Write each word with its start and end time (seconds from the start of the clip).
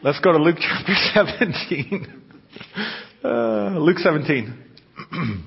Let's 0.00 0.20
go 0.20 0.30
to 0.30 0.38
Luke 0.38 0.58
chapter 0.60 0.94
17. 1.12 2.22
Uh, 3.24 3.78
Luke 3.80 3.98
17. 3.98 4.64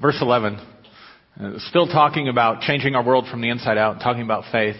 Verse 0.00 0.18
11. 0.20 0.54
Uh, 1.40 1.58
still 1.68 1.88
talking 1.88 2.28
about 2.28 2.60
changing 2.60 2.94
our 2.94 3.04
world 3.04 3.26
from 3.28 3.40
the 3.40 3.48
inside 3.48 3.76
out, 3.76 3.98
talking 4.00 4.22
about 4.22 4.44
faith 4.52 4.76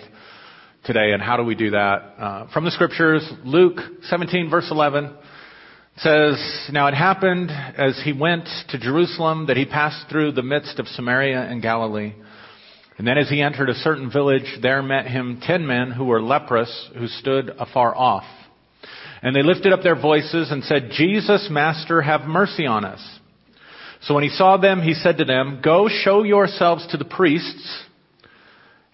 today 0.84 1.10
and 1.12 1.20
how 1.20 1.36
do 1.36 1.42
we 1.42 1.56
do 1.56 1.70
that. 1.70 1.96
Uh, 2.16 2.46
from 2.52 2.64
the 2.64 2.70
scriptures, 2.70 3.28
Luke 3.44 3.78
17 4.02 4.48
verse 4.48 4.68
11 4.70 5.16
says, 5.96 6.68
Now 6.70 6.86
it 6.86 6.94
happened 6.94 7.50
as 7.50 8.00
he 8.04 8.12
went 8.12 8.48
to 8.68 8.78
Jerusalem 8.78 9.46
that 9.46 9.56
he 9.56 9.64
passed 9.64 10.08
through 10.08 10.32
the 10.32 10.42
midst 10.44 10.78
of 10.78 10.86
Samaria 10.86 11.40
and 11.40 11.60
Galilee. 11.60 12.14
And 12.98 13.06
then 13.06 13.18
as 13.18 13.28
he 13.28 13.40
entered 13.40 13.70
a 13.70 13.74
certain 13.74 14.10
village, 14.10 14.58
there 14.60 14.82
met 14.82 15.06
him 15.06 15.40
ten 15.42 15.66
men 15.66 15.90
who 15.90 16.04
were 16.04 16.22
leprous, 16.22 16.90
who 16.96 17.08
stood 17.08 17.50
afar 17.58 17.96
off. 17.96 18.24
And 19.22 19.34
they 19.34 19.42
lifted 19.42 19.72
up 19.72 19.82
their 19.82 20.00
voices 20.00 20.50
and 20.50 20.64
said, 20.64 20.90
Jesus, 20.92 21.48
Master, 21.50 22.02
have 22.02 22.22
mercy 22.22 22.66
on 22.66 22.84
us. 22.84 23.00
So 24.02 24.14
when 24.14 24.24
he 24.24 24.30
saw 24.30 24.56
them, 24.56 24.82
he 24.82 24.94
said 24.94 25.18
to 25.18 25.24
them, 25.24 25.60
Go 25.62 25.88
show 25.88 26.24
yourselves 26.24 26.86
to 26.88 26.96
the 26.96 27.04
priests. 27.04 27.84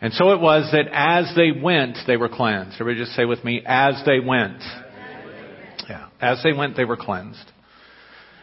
And 0.00 0.12
so 0.12 0.30
it 0.30 0.40
was 0.40 0.70
that 0.72 0.86
as 0.92 1.34
they 1.34 1.50
went, 1.50 1.96
they 2.06 2.16
were 2.16 2.28
cleansed. 2.28 2.76
Everybody 2.80 3.04
just 3.04 3.16
say 3.16 3.24
with 3.24 3.42
me, 3.42 3.62
as 3.66 4.00
they 4.06 4.20
went. 4.20 4.62
Yeah. 5.88 6.08
As 6.20 6.42
they 6.42 6.52
went, 6.52 6.76
they 6.76 6.84
were 6.84 6.96
cleansed. 6.96 7.50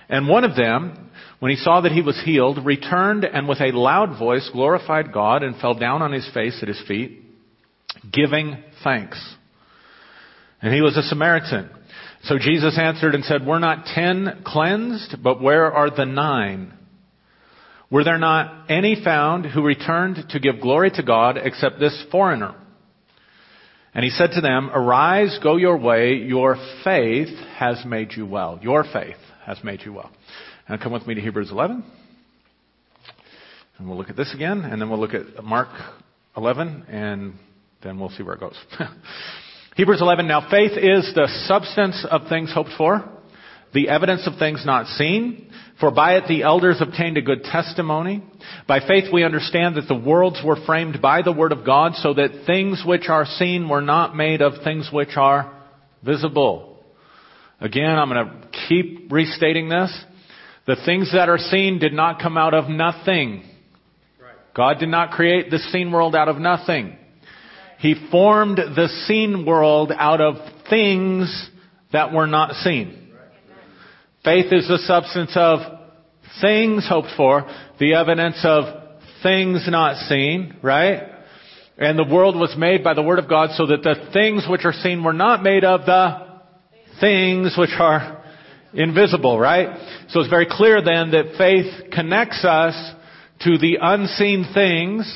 And 0.09 0.27
one 0.27 0.43
of 0.43 0.55
them, 0.55 1.09
when 1.39 1.51
he 1.51 1.57
saw 1.57 1.81
that 1.81 1.91
he 1.91 2.01
was 2.01 2.21
healed, 2.23 2.65
returned 2.65 3.25
and 3.25 3.47
with 3.47 3.61
a 3.61 3.75
loud 3.75 4.17
voice 4.19 4.49
glorified 4.51 5.11
God 5.11 5.43
and 5.43 5.55
fell 5.57 5.73
down 5.73 6.01
on 6.01 6.11
his 6.11 6.29
face 6.33 6.59
at 6.61 6.67
his 6.67 6.81
feet, 6.87 7.23
giving 8.11 8.63
thanks. 8.83 9.35
And 10.61 10.73
he 10.73 10.81
was 10.81 10.97
a 10.97 11.03
Samaritan. 11.03 11.69
So 12.23 12.37
Jesus 12.39 12.77
answered 12.79 13.15
and 13.15 13.23
said, 13.23 13.45
We're 13.45 13.59
not 13.59 13.85
ten 13.93 14.43
cleansed, 14.45 15.17
but 15.21 15.41
where 15.41 15.71
are 15.71 15.89
the 15.89 16.05
nine? 16.05 16.73
Were 17.91 18.03
there 18.03 18.17
not 18.17 18.69
any 18.69 19.01
found 19.03 19.45
who 19.45 19.61
returned 19.61 20.17
to 20.31 20.39
give 20.39 20.59
glory 20.59 20.89
to 20.91 21.03
God 21.03 21.37
except 21.37 21.79
this 21.79 22.03
foreigner? 22.11 22.55
And 23.93 24.03
he 24.03 24.09
said 24.09 24.31
to 24.33 24.41
them, 24.41 24.71
Arise, 24.73 25.39
go 25.41 25.55
your 25.55 25.77
way, 25.77 26.15
your 26.15 26.57
faith 26.83 27.29
has 27.57 27.85
made 27.85 28.13
you 28.13 28.25
well. 28.25 28.59
Your 28.61 28.83
faith 28.83 29.15
has 29.45 29.63
made 29.63 29.81
you 29.85 29.93
well. 29.93 30.11
Now 30.67 30.77
come 30.77 30.91
with 30.91 31.05
me 31.05 31.13
to 31.13 31.21
Hebrews 31.21 31.51
11. 31.51 31.83
And 33.77 33.87
we'll 33.87 33.97
look 33.97 34.09
at 34.09 34.15
this 34.15 34.33
again, 34.33 34.61
and 34.61 34.81
then 34.81 34.89
we'll 34.89 34.99
look 34.99 35.13
at 35.13 35.43
Mark 35.43 35.67
11, 36.37 36.85
and 36.89 37.33
then 37.83 37.99
we'll 37.99 38.09
see 38.09 38.23
where 38.23 38.35
it 38.35 38.39
goes. 38.39 38.57
Hebrews 39.75 40.01
11, 40.01 40.27
now 40.27 40.49
faith 40.49 40.71
is 40.71 41.11
the 41.13 41.27
substance 41.45 42.05
of 42.09 42.29
things 42.29 42.53
hoped 42.53 42.71
for, 42.77 43.03
the 43.73 43.89
evidence 43.89 44.25
of 44.25 44.39
things 44.39 44.63
not 44.65 44.87
seen, 44.87 45.51
for 45.81 45.91
by 45.91 46.15
it 46.15 46.23
the 46.29 46.43
elders 46.43 46.77
obtained 46.79 47.17
a 47.17 47.21
good 47.21 47.43
testimony. 47.43 48.23
By 48.67 48.79
faith 48.79 49.11
we 49.11 49.25
understand 49.25 49.75
that 49.75 49.89
the 49.89 49.95
worlds 49.95 50.39
were 50.43 50.65
framed 50.65 51.01
by 51.01 51.21
the 51.21 51.33
word 51.33 51.51
of 51.51 51.65
God, 51.65 51.95
so 51.95 52.13
that 52.13 52.45
things 52.47 52.83
which 52.85 53.09
are 53.09 53.25
seen 53.25 53.67
were 53.67 53.81
not 53.81 54.15
made 54.15 54.41
of 54.41 54.63
things 54.63 54.89
which 54.91 55.17
are 55.17 55.53
visible. 56.03 56.74
Again, 57.59 57.97
I'm 57.97 58.09
going 58.09 58.25
to 58.25 58.47
keep 58.67 59.11
restating 59.11 59.69
this. 59.69 60.05
The 60.67 60.75
things 60.85 61.11
that 61.13 61.29
are 61.29 61.37
seen 61.37 61.79
did 61.79 61.93
not 61.93 62.19
come 62.19 62.37
out 62.37 62.53
of 62.53 62.69
nothing. 62.69 63.43
God 64.55 64.79
did 64.79 64.89
not 64.89 65.11
create 65.11 65.51
the 65.51 65.59
seen 65.59 65.91
world 65.91 66.15
out 66.15 66.27
of 66.27 66.37
nothing. 66.37 66.97
He 67.79 67.95
formed 68.09 68.57
the 68.57 68.87
seen 69.05 69.45
world 69.45 69.91
out 69.95 70.21
of 70.21 70.35
things 70.69 71.49
that 71.91 72.13
were 72.13 72.27
not 72.27 72.55
seen. 72.55 73.11
Faith 74.23 74.51
is 74.51 74.67
the 74.67 74.79
substance 74.79 75.31
of 75.35 75.59
things 76.41 76.87
hoped 76.89 77.09
for, 77.15 77.47
the 77.79 77.93
evidence 77.93 78.39
of 78.43 78.83
things 79.21 79.65
not 79.69 79.97
seen, 80.07 80.55
right? 80.63 81.03
And 81.77 81.99
the 81.99 82.11
world 82.11 82.35
was 82.35 82.55
made 82.57 82.83
by 82.83 82.93
the 82.93 83.03
Word 83.03 83.19
of 83.19 83.29
God 83.29 83.51
so 83.55 83.67
that 83.67 83.83
the 83.83 84.09
things 84.13 84.45
which 84.49 84.65
are 84.65 84.73
seen 84.73 85.03
were 85.03 85.13
not 85.13 85.43
made 85.43 85.63
of 85.63 85.85
the 85.85 86.24
things 86.99 87.55
which 87.57 87.71
are 87.79 88.23
invisible, 88.73 89.39
right? 89.39 89.69
So 90.09 90.19
it's 90.19 90.29
very 90.29 90.47
clear 90.49 90.81
then 90.81 91.11
that 91.11 91.35
faith 91.37 91.91
connects 91.91 92.43
us 92.43 92.75
to 93.41 93.57
the 93.57 93.77
unseen 93.81 94.45
things 94.53 95.13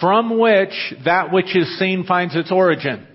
from 0.00 0.38
which 0.38 0.94
that 1.04 1.32
which 1.32 1.54
is 1.56 1.78
seen 1.78 2.04
finds 2.04 2.34
its 2.34 2.50
origin. 2.50 3.06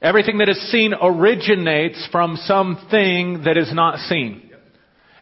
Everything 0.00 0.38
that 0.38 0.48
is 0.48 0.70
seen 0.70 0.94
originates 0.94 2.06
from 2.12 2.36
something 2.36 3.42
that 3.44 3.56
is 3.56 3.72
not 3.72 3.98
seen. 4.00 4.50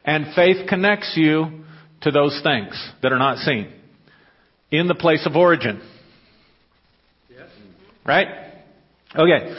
And 0.05 0.35
faith 0.35 0.69
connects 0.69 1.15
you 1.17 1.65
to 2.03 2.11
those 2.11 2.39
things 2.43 2.93
that 3.03 3.13
are 3.13 3.19
not 3.19 3.39
seen 3.39 3.73
in 4.71 4.89
the 4.89 4.95
place 4.95 5.25
of 5.27 5.37
origin. 5.37 5.81
Right? 8.05 8.44
Okay. 9.17 9.55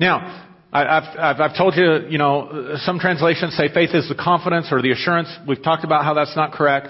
Now, 0.00 0.48
I've, 0.72 1.18
I've, 1.18 1.40
I've 1.40 1.56
told 1.56 1.74
you, 1.76 2.08
you 2.08 2.18
know, 2.18 2.74
some 2.78 2.98
translations 2.98 3.54
say 3.56 3.68
faith 3.72 3.90
is 3.94 4.08
the 4.08 4.16
confidence 4.16 4.68
or 4.72 4.82
the 4.82 4.90
assurance. 4.90 5.28
We've 5.46 5.62
talked 5.62 5.84
about 5.84 6.04
how 6.04 6.14
that's 6.14 6.34
not 6.34 6.52
correct. 6.52 6.88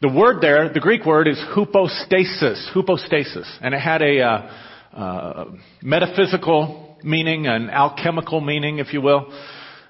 The 0.00 0.08
word 0.08 0.40
there, 0.40 0.72
the 0.72 0.80
Greek 0.80 1.04
word 1.04 1.28
is 1.28 1.38
hypostasis, 1.38 2.70
hypostasis, 2.72 3.46
and 3.60 3.74
it 3.74 3.80
had 3.80 4.00
a 4.00 4.20
uh, 4.20 4.52
uh, 4.96 5.44
metaphysical 5.82 6.96
meaning, 7.02 7.46
an 7.46 7.68
alchemical 7.68 8.40
meaning, 8.40 8.78
if 8.78 8.94
you 8.94 9.02
will. 9.02 9.30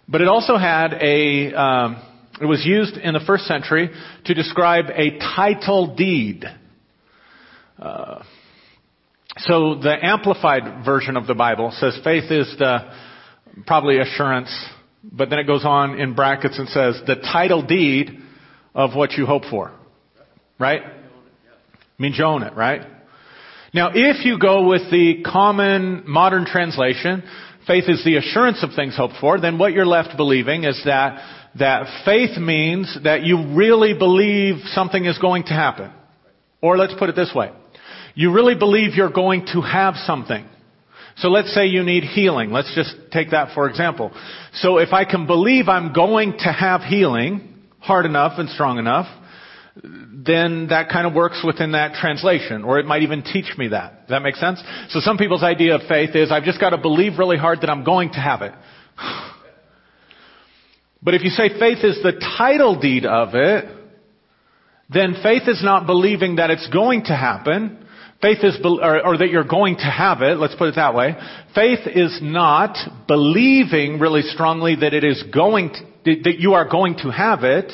But 0.09 0.23
it 0.23 0.29
also 0.29 0.57
had 0.57 0.95
a, 0.95 1.53
um, 1.55 2.03
it 2.41 2.47
was 2.47 2.65
used 2.67 2.97
in 2.97 3.15
the 3.15 3.21
first 3.25 3.45
century 3.45 3.91
to 4.25 4.35
describe 4.35 4.87
a 4.93 5.19
title 5.19 5.95
deed. 5.95 6.45
Uh, 7.79 8.25
so 9.39 9.77
the 9.77 9.97
amplified 10.03 10.85
version 10.85 11.17
of 11.17 11.27
the 11.27 11.35
Bible 11.35 11.73
says 11.79 11.99
faith 12.03 12.31
is 12.31 12.55
the 12.59 12.93
probably 13.67 13.99
assurance, 13.99 14.51
but 15.05 15.31
then 15.31 15.39
it 15.39 15.47
goes 15.47 15.65
on 15.65 15.99
in 15.99 16.15
brackets 16.15 16.59
and 16.59 16.69
says 16.69 17.01
the 17.07 17.17
title 17.17 17.65
deed 17.65 18.19
of 18.75 18.95
what 18.95 19.13
you 19.13 19.27
hope 19.27 19.45
for. 19.51 19.73
Right? 20.59 20.83
Means 21.99 22.19
you 22.19 22.25
own 22.25 22.43
it, 22.43 22.55
right? 22.55 22.83
Now, 23.73 23.91
if 23.95 24.25
you 24.25 24.39
go 24.39 24.67
with 24.67 24.91
the 24.91 25.23
common 25.25 26.05
modern 26.07 26.45
translation, 26.45 27.23
faith 27.67 27.85
is 27.89 28.05
the 28.05 28.17
assurance 28.17 28.65
of 28.65 28.71
things 28.75 28.97
hoped 28.97 29.15
for, 29.21 29.41
then 29.41 29.59
what 29.59 29.73
you're 29.73 29.87
left 29.87 30.17
believing 30.17 30.65
is 30.65 30.81
that, 30.85 31.51
that 31.59 32.05
faith 32.05 32.37
means 32.37 32.99
that 33.05 33.23
you 33.23 33.55
really 33.55 33.95
believe 33.97 34.57
something 34.73 35.05
is 35.05 35.19
going 35.19 35.45
to 35.45 35.51
happen. 35.51 35.93
Or 36.61 36.77
let's 36.77 36.95
put 36.99 37.09
it 37.11 37.17
this 37.17 37.33
way. 37.35 37.53
You 38.21 38.35
really 38.35 38.55
believe 38.55 38.97
you're 38.97 39.09
going 39.09 39.47
to 39.55 39.63
have 39.63 39.95
something. 40.05 40.47
So 41.17 41.29
let's 41.29 41.55
say 41.55 41.69
you 41.69 41.83
need 41.83 42.05
healing. 42.05 42.51
Let's 42.51 42.71
just 42.75 42.95
take 43.11 43.31
that 43.31 43.55
for 43.55 43.67
example. 43.67 44.13
So 44.53 44.77
if 44.77 44.93
I 44.93 45.07
can 45.07 45.27
believe 45.27 45.71
I'm 45.71 45.95
going 45.95 46.33
to 46.41 46.53
have 46.53 46.83
healing 46.83 47.55
hard 47.79 48.05
enough 48.05 48.39
and 48.39 48.51
strong 48.51 48.77
enough, 48.77 49.07
then 49.83 50.67
that 50.69 50.91
kind 50.91 51.07
of 51.07 51.15
works 51.15 51.43
within 51.47 51.73
that 51.73 51.95
translation, 51.95 52.63
or 52.63 52.79
it 52.79 52.85
might 52.85 53.05
even 53.05 53.23
teach 53.23 53.57
me 53.57 53.69
that. 53.69 54.01
Does 54.01 54.11
that 54.11 54.21
make 54.21 54.37
sense? 54.37 54.63
So 54.91 55.01
some 55.01 55.17
people's 55.17 55.43
idea 55.43 55.77
of 55.77 55.89
faith 55.89 56.15
is 56.15 56.31
I've 56.31 56.45
just 56.45 56.61
got 56.61 56.71
to 56.71 56.79
believe 56.79 57.19
really 57.19 57.39
hard 57.39 57.63
that 57.63 57.71
I'm 57.71 57.85
going 57.85 58.11
to 58.11 58.21
have 58.21 58.43
it. 58.43 58.53
But 61.03 61.15
if 61.15 61.23
you 61.23 61.31
say 61.31 61.49
faith 61.59 61.83
is 61.83 62.03
the 62.03 62.13
title 62.37 62.79
deed 62.79 63.07
of 63.07 63.31
it, 63.33 63.65
then 64.91 65.15
faith 65.23 65.45
is 65.47 65.65
not 65.65 65.87
believing 65.87 66.37
that 66.37 66.51
it's 66.51 66.69
going 66.69 67.05
to 67.05 67.17
happen. 67.17 67.80
Faith 68.23 68.39
is, 68.43 68.59
or, 68.63 69.07
or, 69.07 69.17
that 69.17 69.31
you're 69.31 69.45
going 69.45 69.77
to 69.77 69.85
have 69.85 70.21
it, 70.21 70.37
let's 70.37 70.55
put 70.55 70.69
it 70.69 70.75
that 70.75 70.95
way. 70.95 71.15
Faith 71.55 71.87
is 71.87 72.19
not 72.21 72.77
believing 73.09 73.99
really 73.99 74.21
strongly 74.21 74.77
that 74.77 74.93
it 74.93 75.05
is 75.05 75.25
going 75.33 75.71
to, 76.05 76.23
that 76.25 76.39
you 76.39 76.53
are 76.53 76.69
going 76.69 76.97
to 76.99 77.11
have 77.11 77.45
it. 77.45 77.73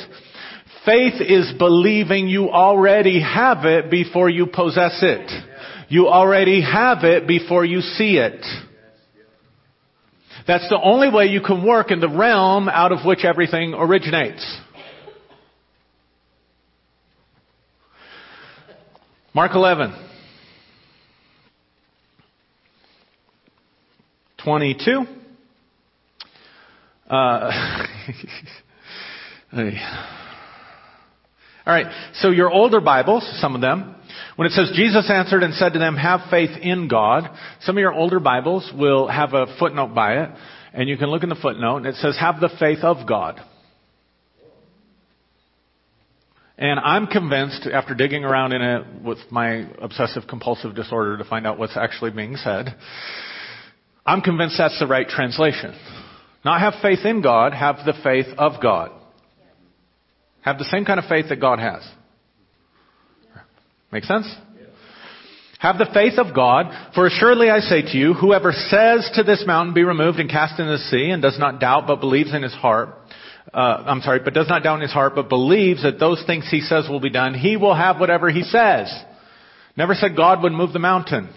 Faith 0.85 1.21
is 1.21 1.53
believing 1.59 2.29
you 2.29 2.49
already 2.49 3.21
have 3.21 3.65
it 3.65 3.91
before 3.91 4.31
you 4.31 4.47
possess 4.47 5.01
it. 5.03 5.29
You 5.89 6.07
already 6.07 6.63
have 6.63 7.03
it 7.03 7.27
before 7.27 7.65
you 7.65 7.81
see 7.81 8.19
it. 8.19 8.45
That's 10.47 10.69
the 10.69 10.81
only 10.81 11.11
way 11.11 11.27
you 11.27 11.41
can 11.41 11.67
work 11.67 11.91
in 11.91 11.99
the 11.99 12.09
realm 12.09 12.69
out 12.69 12.93
of 12.93 13.05
which 13.05 13.25
everything 13.25 13.75
originates. 13.75 14.61
Mark 19.35 19.51
11. 19.57 20.06
22. 24.47 25.05
Uh, 27.11 27.11
All 29.53 29.61
right. 31.67 31.87
So 32.15 32.31
your 32.31 32.49
older 32.49 32.81
Bibles, 32.81 33.29
some 33.41 33.57
of 33.57 33.61
them, 33.61 33.97
When 34.37 34.47
it 34.47 34.53
says 34.53 34.71
Jesus 34.73 35.11
answered 35.11 35.43
and 35.43 35.53
said 35.55 35.73
to 35.73 35.81
them, 35.81 35.97
have 35.97 36.31
faith 36.31 36.51
in 36.63 36.87
God, 36.87 37.29
some 37.63 37.77
of 37.77 37.81
your 37.81 37.93
older 37.93 38.21
Bibles 38.21 38.71
will 38.73 39.09
have 39.09 39.35
a 39.35 39.47
footnote 39.59 39.97
by 39.97 40.23
it, 40.23 40.31
and 40.73 40.89
you 40.89 40.97
can 40.97 41.09
look 41.09 41.25
in 41.25 41.29
the 41.29 41.35
footnote, 41.35 41.79
and 41.79 41.87
it 41.87 41.97
says, 41.97 42.17
have 42.21 42.39
the 42.39 42.51
faith 42.61 42.85
of 42.85 43.05
God. 43.05 43.41
And 46.57 46.79
I'm 46.79 47.09
convinced, 47.09 47.67
after 47.67 47.97
digging 47.97 48.23
around 48.23 48.53
in 48.53 48.63
it 48.63 49.03
with 49.03 49.19
my 49.33 49.69
obsessive 49.83 50.23
compulsive 50.29 50.77
disorder 50.77 51.19
to 51.19 51.25
find 51.25 51.49
out 51.49 51.59
what's 51.59 51.77
actually 51.77 52.13
being 52.13 52.37
said, 52.37 52.77
I'm 54.07 54.21
convinced 54.21 54.57
that's 54.57 54.79
the 54.79 54.87
right 54.87 55.09
translation. 55.09 55.75
Not 56.45 56.61
have 56.61 56.75
faith 56.81 57.05
in 57.05 57.23
God, 57.23 57.53
have 57.53 57.79
the 57.85 57.95
faith 58.05 58.27
of 58.39 58.63
God. 58.63 58.93
Have 60.43 60.59
the 60.59 60.65
same 60.65 60.85
kind 60.85 61.01
of 61.01 61.07
faith 61.07 61.27
that 61.29 61.41
God 61.41 61.59
has. 61.59 61.83
Make 63.91 64.05
sense? 64.05 64.33
Have 65.59 65.79
the 65.79 65.89
faith 65.93 66.19
of 66.19 66.35
God, 66.35 66.67
for 66.95 67.07
assuredly 67.07 67.51
I 67.51 67.61
say 67.61 67.83
to 67.83 67.99
you, 67.99 68.15
whoever 68.15 68.53
says 68.53 69.11
to 69.15 69.23
this 69.23 69.43
mountain, 69.47 69.75
be 69.75 69.83
removed 69.83 70.21
and 70.21 70.31
cast 70.31 70.61
into 70.61 70.73
the 70.73 70.79
sea, 70.79 71.11
and 71.11 71.21
does 71.21 71.39
not 71.39 71.59
doubt, 71.59 71.87
but 71.87 72.01
believes 72.01 72.33
in 72.33 72.43
his 72.43 72.53
heart, 72.53 72.91
uh, 73.53 73.83
I'm 73.87 74.03
sorry, 74.03 74.21
but 74.23 74.35
does 74.35 74.49
not 74.49 74.63
doubt 74.63 74.77
in 74.77 74.83
his 74.83 74.93
heart, 74.93 75.15
but 75.15 75.29
believes 75.29 75.83
that 75.83 75.99
those 75.99 76.23
things 76.27 76.47
he 76.51 76.61
says 76.61 76.89
will 76.89 77.01
be 77.01 77.11
done, 77.11 77.35
he 77.35 77.57
will 77.57 77.75
have 77.75 77.99
whatever 77.99 78.29
he 78.31 78.43
says. 78.43 78.93
Never 79.77 79.95
said 79.95 80.17
God 80.17 80.43
would 80.43 80.53
move 80.53 80.73
the 80.73 80.79
mountain. 80.79 81.29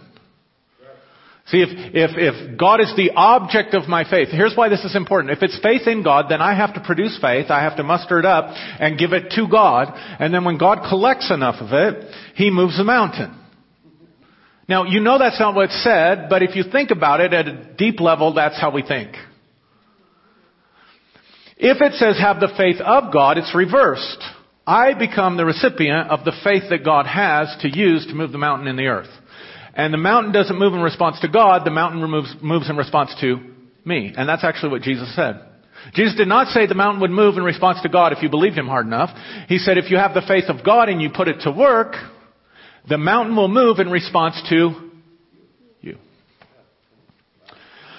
See, 1.49 1.61
if, 1.61 1.69
if, 1.95 2.11
if 2.15 2.57
God 2.59 2.79
is 2.79 2.93
the 2.95 3.09
object 3.15 3.73
of 3.73 3.87
my 3.87 4.07
faith, 4.07 4.27
here's 4.29 4.55
why 4.55 4.69
this 4.69 4.85
is 4.85 4.95
important. 4.95 5.35
If 5.35 5.41
it's 5.41 5.59
faith 5.63 5.87
in 5.87 6.03
God, 6.03 6.25
then 6.29 6.41
I 6.41 6.53
have 6.55 6.75
to 6.75 6.79
produce 6.79 7.17
faith, 7.19 7.47
I 7.49 7.63
have 7.63 7.77
to 7.77 7.83
muster 7.83 8.19
it 8.19 8.25
up 8.25 8.53
and 8.79 8.99
give 8.99 9.13
it 9.13 9.31
to 9.31 9.47
God, 9.49 9.87
and 10.19 10.31
then 10.31 10.45
when 10.45 10.59
God 10.59 10.87
collects 10.87 11.31
enough 11.31 11.55
of 11.59 11.73
it, 11.73 12.05
He 12.35 12.51
moves 12.51 12.77
the 12.77 12.83
mountain. 12.83 13.35
Now, 14.67 14.83
you 14.83 14.99
know 14.99 15.17
that's 15.17 15.39
not 15.39 15.55
what's 15.55 15.83
said, 15.83 16.27
but 16.29 16.43
if 16.43 16.55
you 16.55 16.63
think 16.71 16.91
about 16.91 17.19
it 17.19 17.33
at 17.33 17.47
a 17.47 17.73
deep 17.75 17.99
level, 17.99 18.35
that's 18.35 18.61
how 18.61 18.69
we 18.69 18.83
think. 18.83 19.15
If 21.57 21.81
it 21.81 21.93
says 21.93 22.19
have 22.19 22.39
the 22.39 22.53
faith 22.55 22.79
of 22.79 23.11
God, 23.11 23.39
it's 23.39 23.55
reversed. 23.55 24.23
I 24.67 24.93
become 24.93 25.35
the 25.35 25.45
recipient 25.45 26.11
of 26.11 26.25
the 26.25 26.33
faith 26.43 26.69
that 26.69 26.85
God 26.85 27.07
has 27.07 27.57
to 27.61 27.75
use 27.75 28.05
to 28.05 28.13
move 28.13 28.31
the 28.31 28.37
mountain 28.37 28.67
in 28.67 28.75
the 28.75 28.85
earth. 28.85 29.09
And 29.79 29.93
the 29.93 29.97
mountain 29.97 30.33
doesn't 30.33 30.59
move 30.59 30.73
in 30.73 30.81
response 30.81 31.21
to 31.21 31.29
God, 31.29 31.63
the 31.63 31.71
mountain 31.71 32.01
moves, 32.01 32.35
moves 32.41 32.69
in 32.69 32.75
response 32.75 33.15
to 33.21 33.37
me. 33.85 34.13
And 34.13 34.27
that's 34.27 34.43
actually 34.43 34.71
what 34.71 34.81
Jesus 34.81 35.15
said. 35.15 35.39
Jesus 35.93 36.17
did 36.17 36.27
not 36.27 36.47
say 36.49 36.67
the 36.67 36.75
mountain 36.75 36.99
would 36.99 37.11
move 37.11 37.37
in 37.37 37.43
response 37.45 37.81
to 37.83 37.87
God 37.87 38.11
if 38.11 38.21
you 38.21 38.29
believed 38.29 38.57
him 38.57 38.67
hard 38.67 38.85
enough. 38.85 39.09
He 39.47 39.57
said 39.57 39.77
if 39.77 39.89
you 39.89 39.95
have 39.95 40.13
the 40.13 40.21
faith 40.27 40.49
of 40.49 40.65
God 40.65 40.89
and 40.89 41.01
you 41.01 41.09
put 41.09 41.29
it 41.29 41.43
to 41.43 41.51
work, 41.51 41.95
the 42.89 42.97
mountain 42.97 43.37
will 43.37 43.47
move 43.47 43.79
in 43.79 43.89
response 43.89 44.35
to 44.49 44.91
you. 45.79 45.95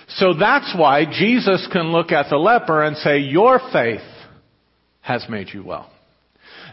So 0.09 0.35
that's 0.39 0.75
why 0.77 1.07
Jesus 1.07 1.67
can 1.73 1.93
look 1.93 2.13
at 2.13 2.27
the 2.29 2.37
leper 2.37 2.83
and 2.83 2.95
say, 2.99 3.21
your 3.21 3.59
faith 3.73 4.03
has 5.01 5.25
made 5.31 5.49
you 5.55 5.65
well. 5.65 5.91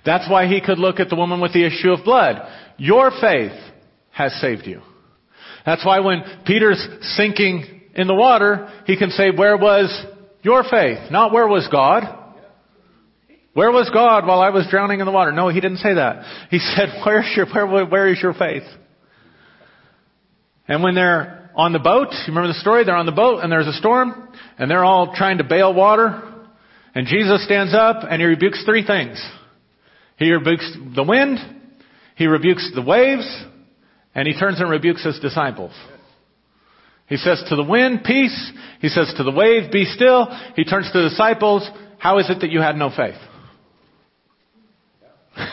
That's 0.06 0.30
why 0.30 0.48
he 0.48 0.60
could 0.60 0.80
look 0.80 1.00
at 1.00 1.08
the 1.08 1.16
woman 1.16 1.40
with 1.40 1.54
the 1.54 1.66
issue 1.66 1.92
of 1.92 2.04
blood. 2.04 2.46
Your 2.76 3.10
faith 3.22 3.58
has 4.12 4.34
saved 4.42 4.68
you. 4.68 4.82
That's 5.68 5.86
why 5.86 6.00
when 6.00 6.24
Peter's 6.46 6.82
sinking 7.18 7.66
in 7.94 8.08
the 8.08 8.16
water, 8.16 8.72
he 8.86 8.96
can 8.96 9.10
say, 9.10 9.32
where 9.32 9.58
was 9.58 9.94
your 10.42 10.64
faith? 10.64 11.12
Not 11.12 11.34
where 11.34 11.46
was 11.46 11.68
God? 11.70 12.04
Where 13.52 13.70
was 13.70 13.90
God 13.94 14.26
while 14.26 14.40
I 14.40 14.50
was 14.50 14.66
drowning 14.72 15.02
in 15.02 15.06
the 15.06 15.12
water? 15.12 15.34
No, 15.34 15.50
he 15.50 15.60
didn't 15.60 15.80
say 15.80 15.96
that. 15.96 16.48
He 16.52 16.60
said, 16.76 17.02
where's 17.06 17.30
your, 17.36 17.48
where, 17.48 17.86
where 17.86 18.08
is 18.08 18.18
your 18.24 18.34
faith? 18.34 18.64
And 20.70 20.82
when 20.84 20.96
they're 20.96 21.52
on 21.54 21.74
the 21.74 21.80
boat, 21.80 22.12
you 22.12 22.34
remember 22.34 22.48
the 22.48 22.60
story? 22.62 22.86
They're 22.86 22.96
on 22.96 23.06
the 23.06 23.12
boat 23.12 23.44
and 23.44 23.52
there's 23.52 23.68
a 23.68 23.74
storm 23.74 24.30
and 24.58 24.72
they're 24.72 24.86
all 24.86 25.16
trying 25.16 25.40
to 25.40 25.44
bail 25.44 25.74
water 25.74 26.24
and 26.96 27.08
Jesus 27.08 27.44
stands 27.44 27.74
up 27.76 28.06
and 28.10 28.22
he 28.22 28.26
rebukes 28.26 28.64
three 28.64 28.88
things. 28.88 29.22
He 30.16 30.32
rebukes 30.32 30.78
the 30.96 31.04
wind, 31.04 31.40
he 32.16 32.26
rebukes 32.26 32.72
the 32.74 32.82
waves, 32.82 33.28
and 34.18 34.28
he 34.28 34.34
turns 34.38 34.60
and 34.60 34.70
rebukes 34.70 35.06
his 35.06 35.20
disciples. 35.20 35.72
He 37.06 37.16
says 37.18 37.42
to 37.50 37.56
the 37.56 37.64
wind, 37.64 38.04
peace. 38.04 38.52
He 38.82 38.90
says 38.90 39.14
to 39.16 39.24
the 39.24 39.32
wave, 39.32 39.72
be 39.72 39.86
still. 39.86 40.26
He 40.56 40.66
turns 40.66 40.92
to 40.92 41.04
the 41.04 41.10
disciples, 41.10 41.70
how 42.00 42.18
is 42.18 42.28
it 42.28 42.42
that 42.42 42.50
you 42.50 42.60
had 42.60 42.76
no 42.76 42.90
faith? 42.90 43.14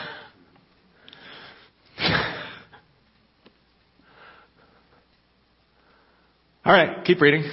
All 6.65 6.73
right, 6.73 7.05
keep 7.05 7.21
reading. 7.21 7.43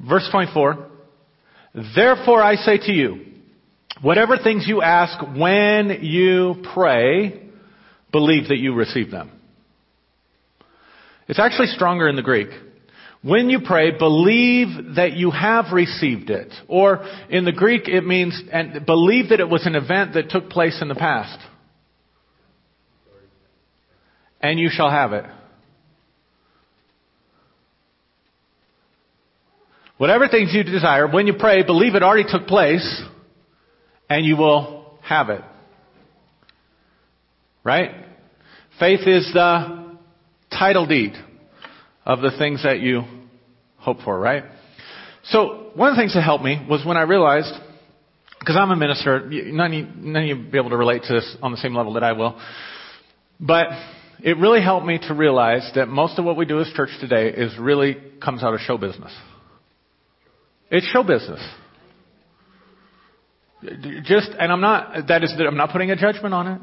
Verse 0.00 0.26
24. 0.32 0.88
Therefore 1.94 2.42
I 2.42 2.54
say 2.56 2.78
to 2.78 2.92
you, 2.92 3.26
whatever 4.00 4.38
things 4.38 4.64
you 4.66 4.80
ask 4.80 5.20
when 5.36 5.98
you 6.00 6.62
pray, 6.72 7.43
believe 8.14 8.46
that 8.46 8.58
you 8.58 8.72
receive 8.72 9.10
them. 9.10 9.28
It's 11.26 11.40
actually 11.40 11.66
stronger 11.66 12.08
in 12.08 12.14
the 12.14 12.22
Greek. 12.22 12.46
When 13.22 13.50
you 13.50 13.58
pray, 13.66 13.90
believe 13.98 14.94
that 14.94 15.14
you 15.14 15.32
have 15.32 15.72
received 15.72 16.30
it. 16.30 16.52
Or 16.68 17.04
in 17.28 17.44
the 17.44 17.50
Greek, 17.50 17.88
it 17.88 18.06
means, 18.06 18.40
and 18.52 18.86
believe 18.86 19.30
that 19.30 19.40
it 19.40 19.48
was 19.48 19.66
an 19.66 19.74
event 19.74 20.14
that 20.14 20.30
took 20.30 20.48
place 20.48 20.78
in 20.80 20.86
the 20.86 20.94
past. 20.94 21.40
And 24.40 24.60
you 24.60 24.68
shall 24.70 24.90
have 24.90 25.12
it. 25.12 25.24
Whatever 29.96 30.28
things 30.28 30.50
you 30.52 30.62
desire, 30.62 31.08
when 31.08 31.26
you 31.26 31.34
pray, 31.36 31.64
believe 31.64 31.96
it 31.96 32.04
already 32.04 32.30
took 32.30 32.46
place, 32.46 33.02
and 34.08 34.24
you 34.24 34.36
will 34.36 34.98
have 35.02 35.30
it. 35.30 35.42
Right? 37.64 38.03
Faith 38.78 39.06
is 39.06 39.30
the 39.32 39.96
title 40.50 40.86
deed 40.86 41.12
of 42.04 42.20
the 42.20 42.32
things 42.38 42.62
that 42.64 42.80
you 42.80 43.02
hope 43.78 43.98
for, 44.04 44.18
right? 44.18 44.44
So, 45.24 45.70
one 45.74 45.90
of 45.90 45.96
the 45.96 46.02
things 46.02 46.14
that 46.14 46.22
helped 46.22 46.44
me 46.44 46.64
was 46.68 46.84
when 46.84 46.96
I 46.96 47.02
realized, 47.02 47.52
because 48.40 48.56
I'm 48.56 48.70
a 48.70 48.76
minister, 48.76 49.28
none 49.30 49.66
of, 49.66 49.72
you, 49.72 49.88
none 49.96 50.22
of 50.22 50.28
you 50.28 50.50
be 50.50 50.58
able 50.58 50.70
to 50.70 50.76
relate 50.76 51.02
to 51.04 51.14
this 51.14 51.36
on 51.40 51.52
the 51.52 51.56
same 51.58 51.74
level 51.74 51.94
that 51.94 52.02
I 52.02 52.12
will, 52.12 52.40
but 53.40 53.66
it 54.22 54.38
really 54.38 54.60
helped 54.60 54.86
me 54.86 54.98
to 55.08 55.14
realize 55.14 55.70
that 55.74 55.86
most 55.86 56.18
of 56.18 56.24
what 56.24 56.36
we 56.36 56.44
do 56.44 56.60
as 56.60 56.68
church 56.74 56.90
today 57.00 57.28
is 57.28 57.56
really 57.58 57.96
comes 58.22 58.42
out 58.42 58.54
of 58.54 58.60
show 58.60 58.76
business. 58.76 59.12
It's 60.70 60.86
show 60.86 61.02
business. 61.02 61.40
Just, 64.02 64.30
and 64.38 64.52
I'm 64.52 64.60
not, 64.60 65.08
that 65.08 65.22
is, 65.22 65.32
I'm 65.38 65.56
not 65.56 65.70
putting 65.70 65.90
a 65.90 65.96
judgment 65.96 66.34
on 66.34 66.46
it. 66.48 66.60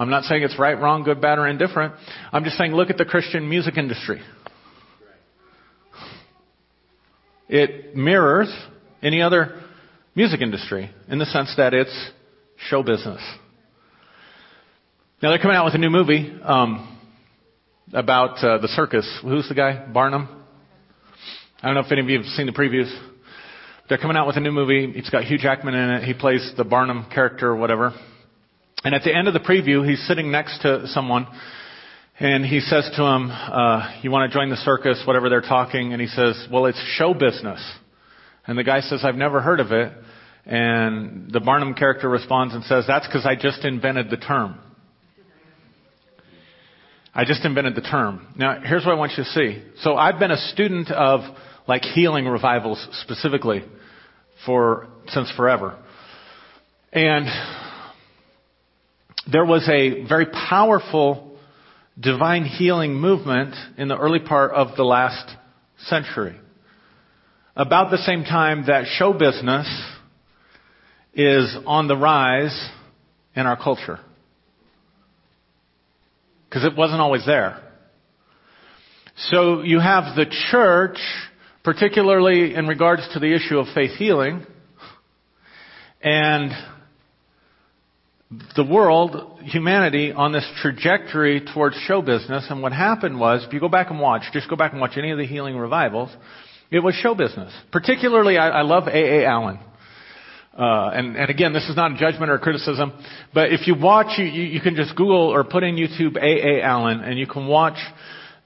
I'm 0.00 0.08
not 0.08 0.24
saying 0.24 0.42
it's 0.42 0.58
right, 0.58 0.80
wrong, 0.80 1.02
good, 1.02 1.20
bad, 1.20 1.38
or 1.38 1.46
indifferent. 1.46 1.92
I'm 2.32 2.42
just 2.42 2.56
saying 2.56 2.72
look 2.72 2.88
at 2.88 2.96
the 2.96 3.04
Christian 3.04 3.46
music 3.46 3.76
industry. 3.76 4.22
It 7.50 7.94
mirrors 7.94 8.50
any 9.02 9.20
other 9.20 9.60
music 10.14 10.40
industry 10.40 10.90
in 11.08 11.18
the 11.18 11.26
sense 11.26 11.52
that 11.58 11.74
it's 11.74 12.10
show 12.68 12.82
business. 12.82 13.20
Now 15.22 15.28
they're 15.28 15.38
coming 15.38 15.58
out 15.58 15.66
with 15.66 15.74
a 15.74 15.78
new 15.78 15.90
movie 15.90 16.32
um, 16.44 16.98
about 17.92 18.42
uh, 18.42 18.56
the 18.56 18.68
circus. 18.68 19.06
Who's 19.22 19.50
the 19.50 19.54
guy? 19.54 19.84
Barnum. 19.92 20.28
I 21.62 21.66
don't 21.66 21.74
know 21.74 21.82
if 21.82 21.92
any 21.92 22.00
of 22.00 22.08
you 22.08 22.22
have 22.22 22.26
seen 22.28 22.46
the 22.46 22.52
previews. 22.52 22.90
They're 23.90 23.98
coming 23.98 24.16
out 24.16 24.26
with 24.26 24.38
a 24.38 24.40
new 24.40 24.52
movie. 24.52 24.94
It's 24.96 25.10
got 25.10 25.24
Hugh 25.24 25.36
Jackman 25.36 25.74
in 25.74 25.90
it. 25.90 26.04
He 26.04 26.14
plays 26.14 26.54
the 26.56 26.64
Barnum 26.64 27.06
character 27.12 27.48
or 27.48 27.56
whatever. 27.56 27.92
And 28.82 28.94
at 28.94 29.02
the 29.04 29.14
end 29.14 29.28
of 29.28 29.34
the 29.34 29.40
preview, 29.40 29.86
he's 29.86 30.00
sitting 30.06 30.30
next 30.30 30.62
to 30.62 30.86
someone, 30.88 31.26
and 32.18 32.44
he 32.44 32.60
says 32.60 32.90
to 32.96 33.02
him, 33.02 33.30
uh, 33.30 33.92
"You 34.02 34.10
want 34.10 34.30
to 34.30 34.34
join 34.34 34.48
the 34.48 34.56
circus?" 34.56 35.02
Whatever 35.06 35.28
they're 35.28 35.42
talking, 35.42 35.92
and 35.92 36.00
he 36.00 36.08
says, 36.08 36.48
"Well, 36.50 36.66
it's 36.66 36.80
show 36.96 37.12
business." 37.12 37.60
And 38.46 38.56
the 38.56 38.64
guy 38.64 38.80
says, 38.80 39.04
"I've 39.04 39.16
never 39.16 39.40
heard 39.40 39.60
of 39.60 39.72
it." 39.72 39.92
And 40.46 41.30
the 41.30 41.40
Barnum 41.40 41.74
character 41.74 42.08
responds 42.08 42.54
and 42.54 42.64
says, 42.64 42.86
"That's 42.86 43.06
because 43.06 43.26
I 43.26 43.34
just 43.34 43.64
invented 43.64 44.08
the 44.08 44.16
term." 44.16 44.58
I 47.14 47.24
just 47.24 47.44
invented 47.44 47.74
the 47.74 47.82
term. 47.82 48.28
Now, 48.36 48.60
here's 48.60 48.86
what 48.86 48.92
I 48.92 48.98
want 48.98 49.12
you 49.18 49.24
to 49.24 49.30
see. 49.30 49.62
So 49.80 49.96
I've 49.96 50.18
been 50.18 50.30
a 50.30 50.36
student 50.36 50.90
of 50.90 51.20
like 51.66 51.82
healing 51.84 52.26
revivals 52.26 52.86
specifically 53.02 53.64
for 54.46 54.86
since 55.08 55.30
forever. 55.32 55.74
And 56.92 57.26
there 59.30 59.44
was 59.44 59.68
a 59.68 60.06
very 60.06 60.26
powerful 60.26 61.36
divine 61.98 62.44
healing 62.44 62.94
movement 62.94 63.54
in 63.76 63.88
the 63.88 63.96
early 63.96 64.20
part 64.20 64.52
of 64.52 64.76
the 64.76 64.84
last 64.84 65.30
century. 65.86 66.36
About 67.56 67.90
the 67.90 67.98
same 67.98 68.24
time 68.24 68.66
that 68.66 68.86
show 68.86 69.12
business 69.12 69.66
is 71.14 71.56
on 71.66 71.88
the 71.88 71.96
rise 71.96 72.70
in 73.34 73.46
our 73.46 73.56
culture. 73.56 74.00
Because 76.48 76.64
it 76.64 76.76
wasn't 76.76 77.00
always 77.00 77.24
there. 77.26 77.62
So 79.16 79.62
you 79.62 79.80
have 79.80 80.16
the 80.16 80.26
church, 80.50 80.98
particularly 81.62 82.54
in 82.54 82.66
regards 82.66 83.06
to 83.12 83.20
the 83.20 83.34
issue 83.34 83.58
of 83.58 83.66
faith 83.74 83.92
healing, 83.98 84.46
and 86.02 86.52
the 88.56 88.64
world, 88.64 89.40
humanity, 89.42 90.12
on 90.12 90.32
this 90.32 90.48
trajectory 90.62 91.40
towards 91.52 91.76
show 91.76 92.00
business. 92.00 92.46
And 92.48 92.62
what 92.62 92.72
happened 92.72 93.18
was, 93.18 93.44
if 93.44 93.52
you 93.52 93.58
go 93.58 93.68
back 93.68 93.90
and 93.90 93.98
watch, 93.98 94.22
just 94.32 94.48
go 94.48 94.56
back 94.56 94.72
and 94.72 94.80
watch 94.80 94.96
any 94.96 95.10
of 95.10 95.18
the 95.18 95.26
healing 95.26 95.56
revivals, 95.56 96.10
it 96.70 96.78
was 96.78 96.94
show 96.94 97.14
business. 97.14 97.52
Particularly, 97.72 98.38
I, 98.38 98.48
I 98.48 98.62
love 98.62 98.86
A.A. 98.86 99.26
Allen. 99.26 99.58
Uh, 100.56 100.90
and, 100.94 101.16
and 101.16 101.30
again, 101.30 101.52
this 101.52 101.68
is 101.68 101.76
not 101.76 101.92
a 101.92 101.96
judgment 101.96 102.30
or 102.30 102.34
a 102.34 102.38
criticism, 102.38 102.92
but 103.32 103.52
if 103.52 103.66
you 103.66 103.74
watch, 103.74 104.18
you, 104.18 104.24
you, 104.24 104.42
you 104.42 104.60
can 104.60 104.76
just 104.76 104.94
Google 104.94 105.28
or 105.28 105.42
put 105.42 105.62
in 105.62 105.76
YouTube 105.76 106.16
A.A. 106.16 106.62
Allen, 106.62 107.00
and 107.00 107.18
you 107.18 107.26
can 107.26 107.46
watch 107.46 107.78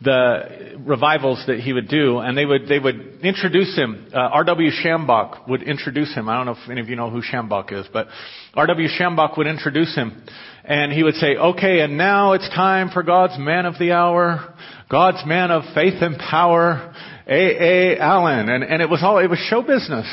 the 0.01 0.77
revivals 0.79 1.43
that 1.47 1.61
he 1.61 1.73
would 1.73 1.89
do, 1.89 2.19
and 2.19 2.37
they 2.37 2.45
would 2.45 2.67
they 2.69 2.79
would 2.79 3.21
introduce 3.23 3.77
him. 3.77 4.09
Uh, 4.13 4.19
R.W. 4.19 4.71
Schambach 4.83 5.49
would 5.49 5.63
introduce 5.63 6.15
him. 6.15 6.29
I 6.29 6.37
don't 6.37 6.47
know 6.47 6.53
if 6.53 6.71
any 6.71 6.81
of 6.81 6.89
you 6.89 6.97
know 6.97 7.11
who 7.11 7.23
Schambach 7.23 7.73
is, 7.73 7.87
but 7.93 8.09
R.W. 8.55 8.89
Schambach 8.89 9.37
would 9.39 9.47
introduce 9.47 9.95
him, 9.95 10.23
and 10.65 10.93
he 10.93 11.03
would 11.03 11.15
say, 11.15 11.37
"Okay, 11.37 11.81
and 11.81 11.97
now 11.97 12.33
it's 12.33 12.49
time 12.51 12.91
for 12.91 13.03
God's 13.03 13.39
man 13.39 13.67
of 13.67 13.79
the 13.79 13.93
hour, 13.93 14.55
God's 14.91 15.25
man 15.27 15.51
of 15.51 15.63
faith 15.75 16.03
and 16.03 16.19
power, 16.19 16.95
A. 17.27 17.95
A. 17.95 17.99
Allen," 17.99 18.49
and 18.49 18.65
and 18.65 18.83
it 18.83 18.91
was 18.91 19.03
all 19.03 19.19
it 19.19 19.29
was 19.29 19.39
show 19.39 19.63
business. 19.63 20.07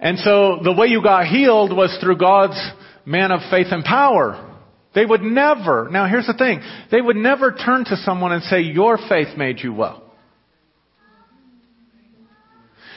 And 0.00 0.18
so 0.20 0.60
the 0.62 0.72
way 0.72 0.86
you 0.86 1.02
got 1.02 1.26
healed 1.26 1.76
was 1.76 1.96
through 2.00 2.18
God's 2.18 2.58
man 3.04 3.32
of 3.32 3.40
faith 3.50 3.66
and 3.70 3.84
power. 3.84 4.47
They 4.94 5.04
would 5.04 5.22
never, 5.22 5.88
now 5.90 6.06
here's 6.06 6.26
the 6.26 6.34
thing, 6.34 6.60
they 6.90 7.00
would 7.00 7.16
never 7.16 7.52
turn 7.52 7.84
to 7.86 7.96
someone 7.96 8.32
and 8.32 8.42
say, 8.44 8.60
your 8.62 8.98
faith 9.08 9.36
made 9.36 9.60
you 9.60 9.72
well. 9.72 10.04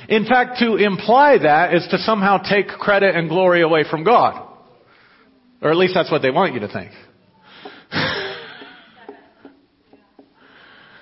In 0.08 0.26
fact, 0.26 0.60
to 0.60 0.76
imply 0.76 1.38
that 1.44 1.74
is 1.74 1.88
to 1.92 1.98
somehow 2.00 2.38
take 2.38 2.68
credit 2.68 3.16
and 3.16 3.30
glory 3.30 3.62
away 3.62 3.84
from 3.90 4.04
God. 4.04 4.48
Or 5.62 5.70
at 5.70 5.78
least 5.78 5.94
that's 5.94 6.12
what 6.12 6.22
they 6.22 6.32
want 6.32 6.54
you 6.54 6.62
to 6.62 6.68
think. 6.68 6.92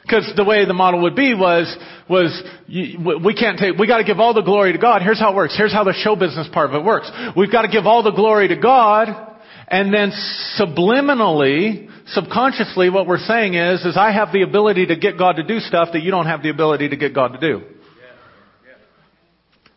Because 0.10 0.34
the 0.36 0.43
way 0.43 0.65
the 0.65 0.74
model 0.74 1.03
would 1.03 1.15
be 1.15 1.36
was, 1.36 1.72
was, 2.10 2.31
we 2.67 3.36
can't 3.36 3.60
take, 3.60 3.77
we 3.77 3.86
gotta 3.86 4.03
give 4.03 4.19
all 4.19 4.34
the 4.34 4.41
glory 4.41 4.72
to 4.72 4.79
God. 4.79 5.03
Here's 5.03 5.19
how 5.19 5.34
it 5.34 5.36
works. 5.36 5.55
Here's 5.55 5.72
how 5.72 5.84
the 5.84 5.93
show 5.93 6.15
business 6.15 6.50
part 6.51 6.72
of 6.72 6.75
it 6.75 6.84
works. 6.84 7.12
We've 7.38 7.51
gotta 7.51 7.67
give 7.67 7.86
all 7.86 8.01
the 8.01 8.10
glory 8.10 8.48
to 8.48 8.55
God, 8.55 9.28
and 9.69 9.93
then 9.93 10.11
subliminally, 10.59 11.89
subconsciously, 12.07 12.89
what 12.89 13.05
we're 13.07 13.19
saying 13.19 13.53
is, 13.53 13.85
is 13.85 13.95
I 13.95 14.11
have 14.11 14.31
the 14.33 14.41
ability 14.41 14.88
to 14.88 14.95
get 14.95 15.17
God 15.17 15.33
to 15.33 15.43
do 15.43 15.59
stuff 15.59 15.89
that 15.93 16.01
you 16.01 16.11
don't 16.11 16.25
have 16.25 16.41
the 16.41 16.49
ability 16.49 16.89
to 16.89 16.97
get 16.97 17.13
God 17.13 17.33
to 17.33 17.39
do. 17.39 17.61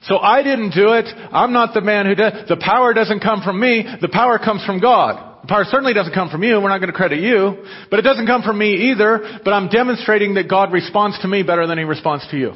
So 0.03 0.19
I 0.19 0.43
didn't 0.43 0.71
do 0.71 0.95
it. 0.95 1.07
I'm 1.07 1.53
not 1.53 1.75
the 1.75 1.81
man 1.81 2.07
who 2.07 2.15
did. 2.15 2.49
The 2.49 2.57
power 2.57 2.93
doesn't 2.93 3.21
come 3.21 3.43
from 3.43 3.61
me. 3.61 3.85
The 4.01 4.09
power 4.09 4.39
comes 4.39 4.65
from 4.65 4.81
God. 4.81 5.43
The 5.43 5.47
power 5.47 5.65
certainly 5.65 5.95
doesn't 5.95 6.15
come 6.15 6.29
from 6.29 6.43
you. 6.43 6.61
We're 6.61 6.71
not 6.71 6.79
going 6.79 6.91
to 6.91 6.97
credit 6.97 7.21
you. 7.21 7.65
But 7.89 8.01
it 8.01 8.03
doesn't 8.03 8.27
come 8.27 8.43
from 8.43 8.59
me 8.59 8.91
either. 8.91 9.41
But 9.45 9.53
I'm 9.53 9.69
demonstrating 9.69 10.35
that 10.35 10.49
God 10.49 10.73
responds 10.73 11.21
to 11.21 11.29
me 11.29 11.45
better 11.45 11.69
than 11.69 11.79
He 11.79 11.85
responds 11.85 12.27
to 12.31 12.37
you. 12.37 12.55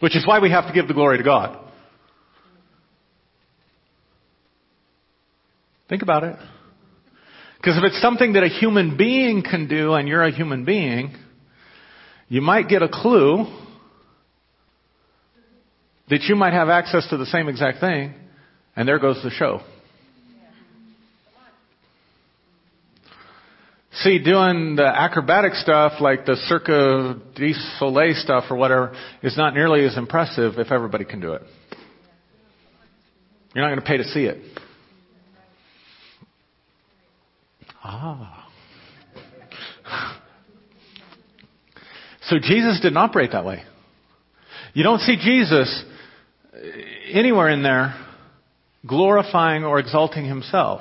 Which 0.00 0.16
is 0.16 0.26
why 0.26 0.40
we 0.40 0.50
have 0.50 0.66
to 0.66 0.72
give 0.72 0.88
the 0.88 0.94
glory 0.94 1.18
to 1.18 1.24
God. 1.24 1.69
Think 5.90 6.02
about 6.02 6.22
it. 6.22 6.36
Because 7.58 7.76
if 7.76 7.84
it's 7.84 8.00
something 8.00 8.34
that 8.34 8.44
a 8.44 8.48
human 8.48 8.96
being 8.96 9.42
can 9.42 9.68
do 9.68 9.92
and 9.92 10.08
you're 10.08 10.22
a 10.22 10.30
human 10.30 10.64
being, 10.64 11.14
you 12.28 12.40
might 12.40 12.68
get 12.68 12.80
a 12.80 12.88
clue 12.88 13.44
that 16.08 16.22
you 16.22 16.36
might 16.36 16.52
have 16.52 16.68
access 16.68 17.06
to 17.10 17.16
the 17.16 17.26
same 17.26 17.48
exact 17.48 17.80
thing, 17.80 18.14
and 18.76 18.88
there 18.88 18.98
goes 18.98 19.20
the 19.22 19.30
show. 19.30 19.60
See, 23.92 24.22
doing 24.22 24.76
the 24.76 24.86
acrobatic 24.86 25.54
stuff 25.54 26.00
like 26.00 26.24
the 26.24 26.36
Cirque 26.46 26.66
du 27.34 27.52
Soleil 27.78 28.14
stuff 28.14 28.44
or 28.48 28.56
whatever 28.56 28.96
is 29.22 29.36
not 29.36 29.54
nearly 29.54 29.84
as 29.84 29.96
impressive 29.96 30.54
if 30.58 30.70
everybody 30.70 31.04
can 31.04 31.20
do 31.20 31.32
it. 31.32 31.42
You're 33.54 33.64
not 33.64 33.70
going 33.70 33.80
to 33.80 33.86
pay 33.86 33.96
to 33.96 34.04
see 34.04 34.24
it. 34.24 34.38
Ah. 37.82 38.48
So 42.22 42.38
Jesus 42.38 42.80
didn't 42.80 42.96
operate 42.96 43.32
that 43.32 43.44
way. 43.44 43.62
You 44.72 44.84
don't 44.84 45.00
see 45.00 45.16
Jesus 45.16 45.84
anywhere 47.10 47.48
in 47.48 47.62
there 47.62 47.94
glorifying 48.86 49.64
or 49.64 49.78
exalting 49.78 50.24
himself. 50.26 50.80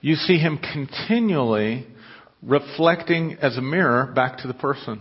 You 0.00 0.14
see 0.14 0.38
him 0.38 0.58
continually 0.58 1.86
reflecting 2.42 3.38
as 3.40 3.56
a 3.56 3.62
mirror 3.62 4.12
back 4.14 4.38
to 4.38 4.48
the 4.48 4.54
person. 4.54 5.00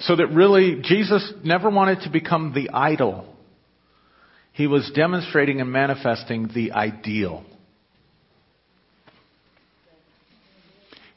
So 0.00 0.16
that 0.16 0.28
really, 0.28 0.80
Jesus 0.82 1.32
never 1.44 1.70
wanted 1.70 2.00
to 2.02 2.10
become 2.10 2.52
the 2.54 2.70
idol. 2.70 3.26
He 4.52 4.66
was 4.66 4.90
demonstrating 4.94 5.60
and 5.60 5.70
manifesting 5.70 6.48
the 6.54 6.72
ideal. 6.72 7.44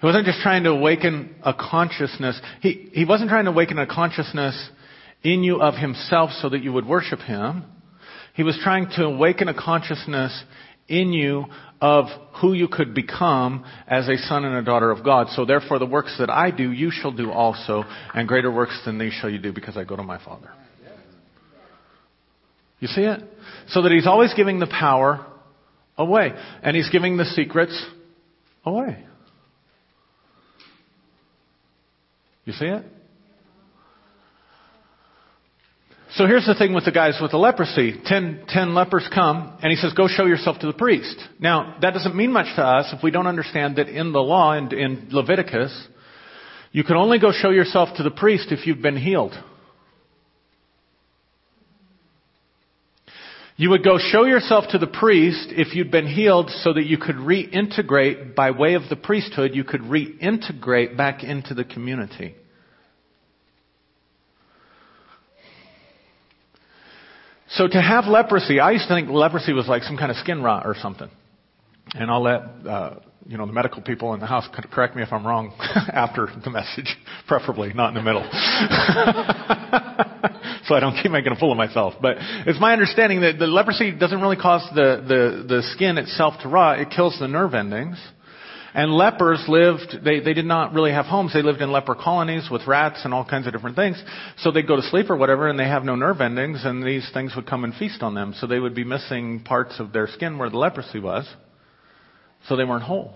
He 0.03 0.07
wasn't 0.07 0.25
just 0.25 0.41
trying 0.41 0.65
to 0.65 0.71
awaken 0.71 1.33
a 1.43 1.53
consciousness. 1.53 2.37
He, 2.59 2.89
he 2.91 3.05
wasn't 3.05 3.29
trying 3.29 3.45
to 3.45 3.51
awaken 3.51 3.79
a 3.79 3.87
consciousness 3.87 4.69
in 5.23 5.43
you 5.43 5.61
of 5.61 5.75
himself 5.75 6.31
so 6.41 6.49
that 6.49 6.61
you 6.61 6.73
would 6.73 6.85
worship 6.85 7.19
him. 7.19 7.63
He 8.33 8.43
was 8.43 8.59
trying 8.61 8.89
to 8.97 9.05
awaken 9.05 9.47
a 9.47 9.53
consciousness 9.53 10.43
in 10.89 11.13
you 11.13 11.45
of 11.79 12.07
who 12.41 12.51
you 12.51 12.67
could 12.67 12.93
become 12.93 13.63
as 13.87 14.09
a 14.09 14.17
son 14.17 14.43
and 14.43 14.57
a 14.57 14.61
daughter 14.61 14.91
of 14.91 15.05
God. 15.05 15.27
So 15.29 15.45
therefore 15.45 15.79
the 15.79 15.85
works 15.85 16.13
that 16.19 16.29
I 16.29 16.51
do, 16.51 16.69
you 16.69 16.91
shall 16.91 17.13
do 17.13 17.31
also, 17.31 17.85
and 18.13 18.27
greater 18.27 18.51
works 18.51 18.77
than 18.83 18.97
these 18.97 19.13
shall 19.13 19.29
you 19.29 19.39
do 19.39 19.53
because 19.53 19.77
I 19.77 19.85
go 19.85 19.95
to 19.95 20.03
my 20.03 20.21
Father. 20.21 20.51
You 22.81 22.89
see 22.89 23.03
it? 23.03 23.21
So 23.69 23.83
that 23.83 23.91
he's 23.93 24.05
always 24.05 24.33
giving 24.33 24.59
the 24.59 24.67
power 24.67 25.25
away. 25.97 26.33
And 26.61 26.75
he's 26.75 26.89
giving 26.89 27.15
the 27.15 27.23
secrets 27.23 27.85
away. 28.65 29.05
You 32.45 32.53
see 32.53 32.65
it? 32.65 32.83
So 36.15 36.27
here's 36.27 36.45
the 36.45 36.53
thing 36.53 36.73
with 36.75 36.85
the 36.85 36.91
guys 36.91 37.17
with 37.19 37.31
the 37.31 37.37
leprosy. 37.37 37.99
Ten, 38.05 38.43
ten 38.47 38.75
lepers 38.75 39.07
come, 39.11 39.57
and 39.63 39.71
he 39.71 39.75
says, 39.75 39.93
go 39.93 40.07
show 40.07 40.25
yourself 40.25 40.59
to 40.59 40.67
the 40.67 40.73
priest. 40.73 41.17
Now, 41.39 41.77
that 41.81 41.95
doesn't 41.95 42.15
mean 42.15 42.31
much 42.31 42.55
to 42.55 42.63
us 42.63 42.93
if 42.95 43.01
we 43.01 43.09
don't 43.09 43.25
understand 43.25 43.77
that 43.77 43.89
in 43.89 44.11
the 44.11 44.19
law, 44.19 44.53
in, 44.53 44.71
in 44.73 45.07
Leviticus, 45.11 45.87
you 46.71 46.83
can 46.83 46.97
only 46.97 47.17
go 47.17 47.31
show 47.31 47.49
yourself 47.49 47.97
to 47.97 48.03
the 48.03 48.11
priest 48.11 48.51
if 48.51 48.67
you've 48.67 48.81
been 48.81 48.97
healed. 48.97 49.33
You 53.63 53.69
would 53.69 53.81
go 53.81 53.97
show 53.97 54.25
yourself 54.25 54.65
to 54.71 54.77
the 54.77 54.87
priest 54.87 55.47
if 55.51 55.73
you'd 55.73 55.89
been 55.89 56.05
healed 56.05 56.49
so 56.49 56.73
that 56.73 56.85
you 56.85 56.97
could 56.97 57.15
reintegrate 57.15 58.35
by 58.35 58.51
way 58.51 58.73
of 58.73 58.89
the 58.89 58.97
priesthood, 58.97 59.55
you 59.55 59.63
could 59.63 59.79
reintegrate 59.79 60.97
back 60.97 61.23
into 61.23 61.53
the 61.53 61.63
community. 61.63 62.35
So 67.51 67.69
to 67.69 67.81
have 67.81 68.03
leprosy, 68.03 68.59
I 68.59 68.71
used 68.71 68.89
to 68.89 68.95
think 68.95 69.07
leprosy 69.07 69.53
was 69.53 69.69
like 69.69 69.83
some 69.83 69.95
kind 69.95 70.11
of 70.11 70.17
skin 70.17 70.43
rot 70.43 70.65
or 70.65 70.75
something. 70.81 71.09
And 71.93 72.11
I'll 72.11 72.21
let, 72.21 72.41
uh, 72.67 72.95
you 73.25 73.37
know, 73.37 73.45
the 73.45 73.53
medical 73.53 73.81
people 73.81 74.13
in 74.13 74.19
the 74.19 74.25
house 74.25 74.45
correct 74.73 74.97
me 74.97 75.03
if 75.03 75.13
I'm 75.13 75.25
wrong 75.25 75.53
after 75.93 76.27
the 76.43 76.49
message, 76.49 76.97
preferably, 77.29 77.71
not 77.71 77.95
in 77.95 77.95
the 77.95 78.01
middle. 78.01 78.23
so 80.67 80.75
I 80.75 80.79
don't 80.79 80.95
keep 81.01 81.11
making 81.11 81.31
a 81.31 81.35
fool 81.35 81.51
of 81.51 81.57
myself. 81.57 81.93
But 82.01 82.17
it's 82.19 82.59
my 82.59 82.73
understanding 82.73 83.21
that 83.21 83.39
the 83.39 83.47
leprosy 83.47 83.91
doesn't 83.91 84.21
really 84.21 84.37
cause 84.37 84.67
the, 84.73 85.03
the, 85.07 85.55
the 85.55 85.63
skin 85.73 85.97
itself 85.97 86.35
to 86.41 86.49
rot. 86.49 86.79
It 86.79 86.89
kills 86.89 87.17
the 87.19 87.27
nerve 87.27 87.53
endings. 87.53 87.97
And 88.75 88.91
lepers 88.91 89.45
lived, 89.47 90.03
they, 90.03 90.19
they 90.19 90.33
did 90.33 90.45
not 90.45 90.73
really 90.73 90.91
have 90.91 91.05
homes. 91.05 91.31
They 91.31 91.43
lived 91.43 91.61
in 91.61 91.71
leper 91.71 91.93
colonies 91.93 92.47
with 92.49 92.65
rats 92.65 93.01
and 93.03 93.13
all 93.13 93.23
kinds 93.23 93.45
of 93.45 93.53
different 93.53 93.75
things. 93.75 94.01
So 94.37 94.51
they'd 94.51 94.67
go 94.67 94.75
to 94.75 94.81
sleep 94.81 95.11
or 95.11 95.15
whatever 95.15 95.47
and 95.47 95.59
they 95.59 95.67
have 95.67 95.83
no 95.83 95.95
nerve 95.95 96.21
endings 96.21 96.65
and 96.65 96.83
these 96.83 97.07
things 97.13 97.35
would 97.35 97.45
come 97.45 97.63
and 97.65 97.75
feast 97.75 98.01
on 98.01 98.15
them. 98.15 98.33
So 98.39 98.47
they 98.47 98.59
would 98.59 98.73
be 98.73 98.83
missing 98.83 99.43
parts 99.43 99.79
of 99.79 99.93
their 99.93 100.07
skin 100.07 100.39
where 100.39 100.49
the 100.49 100.57
leprosy 100.57 100.99
was. 100.99 101.31
So 102.47 102.55
they 102.55 102.63
weren't 102.63 102.83
whole. 102.83 103.13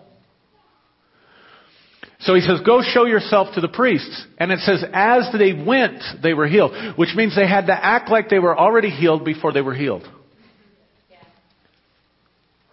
So 2.19 2.33
he 2.33 2.41
says, 2.41 2.61
go 2.65 2.81
show 2.81 3.05
yourself 3.05 3.53
to 3.55 3.61
the 3.61 3.67
priests. 3.67 4.25
And 4.39 4.51
it 4.51 4.59
says, 4.59 4.83
as 4.91 5.29
they 5.37 5.53
went, 5.53 6.01
they 6.23 6.33
were 6.33 6.47
healed. 6.47 6.71
Which 6.97 7.09
means 7.15 7.35
they 7.35 7.47
had 7.47 7.67
to 7.67 7.73
act 7.73 8.09
like 8.09 8.29
they 8.29 8.39
were 8.39 8.57
already 8.57 8.89
healed 8.89 9.23
before 9.23 9.53
they 9.53 9.61
were 9.61 9.75
healed. 9.75 10.07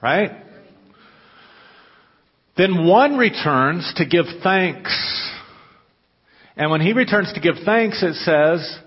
Right? 0.02 0.30
Then 2.56 2.86
one 2.86 3.16
returns 3.16 3.92
to 3.96 4.06
give 4.06 4.26
thanks. 4.42 4.92
And 6.56 6.70
when 6.70 6.80
he 6.80 6.92
returns 6.92 7.32
to 7.32 7.40
give 7.40 7.56
thanks, 7.64 8.02
it 8.02 8.14
says 8.14 8.78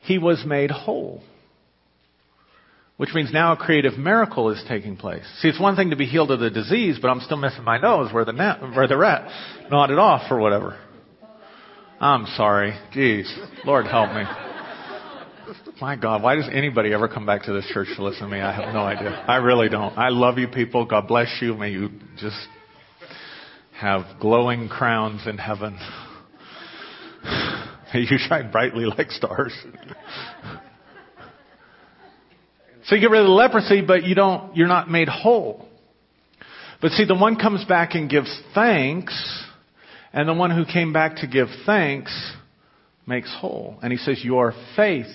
he 0.00 0.18
was 0.18 0.42
made 0.46 0.70
whole. 0.70 1.22
Which 3.00 3.14
means 3.14 3.32
now 3.32 3.52
a 3.52 3.56
creative 3.56 3.96
miracle 3.96 4.50
is 4.50 4.62
taking 4.68 4.94
place. 4.94 5.24
See, 5.40 5.48
it's 5.48 5.58
one 5.58 5.74
thing 5.74 5.88
to 5.88 5.96
be 5.96 6.04
healed 6.04 6.30
of 6.30 6.38
the 6.38 6.50
disease, 6.50 6.98
but 7.00 7.08
I'm 7.08 7.20
still 7.20 7.38
missing 7.38 7.64
my 7.64 7.78
nose 7.78 8.12
where 8.12 8.26
the 8.26 8.34
net, 8.34 8.60
where 8.60 8.86
the 8.86 8.98
rat 8.98 9.26
gnawed 9.70 9.90
it 9.90 9.98
off 9.98 10.30
or 10.30 10.38
whatever. 10.38 10.78
I'm 11.98 12.26
sorry. 12.36 12.78
Jeez. 12.94 13.24
Lord 13.64 13.86
help 13.86 14.10
me. 14.12 14.24
My 15.80 15.96
God, 15.96 16.22
why 16.22 16.34
does 16.34 16.46
anybody 16.52 16.92
ever 16.92 17.08
come 17.08 17.24
back 17.24 17.44
to 17.44 17.54
this 17.54 17.64
church 17.72 17.88
to 17.96 18.04
listen 18.04 18.24
to 18.24 18.28
me? 18.28 18.42
I 18.42 18.52
have 18.52 18.74
no 18.74 18.80
idea. 18.80 19.12
I 19.26 19.36
really 19.36 19.70
don't. 19.70 19.96
I 19.96 20.10
love 20.10 20.36
you 20.36 20.48
people. 20.48 20.84
God 20.84 21.08
bless 21.08 21.38
you. 21.40 21.54
May 21.54 21.70
you 21.70 21.88
just 22.18 22.36
have 23.78 24.02
glowing 24.20 24.68
crowns 24.68 25.26
in 25.26 25.38
heaven. 25.38 25.78
May 27.94 28.00
you 28.00 28.18
shine 28.18 28.50
brightly 28.52 28.84
like 28.84 29.10
stars. 29.10 29.54
so 32.90 32.96
you 32.96 33.02
get 33.02 33.10
rid 33.12 33.20
of 33.20 33.26
the 33.26 33.32
leprosy, 33.32 33.82
but 33.82 34.02
you 34.02 34.16
don't, 34.16 34.56
you're 34.56 34.66
not 34.66 34.90
made 34.90 35.08
whole. 35.08 35.64
But 36.82 36.90
see, 36.90 37.04
the 37.04 37.14
one 37.14 37.36
comes 37.36 37.64
back 37.64 37.94
and 37.94 38.10
gives 38.10 38.36
thanks, 38.52 39.46
and 40.12 40.28
the 40.28 40.34
one 40.34 40.50
who 40.50 40.64
came 40.64 40.92
back 40.92 41.18
to 41.18 41.28
give 41.28 41.46
thanks 41.64 42.32
makes 43.06 43.32
whole. 43.32 43.78
And 43.80 43.92
he 43.92 43.98
says, 43.98 44.24
Your 44.24 44.54
faith 44.74 45.06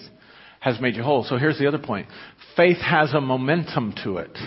has 0.61 0.79
made 0.79 0.95
you 0.95 1.03
whole. 1.03 1.25
So 1.25 1.35
here's 1.37 1.59
the 1.59 1.67
other 1.67 1.77
point 1.77 2.07
faith 2.55 2.77
has 2.77 3.13
a 3.13 3.19
momentum 3.19 3.93
to 4.05 4.19
it 4.19 4.37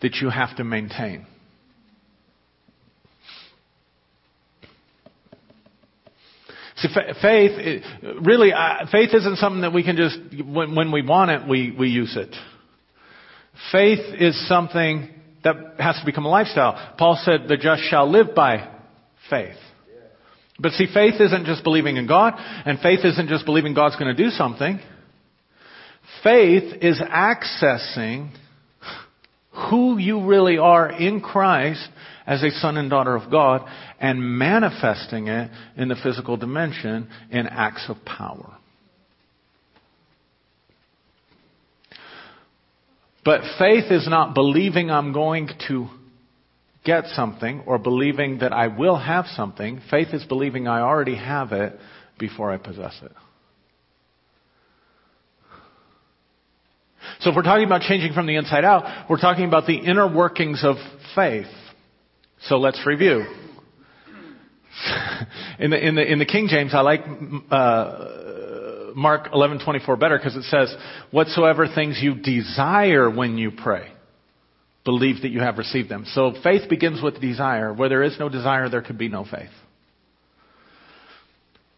that 0.00 0.14
you 0.20 0.30
have 0.30 0.56
to 0.58 0.64
maintain. 0.64 1.26
See, 6.76 6.88
faith, 7.20 7.84
really, 8.22 8.52
uh, 8.52 8.86
faith 8.90 9.10
isn't 9.12 9.36
something 9.36 9.60
that 9.62 9.72
we 9.72 9.82
can 9.82 9.96
just, 9.96 10.18
when, 10.44 10.74
when 10.74 10.90
we 10.90 11.02
want 11.02 11.30
it, 11.30 11.46
we, 11.46 11.74
we 11.78 11.88
use 11.88 12.16
it. 12.16 12.34
Faith 13.70 14.00
is 14.18 14.48
something 14.48 15.10
that 15.44 15.56
has 15.78 15.98
to 15.98 16.06
become 16.06 16.24
a 16.24 16.30
lifestyle. 16.30 16.94
Paul 16.96 17.20
said, 17.22 17.48
the 17.48 17.56
just 17.56 17.82
shall 17.90 18.10
live 18.10 18.34
by 18.34 18.68
faith. 19.28 19.56
But 20.58 20.72
see, 20.72 20.86
faith 20.92 21.20
isn't 21.20 21.44
just 21.44 21.64
believing 21.64 21.96
in 21.96 22.06
God, 22.06 22.34
and 22.36 22.78
faith 22.78 23.00
isn't 23.04 23.28
just 23.28 23.44
believing 23.44 23.74
God's 23.74 23.96
going 23.96 24.14
to 24.14 24.22
do 24.22 24.30
something. 24.30 24.80
Faith 26.22 26.82
is 26.82 27.00
accessing 27.00 28.30
who 29.70 29.98
you 29.98 30.24
really 30.26 30.58
are 30.58 30.90
in 30.90 31.20
Christ 31.20 31.86
as 32.26 32.42
a 32.42 32.50
son 32.50 32.76
and 32.76 32.88
daughter 32.90 33.14
of 33.14 33.30
God 33.30 33.68
and 34.00 34.20
manifesting 34.38 35.28
it 35.28 35.50
in 35.76 35.88
the 35.88 35.96
physical 36.02 36.36
dimension 36.36 37.08
in 37.30 37.46
acts 37.46 37.86
of 37.88 37.96
power. 38.04 38.56
But 43.24 43.42
faith 43.58 43.90
is 43.90 44.08
not 44.08 44.34
believing 44.34 44.90
I'm 44.90 45.12
going 45.12 45.48
to 45.68 45.88
get 46.84 47.04
something 47.14 47.62
or 47.66 47.78
believing 47.78 48.38
that 48.38 48.52
I 48.52 48.66
will 48.66 48.98
have 48.98 49.26
something. 49.26 49.80
Faith 49.90 50.08
is 50.12 50.24
believing 50.24 50.66
I 50.66 50.80
already 50.80 51.16
have 51.16 51.52
it 51.52 51.78
before 52.18 52.50
I 52.50 52.56
possess 52.56 52.98
it. 53.02 53.12
So 57.20 57.30
if 57.30 57.36
we're 57.36 57.42
talking 57.42 57.64
about 57.64 57.82
changing 57.82 58.14
from 58.14 58.26
the 58.26 58.34
inside 58.34 58.64
out, 58.64 59.08
we're 59.08 59.20
talking 59.20 59.44
about 59.44 59.66
the 59.66 59.76
inner 59.76 60.12
workings 60.12 60.64
of 60.64 60.76
faith. 61.14 61.46
So 62.46 62.58
let's 62.58 62.84
review. 62.84 63.24
in 65.58 65.70
the 65.70 65.86
in 65.86 65.94
the 65.94 66.12
in 66.12 66.18
the 66.18 66.24
King 66.24 66.48
James, 66.48 66.74
I 66.74 66.80
like 66.80 67.00
uh, 67.50 68.92
Mark 68.96 69.28
eleven 69.32 69.60
twenty 69.62 69.78
four 69.84 69.96
better 69.96 70.18
because 70.18 70.34
it 70.34 70.44
says, 70.44 70.74
"Whatsoever 71.10 71.68
things 71.72 72.00
you 72.02 72.14
desire 72.16 73.08
when 73.08 73.38
you 73.38 73.52
pray, 73.52 73.92
believe 74.84 75.22
that 75.22 75.28
you 75.28 75.40
have 75.40 75.58
received 75.58 75.88
them." 75.88 76.04
So 76.14 76.34
faith 76.42 76.68
begins 76.68 77.00
with 77.02 77.20
desire. 77.20 77.72
Where 77.72 77.88
there 77.88 78.02
is 78.02 78.16
no 78.18 78.28
desire, 78.28 78.68
there 78.68 78.82
could 78.82 78.98
be 78.98 79.08
no 79.08 79.24
faith. 79.24 79.50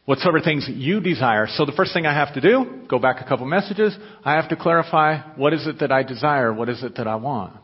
Whatsoever 0.07 0.41
things 0.41 0.69
you 0.71 1.01
desire. 1.01 1.47
So 1.49 1.65
the 1.65 1.73
first 1.73 1.93
thing 1.95 2.07
I 2.07 2.15
have 2.15 2.35
to 2.35 2.41
do, 2.41 2.83
go 2.89 2.99
back 2.99 3.25
a 3.25 3.29
couple 3.29 3.47
messages, 3.47 3.97
I 4.23 4.35
have 4.35 4.51
to 4.51 4.57
clarify 4.57 5.35
what 5.37 5.55
is 5.55 5.67
it 5.67 5.81
that 5.81 5.91
I 5.91 6.03
desire, 6.03 6.53
what 6.53 6.69
is 6.69 6.83
it 6.83 6.97
that 6.97 7.07
I 7.07 7.17
want. 7.17 7.57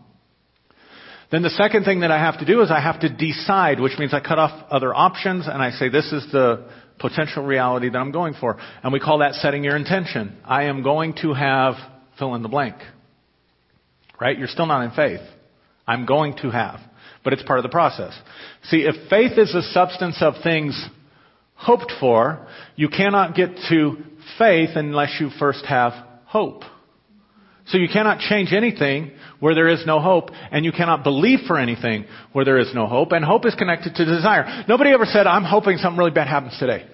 Then 1.31 1.43
the 1.43 1.51
second 1.51 1.85
thing 1.85 2.01
that 2.01 2.11
I 2.11 2.19
have 2.19 2.41
to 2.41 2.45
do 2.45 2.61
is 2.63 2.71
I 2.71 2.81
have 2.81 3.01
to 3.01 3.09
decide, 3.09 3.79
which 3.79 3.99
means 3.99 4.13
I 4.13 4.21
cut 4.21 4.39
off 4.39 4.67
other 4.71 4.95
options 4.95 5.47
and 5.47 5.63
I 5.63 5.71
say 5.71 5.89
this 5.89 6.13
is 6.13 6.27
the 6.33 6.69
potential 6.99 7.45
reality 7.45 7.89
that 7.89 7.99
I'm 7.99 8.11
going 8.11 8.35
for. 8.35 8.59
And 8.83 8.93
we 8.93 9.01
call 9.01 9.19
that 9.19 9.35
setting 9.35 9.63
your 9.63 9.77
intention. 9.77 10.37
I 10.45 10.65
am 10.65 10.83
going 10.83 11.15
to 11.23 11.33
have 11.33 11.75
fill 12.19 12.35
in 12.35 12.43
the 12.43 12.49
blank. 12.49 12.77
Right? 14.21 14.39
You're 14.39 14.49
still 14.49 14.67
not 14.67 14.83
in 14.83 14.91
faith. 14.91 15.27
I'm 15.87 16.05
going 16.05 16.37
to 16.39 16.51
have. 16.51 16.81
But 17.23 17.33
it's 17.33 17.43
part 17.43 17.59
of 17.59 17.63
the 17.63 17.71
process. 17.71 18.19
See, 18.65 18.79
if 18.79 19.09
faith 19.09 19.39
is 19.39 19.53
the 19.53 19.63
substance 19.73 20.19
of 20.21 20.35
things 20.43 20.89
hoped 21.55 21.93
for, 22.01 22.47
you 22.77 22.89
cannot 22.89 23.35
get 23.35 23.51
to 23.69 23.97
faith 24.39 24.71
unless 24.75 25.21
you 25.21 25.31
first 25.39 25.65
have 25.67 25.93
hope. 26.25 26.63
So 27.71 27.79
you 27.79 27.89
cannot 27.89 28.19
change 28.19 28.53
anything 28.53 29.13
where 29.39 29.55
there 29.55 29.69
is 29.69 29.87
no 29.87 30.01
hope, 30.01 30.31
and 30.51 30.65
you 30.65 30.73
cannot 30.73 31.05
believe 31.05 31.41
for 31.47 31.57
anything 31.57 32.05
where 32.33 32.45
there 32.45 32.59
is 32.59 32.75
no 32.75 32.87
hope, 32.87 33.13
and 33.13 33.25
hope 33.25 33.47
is 33.47 33.55
connected 33.55 33.95
to 33.95 34.05
desire. 34.05 34.65
Nobody 34.69 34.91
ever 34.91 35.05
said, 35.05 35.27
I'm 35.27 35.45
hoping 35.45 35.79
something 35.79 35.99
really 35.99 36.11
bad 36.11 36.27
happens 36.27 36.59
today. 36.59 36.87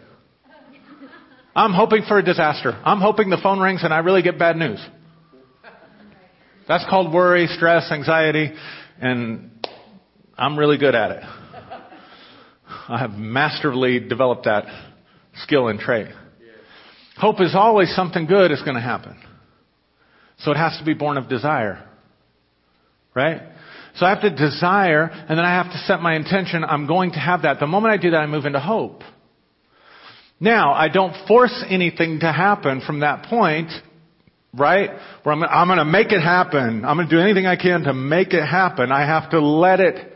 I'm 1.55 1.73
hoping 1.73 2.03
for 2.07 2.19
a 2.19 2.23
disaster. 2.23 2.79
I'm 2.85 3.01
hoping 3.01 3.31
the 3.31 3.39
phone 3.43 3.59
rings 3.61 3.83
and 3.83 3.93
I 3.93 3.99
really 4.01 4.21
get 4.21 4.39
bad 4.39 4.57
news. 4.57 4.79
That's 6.69 6.85
called 6.91 7.15
worry, 7.15 7.47
stress, 7.47 7.91
anxiety, 7.91 8.53
and 9.01 9.51
I'm 10.37 10.59
really 10.59 10.77
good 10.77 10.95
at 10.95 11.13
it. 11.13 11.23
I 12.89 12.99
have 12.99 13.13
masterfully 13.13 14.01
developed 14.01 14.45
that 14.45 14.65
skill 15.37 15.69
and 15.69 15.79
trait. 15.79 16.09
Hope 17.17 17.41
is 17.41 17.55
always 17.55 17.95
something 17.97 18.27
good 18.27 18.51
is 18.51 18.61
going 18.61 18.75
to 18.75 18.83
happen. 18.83 19.17
So 20.39 20.51
it 20.51 20.57
has 20.57 20.79
to 20.79 20.85
be 20.85 20.95
born 20.95 21.17
of 21.17 21.29
desire. 21.29 21.89
Right? 23.15 23.41
So 23.97 24.05
I 24.05 24.11
have 24.11 24.21
to 24.21 24.31
desire, 24.31 25.05
and 25.05 25.39
then 25.39 25.45
I 25.45 25.55
have 25.55 25.73
to 25.73 25.79
set 25.79 26.01
my 26.01 26.17
intention, 26.17 26.65
I'm 26.65 26.87
going 26.87 27.13
to 27.13 27.19
have 27.19 27.43
that. 27.43 27.61
The 27.61 27.67
moment 27.67 27.93
I 27.93 27.97
do 27.97 28.11
that, 28.11 28.19
I 28.19 28.27
move 28.27 28.45
into 28.45 28.61
hope. 28.61 29.03
Now, 30.39 30.73
I 30.75 30.89
don't 30.89 31.15
force 31.27 31.65
anything 31.69 32.21
to 32.21 32.31
happen 32.31 32.83
from 32.87 33.01
that 33.01 33.25
point, 33.25 33.71
right? 34.53 34.91
Where 35.23 35.35
I'm, 35.35 35.43
I'm 35.43 35.69
going 35.69 35.79
to 35.79 35.87
make 35.87 36.13
it 36.13 36.21
happen. 36.21 36.85
I'm 36.85 36.97
going 36.99 37.09
to 37.09 37.17
do 37.17 37.23
anything 37.23 37.47
I 37.47 37.57
can 37.57 37.85
to 37.85 37.95
make 37.95 38.35
it 38.35 38.45
happen. 38.45 38.93
I 38.93 39.07
have 39.07 39.31
to 39.31 39.41
let 39.41 39.81
it 39.81 40.13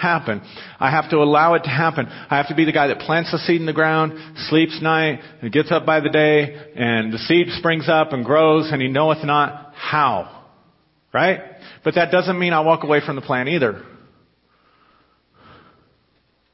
happen. 0.00 0.42
I 0.78 0.90
have 0.90 1.10
to 1.10 1.18
allow 1.18 1.54
it 1.54 1.64
to 1.64 1.70
happen. 1.70 2.06
I 2.06 2.36
have 2.36 2.48
to 2.48 2.54
be 2.54 2.64
the 2.64 2.72
guy 2.72 2.88
that 2.88 3.00
plants 3.00 3.30
the 3.32 3.38
seed 3.38 3.60
in 3.60 3.66
the 3.66 3.72
ground, 3.72 4.14
sleeps 4.48 4.80
night, 4.82 5.20
and 5.42 5.52
gets 5.52 5.70
up 5.70 5.84
by 5.84 6.00
the 6.00 6.08
day, 6.08 6.56
and 6.74 7.12
the 7.12 7.18
seed 7.18 7.48
springs 7.50 7.88
up 7.88 8.12
and 8.12 8.24
grows, 8.24 8.70
and 8.72 8.80
he 8.80 8.88
knoweth 8.88 9.24
not 9.24 9.74
how. 9.74 10.46
Right? 11.12 11.40
But 11.84 11.96
that 11.96 12.10
doesn't 12.10 12.38
mean 12.38 12.52
I 12.52 12.60
walk 12.60 12.84
away 12.84 13.00
from 13.04 13.16
the 13.16 13.22
plan 13.22 13.48
either. 13.48 13.82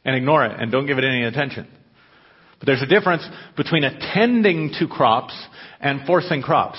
And 0.04 0.16
ignore 0.16 0.44
it 0.44 0.58
and 0.58 0.70
don't 0.70 0.86
give 0.86 0.98
it 0.98 1.04
any 1.04 1.24
attention. 1.24 1.66
But 2.58 2.66
there's 2.66 2.82
a 2.82 2.86
difference 2.86 3.26
between 3.56 3.84
attending 3.84 4.72
to 4.78 4.86
crops 4.86 5.34
and 5.80 6.06
forcing 6.06 6.42
crops. 6.42 6.78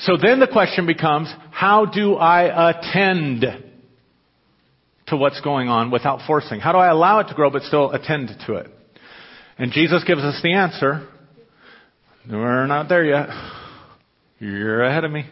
So 0.00 0.16
then 0.16 0.40
the 0.40 0.46
question 0.46 0.86
becomes, 0.86 1.32
how 1.50 1.84
do 1.84 2.14
I 2.14 2.70
attend 2.70 3.44
to 5.08 5.16
what's 5.16 5.40
going 5.42 5.68
on 5.68 5.90
without 5.90 6.20
forcing? 6.26 6.58
How 6.60 6.72
do 6.72 6.78
I 6.78 6.88
allow 6.88 7.20
it 7.20 7.28
to 7.28 7.34
grow 7.34 7.50
but 7.50 7.62
still 7.62 7.90
attend 7.90 8.30
to 8.46 8.54
it? 8.54 8.68
And 9.58 9.72
Jesus 9.72 10.02
gives 10.04 10.22
us 10.22 10.40
the 10.42 10.54
answer. 10.54 11.06
We're 12.30 12.66
not 12.66 12.88
there 12.88 13.04
yet. 13.04 13.28
You're 14.38 14.84
ahead 14.84 15.04
of 15.04 15.10
me. 15.10 15.26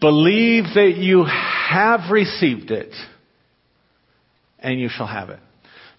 Believe 0.00 0.64
that 0.74 0.94
you 0.96 1.24
have 1.24 2.12
received 2.12 2.70
it 2.70 2.94
and 4.60 4.78
you 4.80 4.88
shall 4.88 5.08
have 5.08 5.30
it. 5.30 5.40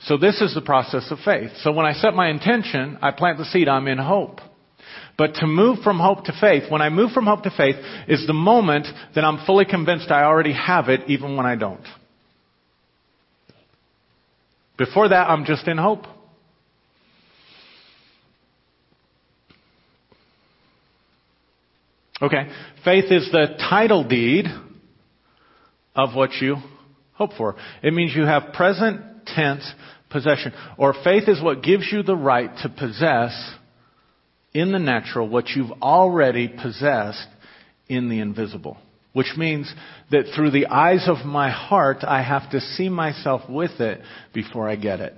So 0.01 0.17
this 0.17 0.41
is 0.41 0.53
the 0.53 0.61
process 0.61 1.11
of 1.11 1.19
faith. 1.19 1.51
So 1.63 1.73
when 1.73 1.85
I 1.85 1.93
set 1.93 2.13
my 2.13 2.29
intention, 2.29 2.97
I 3.01 3.11
plant 3.11 3.37
the 3.37 3.45
seed, 3.45 3.67
I'm 3.67 3.87
in 3.87 3.97
hope. 3.97 4.39
But 5.17 5.35
to 5.35 5.47
move 5.47 5.79
from 5.83 5.99
hope 5.99 6.25
to 6.25 6.33
faith, 6.39 6.71
when 6.71 6.81
I 6.81 6.89
move 6.89 7.11
from 7.11 7.25
hope 7.25 7.43
to 7.43 7.51
faith, 7.55 7.75
is 8.07 8.25
the 8.25 8.33
moment 8.33 8.87
that 9.13 9.23
I'm 9.23 9.45
fully 9.45 9.65
convinced 9.65 10.09
I 10.09 10.23
already 10.23 10.53
have 10.53 10.89
it, 10.89 11.01
even 11.07 11.37
when 11.37 11.45
I 11.45 11.55
don't. 11.55 11.85
Before 14.77 15.07
that, 15.09 15.29
I'm 15.29 15.45
just 15.45 15.67
in 15.67 15.77
hope. 15.77 16.05
Okay, 22.21 22.47
faith 22.85 23.05
is 23.11 23.29
the 23.31 23.57
title 23.69 24.07
deed 24.07 24.45
of 25.95 26.15
what 26.15 26.31
you 26.41 26.55
hope 27.13 27.33
for. 27.37 27.55
It 27.83 27.93
means 27.93 28.15
you 28.15 28.25
have 28.25 28.53
present 28.53 29.27
tense 29.27 29.69
possession. 30.09 30.53
Or 30.77 30.93
faith 31.03 31.27
is 31.27 31.41
what 31.41 31.61
gives 31.61 31.91
you 31.91 32.01
the 32.01 32.15
right 32.15 32.49
to 32.63 32.69
possess 32.69 33.55
in 34.53 34.71
the 34.71 34.79
natural 34.79 35.27
what 35.27 35.49
you've 35.49 35.71
already 35.81 36.47
possessed 36.47 37.27
in 37.87 38.09
the 38.09 38.19
invisible. 38.19 38.77
Which 39.13 39.33
means 39.37 39.71
that 40.09 40.25
through 40.35 40.51
the 40.51 40.67
eyes 40.67 41.07
of 41.07 41.25
my 41.25 41.51
heart, 41.51 41.97
I 42.01 42.23
have 42.23 42.49
to 42.51 42.59
see 42.59 42.89
myself 42.89 43.41
with 43.47 43.79
it 43.79 44.01
before 44.33 44.67
I 44.67 44.75
get 44.75 45.01
it. 45.01 45.13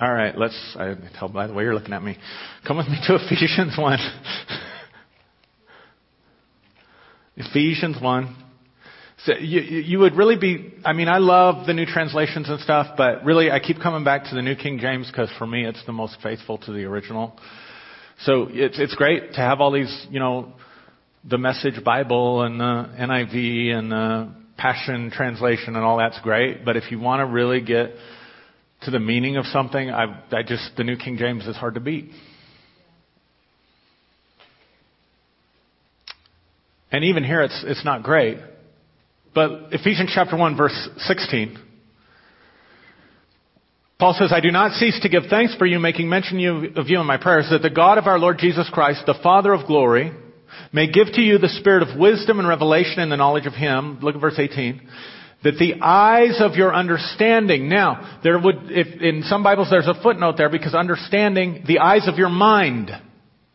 All 0.00 0.12
right, 0.12 0.36
let's, 0.38 0.76
I 0.78 0.94
tell 1.18 1.28
by 1.28 1.46
the 1.46 1.52
way 1.52 1.64
you're 1.64 1.74
looking 1.74 1.92
at 1.92 2.02
me. 2.02 2.16
Come 2.66 2.78
with 2.78 2.88
me 2.88 2.98
to 3.06 3.14
Ephesians 3.20 3.76
1. 3.76 3.98
Ephesians 7.36 7.96
1. 8.00 8.36
So 9.24 9.34
you, 9.34 9.60
you 9.60 9.98
would 9.98 10.16
really 10.16 10.38
be, 10.38 10.72
I 10.82 10.94
mean, 10.94 11.08
I 11.08 11.18
love 11.18 11.66
the 11.66 11.74
new 11.74 11.84
translations 11.84 12.48
and 12.48 12.58
stuff, 12.60 12.96
but 12.96 13.22
really 13.22 13.50
I 13.50 13.60
keep 13.60 13.78
coming 13.78 14.02
back 14.02 14.24
to 14.24 14.34
the 14.34 14.40
New 14.40 14.56
King 14.56 14.78
James 14.78 15.08
because 15.08 15.28
for 15.38 15.46
me 15.46 15.66
it's 15.66 15.84
the 15.84 15.92
most 15.92 16.16
faithful 16.22 16.56
to 16.58 16.72
the 16.72 16.84
original. 16.84 17.38
So 18.22 18.48
it's, 18.50 18.78
it's 18.78 18.94
great 18.94 19.34
to 19.34 19.40
have 19.40 19.60
all 19.60 19.72
these, 19.72 20.06
you 20.10 20.20
know, 20.20 20.54
the 21.28 21.36
Message 21.36 21.84
Bible 21.84 22.42
and 22.42 22.58
the 22.58 22.64
NIV 22.98 23.74
and 23.74 23.92
the 23.92 24.34
Passion 24.56 25.10
Translation 25.10 25.76
and 25.76 25.84
all 25.84 25.98
that's 25.98 26.18
great, 26.22 26.64
but 26.64 26.78
if 26.78 26.90
you 26.90 26.98
want 26.98 27.20
to 27.20 27.26
really 27.26 27.60
get 27.60 27.92
to 28.82 28.90
the 28.90 29.00
meaning 29.00 29.36
of 29.36 29.44
something, 29.46 29.90
I, 29.90 30.22
I 30.32 30.42
just, 30.42 30.70
the 30.78 30.84
New 30.84 30.96
King 30.96 31.18
James 31.18 31.46
is 31.46 31.56
hard 31.56 31.74
to 31.74 31.80
beat. 31.80 32.10
And 36.90 37.04
even 37.04 37.22
here 37.22 37.42
it's, 37.42 37.62
it's 37.66 37.84
not 37.84 38.02
great. 38.02 38.38
But 39.34 39.72
Ephesians 39.72 40.10
chapter 40.14 40.36
1 40.36 40.56
verse 40.56 40.88
16. 40.98 41.58
Paul 43.98 44.16
says, 44.18 44.32
I 44.32 44.40
do 44.40 44.50
not 44.50 44.72
cease 44.72 44.98
to 45.02 45.10
give 45.10 45.24
thanks 45.28 45.54
for 45.56 45.66
you, 45.66 45.78
making 45.78 46.08
mention 46.08 46.38
of 46.76 46.88
you 46.88 47.00
in 47.00 47.06
my 47.06 47.18
prayers, 47.18 47.48
that 47.50 47.60
the 47.60 47.68
God 47.68 47.98
of 47.98 48.06
our 48.06 48.18
Lord 48.18 48.38
Jesus 48.38 48.68
Christ, 48.72 49.02
the 49.04 49.18
Father 49.22 49.52
of 49.52 49.66
glory, 49.66 50.10
may 50.72 50.90
give 50.90 51.08
to 51.12 51.20
you 51.20 51.36
the 51.36 51.50
spirit 51.50 51.82
of 51.82 51.98
wisdom 51.98 52.38
and 52.38 52.48
revelation 52.48 53.00
in 53.00 53.10
the 53.10 53.18
knowledge 53.18 53.44
of 53.44 53.52
Him. 53.52 53.98
Look 54.00 54.14
at 54.14 54.20
verse 54.20 54.38
18 54.38 54.88
that 55.42 55.56
the 55.58 55.80
eyes 55.80 56.36
of 56.40 56.54
your 56.54 56.74
understanding. 56.74 57.68
Now, 57.68 58.20
there 58.22 58.38
would, 58.38 58.56
if, 58.70 59.00
in 59.00 59.22
some 59.22 59.42
Bibles 59.42 59.68
there's 59.70 59.86
a 59.86 60.00
footnote 60.02 60.36
there 60.36 60.50
because 60.50 60.74
understanding, 60.74 61.64
the 61.66 61.78
eyes 61.78 62.06
of 62.06 62.16
your 62.16 62.28
mind 62.28 62.90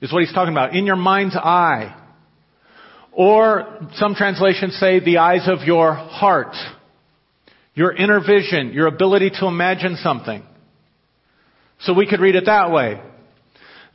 is 0.02 0.12
what 0.12 0.24
he's 0.24 0.34
talking 0.34 0.54
about. 0.54 0.76
In 0.76 0.86
your 0.86 0.96
mind's 0.96 1.36
eye. 1.36 2.02
Or 3.16 3.80
some 3.94 4.14
translations 4.14 4.78
say 4.78 5.00
the 5.00 5.20
eyes 5.20 5.48
of 5.48 5.66
your 5.66 5.94
heart. 5.94 6.54
Your 7.74 7.96
inner 7.96 8.20
vision, 8.20 8.74
your 8.74 8.88
ability 8.88 9.32
to 9.40 9.48
imagine 9.48 9.96
something. 9.96 10.44
So 11.80 11.94
we 11.94 12.08
could 12.08 12.20
read 12.20 12.36
it 12.36 12.46
that 12.46 12.72
way. 12.72 13.02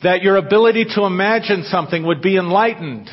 That 0.02 0.22
your 0.22 0.36
ability 0.36 0.86
to 0.94 1.04
imagine 1.04 1.64
something 1.64 2.06
would 2.06 2.22
be 2.22 2.38
enlightened 2.38 3.10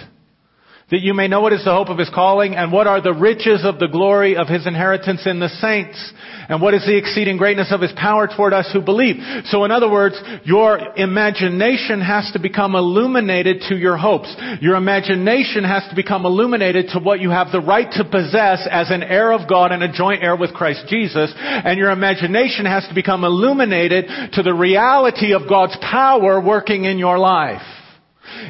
that 0.89 1.01
you 1.01 1.13
may 1.13 1.27
know 1.27 1.41
what 1.41 1.51
is 1.51 1.65
the 1.65 1.73
hope 1.73 1.89
of 1.89 1.97
his 1.97 2.09
calling 2.15 2.55
and 2.55 2.71
what 2.71 2.87
are 2.87 3.01
the 3.01 3.13
riches 3.13 3.65
of 3.65 3.77
the 3.77 3.89
glory 3.89 4.37
of 4.37 4.47
his 4.47 4.65
inheritance 4.65 5.27
in 5.27 5.37
the 5.37 5.49
saints 5.59 6.13
and 6.47 6.61
what 6.61 6.73
is 6.73 6.85
the 6.85 6.95
exceeding 6.97 7.35
greatness 7.35 7.73
of 7.73 7.81
his 7.81 7.91
power 7.97 8.25
toward 8.25 8.53
us 8.53 8.69
who 8.71 8.79
believe. 8.79 9.17
So 9.45 9.65
in 9.65 9.71
other 9.71 9.91
words, 9.91 10.15
your 10.45 10.79
imagination 10.95 11.99
has 11.99 12.31
to 12.31 12.39
become 12.39 12.73
illuminated 12.73 13.63
to 13.67 13.75
your 13.75 13.97
hopes. 13.97 14.33
Your 14.61 14.77
imagination 14.77 15.65
has 15.65 15.83
to 15.89 15.95
become 15.95 16.25
illuminated 16.25 16.87
to 16.93 16.99
what 16.99 17.19
you 17.19 17.31
have 17.31 17.51
the 17.51 17.59
right 17.59 17.91
to 17.91 18.05
possess 18.05 18.65
as 18.71 18.89
an 18.89 19.03
heir 19.03 19.33
of 19.33 19.49
God 19.49 19.73
and 19.73 19.83
a 19.83 19.91
joint 19.91 20.23
heir 20.23 20.37
with 20.37 20.53
Christ 20.53 20.85
Jesus. 20.87 21.33
And 21.35 21.77
your 21.77 21.91
imagination 21.91 22.65
has 22.65 22.87
to 22.87 22.95
become 22.95 23.25
illuminated 23.25 24.05
to 24.33 24.41
the 24.41 24.53
reality 24.53 25.33
of 25.33 25.49
God's 25.49 25.75
power 25.81 26.39
working 26.39 26.85
in 26.85 26.97
your 26.97 27.19
life. 27.19 27.61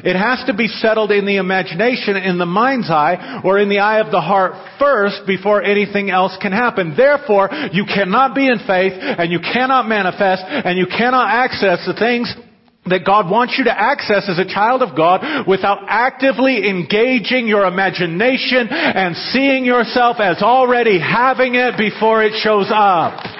It 0.04 0.16
has 0.16 0.44
to 0.46 0.54
be 0.54 0.68
settled 0.68 1.10
in 1.10 1.26
the 1.26 1.36
imagination, 1.36 2.16
in 2.16 2.38
the 2.38 2.46
mind's 2.46 2.90
eye, 2.90 3.42
or 3.44 3.58
in 3.58 3.68
the 3.68 3.78
eye 3.78 4.00
of 4.00 4.10
the 4.10 4.20
heart 4.20 4.52
first 4.78 5.22
before 5.26 5.62
anything 5.62 6.10
else 6.10 6.36
can 6.40 6.52
happen. 6.52 6.94
Therefore, 6.96 7.48
you 7.72 7.84
cannot 7.84 8.34
be 8.34 8.48
in 8.48 8.58
faith, 8.66 8.92
and 8.94 9.32
you 9.32 9.40
cannot 9.40 9.88
manifest, 9.88 10.42
and 10.46 10.78
you 10.78 10.86
cannot 10.86 11.30
access 11.30 11.84
the 11.86 11.94
things 11.98 12.34
that 12.86 13.04
God 13.04 13.30
wants 13.30 13.56
you 13.58 13.64
to 13.64 13.80
access 13.80 14.28
as 14.28 14.38
a 14.38 14.48
child 14.48 14.82
of 14.82 14.96
God 14.96 15.46
without 15.46 15.84
actively 15.88 16.68
engaging 16.68 17.46
your 17.46 17.66
imagination 17.66 18.68
and 18.70 19.14
seeing 19.32 19.64
yourself 19.64 20.16
as 20.20 20.42
already 20.42 20.98
having 20.98 21.54
it 21.54 21.76
before 21.76 22.22
it 22.22 22.32
shows 22.42 22.70
up. 22.72 23.37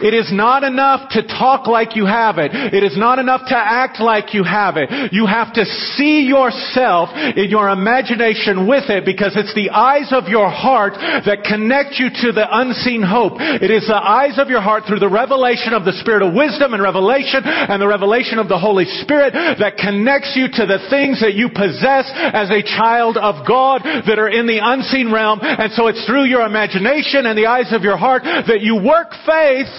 It 0.00 0.12
is 0.12 0.32
not 0.32 0.64
enough 0.64 1.10
to 1.10 1.22
talk 1.22 1.66
like 1.66 1.96
you 1.96 2.04
have 2.04 2.38
it. 2.38 2.52
It 2.52 2.82
is 2.84 2.96
not 2.96 3.18
enough 3.18 3.48
to 3.48 3.56
act 3.56 4.00
like 4.00 4.34
you 4.34 4.44
have 4.44 4.76
it. 4.76 5.12
You 5.12 5.26
have 5.26 5.52
to 5.54 5.64
see 5.96 6.28
yourself 6.28 7.10
in 7.14 7.48
your 7.48 7.68
imagination 7.70 8.68
with 8.68 8.90
it 8.90 9.04
because 9.04 9.32
it's 9.36 9.54
the 9.54 9.70
eyes 9.70 10.12
of 10.12 10.28
your 10.28 10.50
heart 10.50 10.94
that 10.96 11.44
connect 11.48 11.96
you 11.96 12.10
to 12.10 12.28
the 12.32 12.44
unseen 12.44 13.02
hope. 13.02 13.40
It 13.40 13.70
is 13.70 13.88
the 13.88 13.96
eyes 13.96 14.38
of 14.38 14.48
your 14.48 14.60
heart 14.60 14.84
through 14.86 15.00
the 15.00 15.08
revelation 15.08 15.72
of 15.72 15.84
the 15.84 15.96
Spirit 16.00 16.22
of 16.22 16.34
wisdom 16.34 16.74
and 16.74 16.82
revelation 16.82 17.40
and 17.44 17.80
the 17.80 17.88
revelation 17.88 18.38
of 18.38 18.48
the 18.48 18.58
Holy 18.58 18.84
Spirit 19.00 19.32
that 19.32 19.80
connects 19.80 20.36
you 20.36 20.48
to 20.52 20.64
the 20.66 20.82
things 20.90 21.20
that 21.20 21.34
you 21.34 21.48
possess 21.48 22.10
as 22.12 22.50
a 22.50 22.60
child 22.62 23.16
of 23.16 23.46
God 23.46 23.80
that 23.82 24.18
are 24.18 24.28
in 24.28 24.46
the 24.46 24.60
unseen 24.60 25.12
realm. 25.12 25.40
And 25.42 25.72
so 25.72 25.86
it's 25.88 26.04
through 26.04 26.28
your 26.28 26.44
imagination 26.44 27.24
and 27.24 27.36
the 27.36 27.46
eyes 27.46 27.72
of 27.72 27.82
your 27.82 27.96
heart 27.96 28.22
that 28.24 28.60
you 28.60 28.76
work 28.76 29.14
faith 29.24 29.70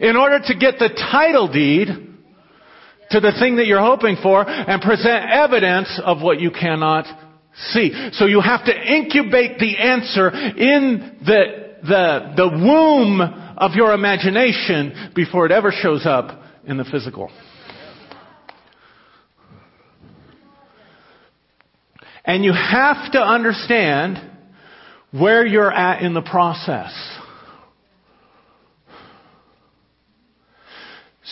in 0.00 0.16
order 0.16 0.40
to 0.40 0.54
get 0.54 0.78
the 0.78 0.88
title 0.88 1.46
deed 1.48 1.88
to 3.10 3.20
the 3.20 3.32
thing 3.38 3.56
that 3.56 3.66
you're 3.66 3.80
hoping 3.80 4.16
for 4.22 4.48
and 4.48 4.80
present 4.80 5.30
evidence 5.30 6.00
of 6.04 6.22
what 6.22 6.40
you 6.40 6.50
cannot 6.50 7.06
see. 7.72 8.10
So 8.12 8.26
you 8.26 8.40
have 8.40 8.64
to 8.64 8.72
incubate 8.72 9.58
the 9.58 9.76
answer 9.78 10.30
in 10.30 11.18
the, 11.24 11.74
the, 11.82 12.32
the 12.36 12.48
womb 12.48 13.20
of 13.20 13.72
your 13.74 13.92
imagination 13.92 15.12
before 15.14 15.46
it 15.46 15.52
ever 15.52 15.72
shows 15.72 16.06
up 16.06 16.40
in 16.64 16.76
the 16.76 16.84
physical. 16.84 17.30
And 22.24 22.44
you 22.44 22.52
have 22.52 23.12
to 23.12 23.18
understand 23.18 24.18
where 25.10 25.44
you're 25.44 25.72
at 25.72 26.02
in 26.02 26.14
the 26.14 26.22
process. 26.22 26.92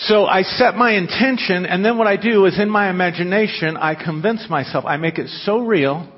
So 0.02 0.26
I 0.26 0.42
set 0.42 0.76
my 0.76 0.92
intention, 0.92 1.66
and 1.66 1.84
then 1.84 1.98
what 1.98 2.06
I 2.06 2.16
do 2.16 2.44
is 2.44 2.58
in 2.58 2.70
my 2.70 2.88
imagination, 2.88 3.76
I 3.76 3.96
convince 3.96 4.48
myself, 4.48 4.84
I 4.84 4.96
make 4.96 5.18
it 5.18 5.28
so 5.28 5.58
real 5.58 6.08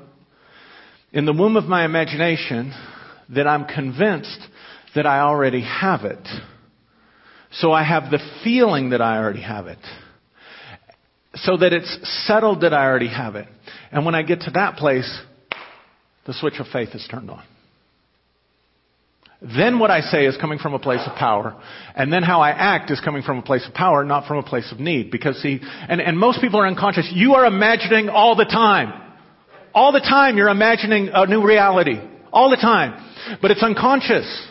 in 1.11 1.25
the 1.25 1.33
womb 1.33 1.57
of 1.57 1.65
my 1.65 1.83
imagination 1.83 2.73
that 3.29 3.47
I'm 3.47 3.65
convinced 3.65 4.39
that 4.93 5.07
I 5.07 5.21
already 5.21 5.61
have 5.63 6.05
it. 6.05 6.27
So 7.53 7.71
I 7.71 7.83
have 7.83 8.11
the 8.11 8.19
feeling 8.43 8.91
that 8.91 9.01
I 9.01 9.17
already 9.17 9.41
have 9.41 9.67
it. 9.67 9.79
So 11.33 11.57
that 11.57 11.73
it's 11.73 11.97
settled 12.27 12.61
that 12.61 12.73
I 12.73 12.85
already 12.85 13.09
have 13.09 13.35
it. 13.35 13.47
And 13.91 14.05
when 14.05 14.15
I 14.15 14.21
get 14.21 14.41
to 14.41 14.51
that 14.51 14.75
place, 14.75 15.21
the 16.27 16.33
switch 16.33 16.59
of 16.59 16.67
faith 16.67 16.89
is 16.93 17.07
turned 17.09 17.31
on. 17.31 17.43
Then 19.41 19.79
what 19.79 19.89
I 19.89 20.01
say 20.01 20.25
is 20.25 20.37
coming 20.37 20.59
from 20.59 20.75
a 20.75 20.79
place 20.79 21.01
of 21.07 21.15
power. 21.15 21.59
And 21.95 22.13
then 22.13 22.21
how 22.21 22.41
I 22.41 22.51
act 22.51 22.91
is 22.91 22.99
coming 22.99 23.23
from 23.23 23.39
a 23.39 23.41
place 23.41 23.67
of 23.67 23.73
power, 23.73 24.03
not 24.03 24.27
from 24.27 24.37
a 24.37 24.43
place 24.43 24.71
of 24.71 24.79
need. 24.79 25.09
Because 25.09 25.41
see, 25.41 25.59
and, 25.61 25.99
and 25.99 26.17
most 26.17 26.41
people 26.41 26.59
are 26.59 26.67
unconscious. 26.67 27.09
You 27.11 27.33
are 27.33 27.45
imagining 27.45 28.09
all 28.09 28.35
the 28.35 28.45
time. 28.45 28.93
All 29.73 29.91
the 29.91 29.99
time 29.99 30.37
you're 30.37 30.49
imagining 30.49 31.09
a 31.11 31.25
new 31.25 31.43
reality. 31.43 31.99
All 32.31 32.51
the 32.51 32.57
time. 32.57 32.93
But 33.41 33.49
it's 33.49 33.63
unconscious. 33.63 34.47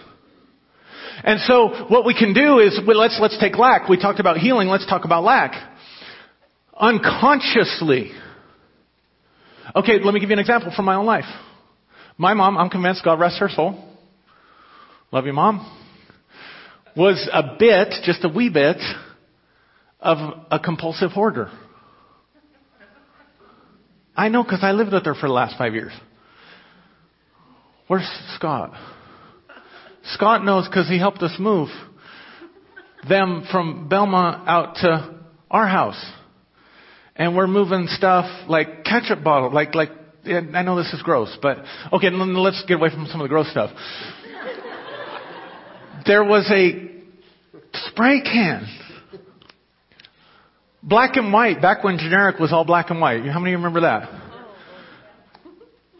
And 1.22 1.38
so 1.42 1.86
what 1.88 2.04
we 2.04 2.14
can 2.14 2.34
do 2.34 2.58
is, 2.58 2.80
well, 2.84 2.98
let's, 2.98 3.18
let's 3.20 3.38
take 3.38 3.56
lack. 3.56 3.88
We 3.88 3.96
talked 3.96 4.18
about 4.18 4.38
healing. 4.38 4.66
Let's 4.66 4.86
talk 4.86 5.04
about 5.04 5.22
lack. 5.22 5.52
Unconsciously. 6.76 8.10
Okay, 9.76 10.00
let 10.02 10.12
me 10.12 10.18
give 10.18 10.30
you 10.30 10.34
an 10.34 10.40
example 10.40 10.72
from 10.74 10.84
my 10.84 10.96
own 10.96 11.06
life. 11.06 11.26
My 12.18 12.34
mom, 12.34 12.58
I'm 12.58 12.70
convinced, 12.70 13.04
God 13.04 13.20
rest 13.20 13.38
her 13.38 13.48
soul, 13.48 13.89
Love 15.12 15.26
you, 15.26 15.32
mom. 15.32 15.66
Was 16.96 17.28
a 17.32 17.56
bit, 17.58 17.92
just 18.04 18.24
a 18.24 18.28
wee 18.28 18.48
bit, 18.48 18.76
of 19.98 20.18
a 20.52 20.60
compulsive 20.60 21.10
hoarder. 21.10 21.50
I 24.16 24.28
know 24.28 24.44
because 24.44 24.60
I 24.62 24.70
lived 24.70 24.92
with 24.92 25.04
her 25.06 25.14
for 25.14 25.26
the 25.26 25.32
last 25.32 25.58
five 25.58 25.74
years. 25.74 25.92
Where's 27.88 28.08
Scott? 28.36 28.72
Scott 30.12 30.44
knows 30.44 30.68
because 30.68 30.88
he 30.88 30.98
helped 30.98 31.22
us 31.22 31.34
move 31.40 31.70
them 33.08 33.46
from 33.50 33.88
Belmont 33.88 34.48
out 34.48 34.76
to 34.76 35.14
our 35.50 35.66
house. 35.66 36.00
and 37.16 37.36
we're 37.36 37.48
moving 37.48 37.86
stuff 37.88 38.48
like 38.48 38.84
ketchup 38.84 39.24
bottle, 39.24 39.52
like 39.52 39.74
like. 39.74 39.90
I 40.24 40.62
know 40.62 40.76
this 40.76 40.92
is 40.92 41.02
gross, 41.02 41.34
but 41.40 41.58
okay, 41.92 42.10
let's 42.10 42.62
get 42.68 42.74
away 42.74 42.90
from 42.90 43.06
some 43.06 43.22
of 43.22 43.24
the 43.24 43.28
gross 43.28 43.50
stuff. 43.50 43.70
There 46.06 46.24
was 46.24 46.50
a 46.50 46.90
spray 47.74 48.20
can 48.22 48.66
Black 50.82 51.16
and 51.16 51.32
white, 51.32 51.60
back 51.60 51.84
when 51.84 51.98
generic 51.98 52.38
was 52.38 52.52
all 52.52 52.64
black 52.64 52.90
and 52.90 53.00
white. 53.00 53.24
How 53.26 53.38
many 53.38 53.52
of 53.52 53.60
you 53.60 53.64
remember 53.66 53.82
that? 53.82 54.08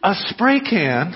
A 0.03 0.15
spray 0.31 0.61
can 0.61 1.13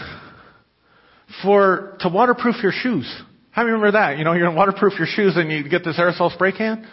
for, 1.43 1.97
to 2.01 2.11
waterproof 2.11 2.57
your 2.63 2.73
shoes. 2.73 3.11
How 3.53 3.63
many 3.63 3.73
remember 3.73 3.93
that? 3.93 4.19
You 4.19 4.25
know, 4.25 4.33
you're 4.33 4.45
going 4.45 4.55
to 4.55 4.59
waterproof 4.59 4.99
your 4.99 5.07
shoes 5.07 5.37
and 5.37 5.51
you 5.51 5.67
get 5.67 5.83
this 5.83 5.99
aerosol 5.99 6.33
spray 6.35 6.53
can? 6.53 6.87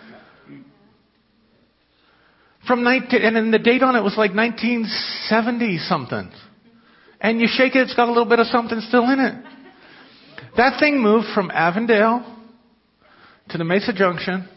From 2.66 2.84
19, 2.84 3.22
and 3.22 3.36
then 3.36 3.52
the 3.52 3.60
date 3.60 3.84
on 3.84 3.98
it 3.98 4.02
was 4.02 4.16
like 4.16 4.34
1970 4.34 5.78
something. 5.80 6.32
And 7.20 7.42
you 7.42 7.48
shake 7.52 7.76
it, 7.76 7.82
it's 7.82 7.96
got 7.96 8.06
a 8.08 8.12
little 8.12 8.30
bit 8.30 8.40
of 8.40 8.48
something 8.48 8.80
still 8.88 9.10
in 9.10 9.20
it. 9.20 9.46
That 10.58 10.80
thing 10.80 11.02
moved 11.02 11.28
from 11.34 11.50
Avondale 11.50 12.26
to 13.50 13.58
the 13.58 13.64
Mesa 13.64 13.94
Junction 13.94 14.50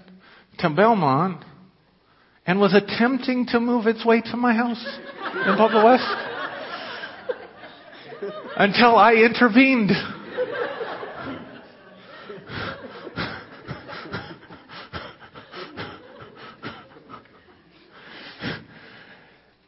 to 0.58 0.70
Belmont 0.70 1.44
and 2.46 2.60
was 2.60 2.74
attempting 2.74 3.46
to 3.46 3.60
move 3.60 3.86
its 3.86 4.04
way 4.04 4.20
to 4.20 4.36
my 4.36 4.52
house 4.52 4.84
in 5.46 5.56
Pueblo 5.56 5.84
West 5.84 6.04
until 8.56 8.96
I 8.96 9.14
intervened. 9.14 9.90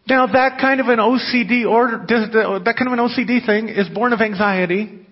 Now 0.09 0.27
that 0.27 0.59
kind 0.61 0.81
of 0.81 0.89
an 0.89 0.99
OCD 0.99 1.69
order, 1.69 1.99
that 2.07 2.77
kind 2.77 2.87
of 2.87 2.93
an 2.93 2.99
OCD 2.99 3.45
thing 3.47 3.69
is 3.69 3.89
born 3.89 4.13
of 4.13 4.21
anxiety, 4.21 5.06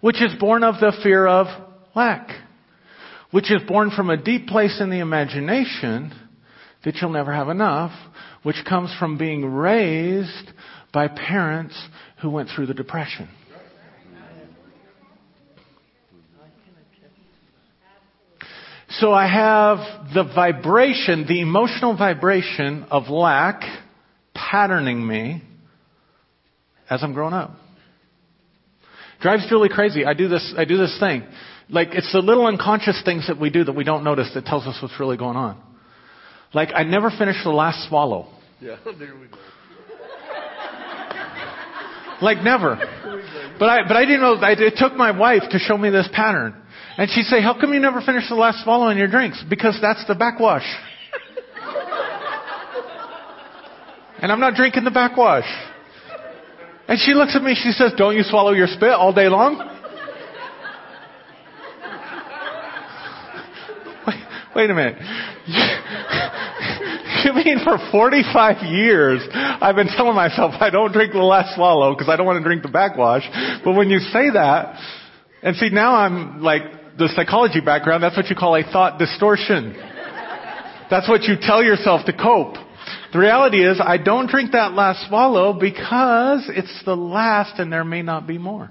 which 0.00 0.22
is 0.22 0.32
born 0.38 0.62
of 0.62 0.76
the 0.80 0.92
fear 1.02 1.26
of 1.26 1.46
lack, 1.94 2.30
which 3.30 3.50
is 3.50 3.62
born 3.66 3.90
from 3.90 4.10
a 4.10 4.16
deep 4.16 4.46
place 4.46 4.80
in 4.80 4.90
the 4.90 5.00
imagination 5.00 6.12
that 6.84 6.96
you'll 6.96 7.10
never 7.10 7.32
have 7.32 7.48
enough, 7.48 7.92
which 8.42 8.56
comes 8.68 8.94
from 8.98 9.18
being 9.18 9.44
raised 9.44 10.50
by 10.92 11.08
parents 11.08 11.76
who 12.22 12.30
went 12.30 12.48
through 12.54 12.66
the 12.66 12.74
Depression. 12.74 13.28
So 18.88 19.12
I 19.12 19.26
have 19.26 20.14
the 20.14 20.22
vibration, 20.22 21.26
the 21.26 21.40
emotional 21.42 21.96
vibration 21.96 22.84
of 22.90 23.08
lack 23.08 23.62
patterning 24.32 25.06
me 25.06 25.42
as 26.88 27.02
I'm 27.02 27.12
growing 27.12 27.34
up. 27.34 27.50
Drives 29.26 29.46
Julie 29.48 29.68
crazy. 29.68 30.04
I 30.04 30.14
do 30.14 30.28
this, 30.28 30.54
I 30.56 30.64
do 30.64 30.76
this 30.76 30.96
thing. 31.00 31.24
Like, 31.68 31.88
it's 31.94 32.12
the 32.12 32.20
little 32.20 32.46
unconscious 32.46 33.02
things 33.04 33.26
that 33.26 33.40
we 33.40 33.50
do 33.50 33.64
that 33.64 33.72
we 33.72 33.82
don't 33.82 34.04
notice 34.04 34.30
that 34.34 34.44
tells 34.44 34.68
us 34.68 34.78
what's 34.80 35.00
really 35.00 35.16
going 35.16 35.36
on. 35.36 35.60
Like, 36.54 36.68
I 36.72 36.84
never 36.84 37.10
finished 37.10 37.40
the 37.42 37.50
last 37.50 37.88
swallow. 37.88 38.28
Yeah, 38.60 38.76
there 38.84 39.16
we 39.16 39.26
go. 39.26 39.36
Like, 42.22 42.44
never. 42.44 42.76
But 43.58 43.68
I, 43.68 43.88
but 43.88 43.96
I 43.96 44.04
didn't 44.04 44.20
know, 44.20 44.34
I, 44.34 44.52
it 44.52 44.74
took 44.76 44.94
my 44.94 45.10
wife 45.18 45.42
to 45.50 45.58
show 45.58 45.76
me 45.76 45.90
this 45.90 46.08
pattern. 46.12 46.54
And 46.96 47.10
she'd 47.10 47.24
say, 47.24 47.42
how 47.42 47.58
come 47.58 47.74
you 47.74 47.80
never 47.80 48.00
finish 48.02 48.28
the 48.28 48.36
last 48.36 48.62
swallow 48.62 48.90
in 48.90 48.98
your 48.98 49.08
drinks? 49.08 49.42
Because 49.48 49.76
that's 49.82 50.06
the 50.06 50.14
backwash. 50.14 50.62
and 54.22 54.30
I'm 54.30 54.38
not 54.38 54.54
drinking 54.54 54.84
the 54.84 54.92
backwash. 54.92 55.48
And 56.88 56.98
she 57.00 57.14
looks 57.14 57.34
at 57.34 57.42
me, 57.42 57.54
she 57.54 57.72
says, 57.72 57.92
don't 57.96 58.16
you 58.16 58.22
swallow 58.22 58.52
your 58.52 58.68
spit 58.68 58.90
all 58.90 59.12
day 59.12 59.28
long? 59.28 59.58
wait, 64.06 64.16
wait 64.54 64.70
a 64.70 64.74
minute. 64.74 64.96
You 67.26 67.32
mean 67.32 67.58
for 67.64 67.76
45 67.90 68.62
years 68.70 69.20
I've 69.32 69.74
been 69.74 69.88
telling 69.88 70.14
myself 70.14 70.54
I 70.60 70.70
don't 70.70 70.92
drink 70.92 71.12
the 71.12 71.18
last 71.18 71.56
swallow 71.56 71.92
because 71.92 72.08
I 72.08 72.14
don't 72.14 72.24
want 72.24 72.38
to 72.38 72.44
drink 72.44 72.62
the 72.62 72.68
backwash. 72.68 73.24
But 73.64 73.72
when 73.72 73.90
you 73.90 73.98
say 73.98 74.30
that, 74.30 74.78
and 75.42 75.56
see 75.56 75.70
now 75.70 75.96
I'm 75.96 76.40
like 76.40 76.62
the 76.98 77.08
psychology 77.16 77.60
background, 77.60 78.04
that's 78.04 78.16
what 78.16 78.28
you 78.30 78.36
call 78.36 78.54
a 78.54 78.62
thought 78.62 79.00
distortion. 79.00 79.74
That's 80.88 81.08
what 81.08 81.24
you 81.24 81.34
tell 81.40 81.64
yourself 81.64 82.06
to 82.06 82.12
cope. 82.12 82.54
The 83.12 83.18
reality 83.18 83.64
is 83.64 83.80
I 83.80 83.98
don't 83.98 84.28
drink 84.28 84.52
that 84.52 84.72
last 84.72 85.08
swallow 85.08 85.52
because 85.58 86.44
it's 86.48 86.82
the 86.84 86.96
last 86.96 87.58
and 87.58 87.72
there 87.72 87.84
may 87.84 88.02
not 88.02 88.26
be 88.26 88.38
more. 88.38 88.70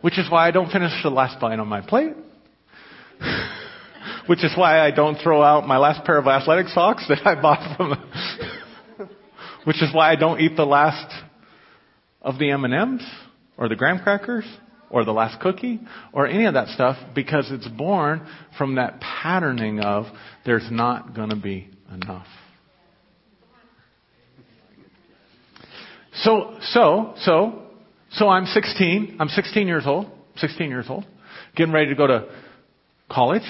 Which 0.00 0.18
is 0.18 0.30
why 0.30 0.46
I 0.46 0.50
don't 0.50 0.70
finish 0.70 0.92
the 1.02 1.08
last 1.08 1.40
bite 1.40 1.58
on 1.58 1.66
my 1.66 1.80
plate. 1.80 2.12
Which 4.26 4.44
is 4.44 4.52
why 4.56 4.80
I 4.80 4.90
don't 4.90 5.16
throw 5.16 5.42
out 5.42 5.66
my 5.66 5.78
last 5.78 6.04
pair 6.04 6.18
of 6.18 6.26
athletic 6.26 6.68
socks 6.68 7.06
that 7.08 7.26
I 7.26 7.40
bought 7.40 7.76
from, 7.76 7.96
which 9.64 9.82
is 9.82 9.94
why 9.94 10.10
I 10.12 10.16
don't 10.16 10.40
eat 10.40 10.56
the 10.56 10.66
last 10.66 11.10
of 12.20 12.38
the 12.38 12.50
M&Ms 12.50 13.02
or 13.56 13.68
the 13.68 13.76
graham 13.76 13.98
crackers 14.00 14.44
or 14.94 15.04
the 15.04 15.12
last 15.12 15.40
cookie 15.40 15.80
or 16.12 16.24
any 16.28 16.46
of 16.46 16.54
that 16.54 16.68
stuff 16.68 16.96
because 17.16 17.50
it's 17.50 17.66
born 17.66 18.24
from 18.56 18.76
that 18.76 19.00
patterning 19.00 19.80
of 19.80 20.06
there's 20.46 20.68
not 20.70 21.16
going 21.16 21.30
to 21.30 21.36
be 21.36 21.68
enough. 21.92 22.28
So, 26.18 26.56
so, 26.60 27.14
so, 27.22 27.62
so 28.12 28.28
I'm 28.28 28.46
16. 28.46 29.16
I'm 29.18 29.26
16 29.28 29.66
years 29.66 29.82
old. 29.84 30.06
16 30.36 30.70
years 30.70 30.86
old. 30.88 31.04
Getting 31.56 31.74
ready 31.74 31.88
to 31.88 31.96
go 31.96 32.06
to 32.06 32.28
college. 33.10 33.42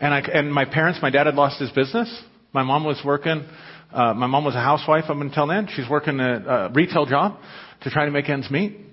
And, 0.00 0.12
I, 0.12 0.18
and 0.18 0.52
my 0.52 0.64
parents, 0.64 0.98
my 1.00 1.10
dad 1.10 1.26
had 1.26 1.36
lost 1.36 1.60
his 1.60 1.70
business. 1.70 2.12
My 2.52 2.64
mom 2.64 2.82
was 2.82 3.00
working, 3.04 3.44
uh, 3.92 4.12
my 4.14 4.26
mom 4.26 4.44
was 4.44 4.56
a 4.56 4.60
housewife 4.60 5.04
up 5.04 5.18
until 5.18 5.46
then. 5.46 5.68
She's 5.72 5.88
working 5.88 6.18
a, 6.18 6.68
a 6.68 6.72
retail 6.72 7.06
job 7.06 7.38
to 7.82 7.90
try 7.90 8.06
to 8.06 8.10
make 8.10 8.28
ends 8.28 8.50
meet. 8.50 8.87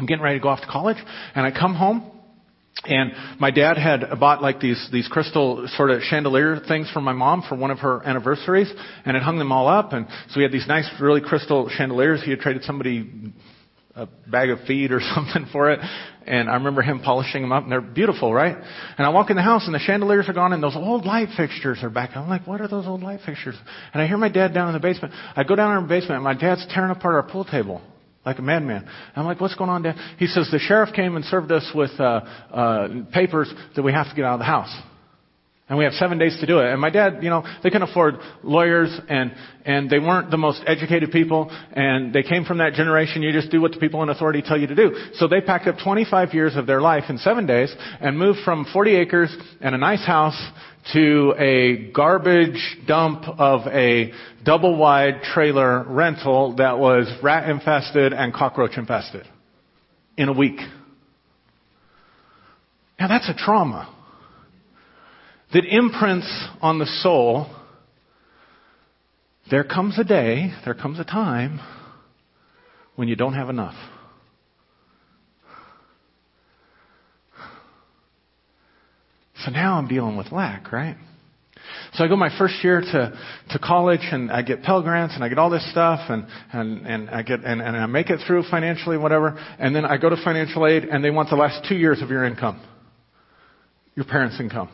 I'm 0.00 0.06
getting 0.06 0.24
ready 0.24 0.38
to 0.38 0.42
go 0.42 0.48
off 0.48 0.62
to 0.62 0.66
college, 0.66 0.96
and 1.34 1.44
I 1.44 1.50
come 1.50 1.74
home, 1.74 2.10
and 2.86 3.12
my 3.38 3.50
dad 3.50 3.76
had 3.76 4.18
bought 4.18 4.40
like 4.40 4.58
these 4.58 4.88
these 4.90 5.06
crystal 5.08 5.68
sort 5.76 5.90
of 5.90 6.00
chandelier 6.00 6.58
things 6.66 6.90
for 6.90 7.02
my 7.02 7.12
mom 7.12 7.44
for 7.46 7.54
one 7.54 7.70
of 7.70 7.80
her 7.80 8.02
anniversaries, 8.06 8.72
and 9.04 9.14
had 9.14 9.22
hung 9.22 9.36
them 9.36 9.52
all 9.52 9.68
up, 9.68 9.92
and 9.92 10.06
so 10.30 10.38
we 10.38 10.42
had 10.42 10.52
these 10.52 10.66
nice, 10.66 10.88
really 11.02 11.20
crystal 11.20 11.68
chandeliers. 11.68 12.22
He 12.24 12.30
had 12.30 12.40
traded 12.40 12.64
somebody 12.64 13.10
a 13.94 14.08
bag 14.26 14.48
of 14.48 14.60
feed 14.66 14.90
or 14.90 15.00
something 15.14 15.46
for 15.52 15.70
it. 15.70 15.80
And 16.26 16.48
I 16.48 16.54
remember 16.54 16.80
him 16.80 17.00
polishing 17.00 17.42
them 17.42 17.52
up 17.52 17.64
and 17.64 17.72
they're 17.72 17.80
beautiful, 17.80 18.32
right? 18.32 18.56
And 18.56 19.06
I 19.06 19.10
walk 19.10 19.30
in 19.30 19.36
the 19.36 19.42
house 19.42 19.66
and 19.66 19.74
the 19.74 19.80
chandeliers 19.80 20.28
are 20.28 20.32
gone 20.32 20.52
and 20.52 20.62
those 20.62 20.76
old 20.76 21.04
light 21.04 21.28
fixtures 21.36 21.78
are 21.82 21.90
back. 21.90 22.10
I'm 22.14 22.28
like, 22.28 22.46
what 22.46 22.60
are 22.60 22.68
those 22.68 22.86
old 22.86 23.02
light 23.02 23.20
fixtures? 23.26 23.56
And 23.92 24.00
I 24.00 24.06
hear 24.06 24.16
my 24.16 24.28
dad 24.28 24.54
down 24.54 24.68
in 24.68 24.74
the 24.74 24.80
basement. 24.80 25.12
I 25.34 25.42
go 25.42 25.56
down 25.56 25.76
in 25.76 25.82
the 25.82 25.88
basement 25.88 26.14
and 26.16 26.24
my 26.24 26.34
dad's 26.34 26.64
tearing 26.72 26.92
apart 26.92 27.16
our 27.16 27.24
pool 27.24 27.44
table 27.44 27.82
like 28.24 28.38
a 28.38 28.42
madman. 28.42 28.86
I'm 29.16 29.24
like, 29.24 29.40
what's 29.40 29.54
going 29.54 29.70
on, 29.70 29.82
Dad? 29.82 29.96
He 30.18 30.26
says, 30.26 30.48
the 30.50 30.58
sheriff 30.58 30.94
came 30.94 31.16
and 31.16 31.24
served 31.24 31.50
us 31.52 31.70
with 31.74 31.90
uh, 31.98 32.02
uh, 32.52 32.88
papers 33.12 33.52
that 33.76 33.82
we 33.82 33.92
have 33.92 34.08
to 34.08 34.14
get 34.14 34.24
out 34.24 34.34
of 34.34 34.40
the 34.40 34.44
house. 34.44 34.74
And 35.70 35.78
we 35.78 35.84
have 35.84 35.94
seven 35.94 36.18
days 36.18 36.36
to 36.40 36.46
do 36.46 36.58
it. 36.58 36.72
And 36.72 36.80
my 36.80 36.90
dad, 36.90 37.22
you 37.22 37.30
know, 37.30 37.44
they 37.62 37.70
couldn't 37.70 37.88
afford 37.88 38.16
lawyers 38.42 38.90
and, 39.08 39.32
and 39.64 39.88
they 39.88 40.00
weren't 40.00 40.28
the 40.32 40.36
most 40.36 40.64
educated 40.66 41.12
people 41.12 41.48
and 41.72 42.12
they 42.12 42.24
came 42.24 42.44
from 42.44 42.58
that 42.58 42.72
generation, 42.72 43.22
you 43.22 43.30
just 43.30 43.52
do 43.52 43.60
what 43.60 43.70
the 43.70 43.78
people 43.78 44.02
in 44.02 44.08
authority 44.08 44.42
tell 44.42 44.58
you 44.58 44.66
to 44.66 44.74
do. 44.74 44.96
So 45.14 45.28
they 45.28 45.40
packed 45.40 45.68
up 45.68 45.76
25 45.78 46.34
years 46.34 46.56
of 46.56 46.66
their 46.66 46.80
life 46.80 47.04
in 47.08 47.18
seven 47.18 47.46
days 47.46 47.72
and 48.00 48.18
moved 48.18 48.40
from 48.44 48.66
40 48.72 48.96
acres 48.96 49.36
and 49.60 49.72
a 49.72 49.78
nice 49.78 50.04
house 50.04 50.36
to 50.92 51.34
a 51.38 51.92
garbage 51.92 52.78
dump 52.88 53.22
of 53.38 53.68
a 53.68 54.12
double 54.44 54.76
wide 54.76 55.22
trailer 55.22 55.84
rental 55.84 56.56
that 56.56 56.80
was 56.80 57.06
rat 57.22 57.48
infested 57.48 58.12
and 58.12 58.34
cockroach 58.34 58.76
infested 58.76 59.24
in 60.16 60.28
a 60.28 60.32
week. 60.32 60.58
Now 62.98 63.06
that's 63.06 63.28
a 63.28 63.34
trauma 63.34 63.98
that 65.52 65.64
imprints 65.64 66.48
on 66.60 66.78
the 66.78 66.86
soul, 66.86 67.46
there 69.50 69.64
comes 69.64 69.98
a 69.98 70.04
day, 70.04 70.52
there 70.64 70.74
comes 70.74 71.00
a 71.00 71.04
time 71.04 71.60
when 72.94 73.08
you 73.08 73.16
don't 73.16 73.34
have 73.34 73.48
enough. 73.48 73.74
So 79.44 79.50
now 79.50 79.78
I'm 79.78 79.88
dealing 79.88 80.16
with 80.16 80.32
lack, 80.32 80.70
right? 80.70 80.96
So 81.94 82.04
I 82.04 82.08
go 82.08 82.16
my 82.16 82.30
first 82.38 82.62
year 82.62 82.80
to, 82.80 83.18
to 83.50 83.58
college 83.58 84.00
and 84.02 84.30
I 84.30 84.42
get 84.42 84.62
Pell 84.62 84.82
Grants 84.82 85.14
and 85.14 85.24
I 85.24 85.28
get 85.28 85.38
all 85.38 85.50
this 85.50 85.68
stuff 85.70 86.00
and, 86.08 86.26
and, 86.52 86.86
and 86.86 87.10
I 87.10 87.22
get, 87.22 87.40
and, 87.40 87.60
and 87.60 87.76
I 87.76 87.86
make 87.86 88.10
it 88.10 88.20
through 88.26 88.44
financially, 88.50 88.96
whatever. 88.96 89.38
And 89.58 89.74
then 89.74 89.84
I 89.84 89.96
go 89.96 90.08
to 90.10 90.16
financial 90.22 90.66
aid 90.66 90.84
and 90.84 91.02
they 91.02 91.10
want 91.10 91.30
the 91.30 91.36
last 91.36 91.66
two 91.68 91.74
years 91.74 92.02
of 92.02 92.10
your 92.10 92.24
income. 92.24 92.62
Your 93.96 94.04
parents' 94.04 94.38
income. 94.38 94.68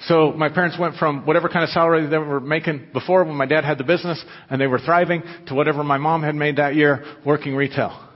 So 0.00 0.32
my 0.32 0.50
parents 0.50 0.78
went 0.78 0.96
from 0.96 1.24
whatever 1.24 1.48
kind 1.48 1.64
of 1.64 1.70
salary 1.70 2.06
they 2.06 2.18
were 2.18 2.40
making 2.40 2.88
before 2.92 3.24
when 3.24 3.34
my 3.34 3.46
dad 3.46 3.64
had 3.64 3.78
the 3.78 3.84
business 3.84 4.22
and 4.50 4.60
they 4.60 4.66
were 4.66 4.78
thriving 4.78 5.22
to 5.46 5.54
whatever 5.54 5.82
my 5.82 5.96
mom 5.96 6.22
had 6.22 6.34
made 6.34 6.56
that 6.56 6.74
year 6.74 7.02
working 7.24 7.56
retail. 7.56 8.06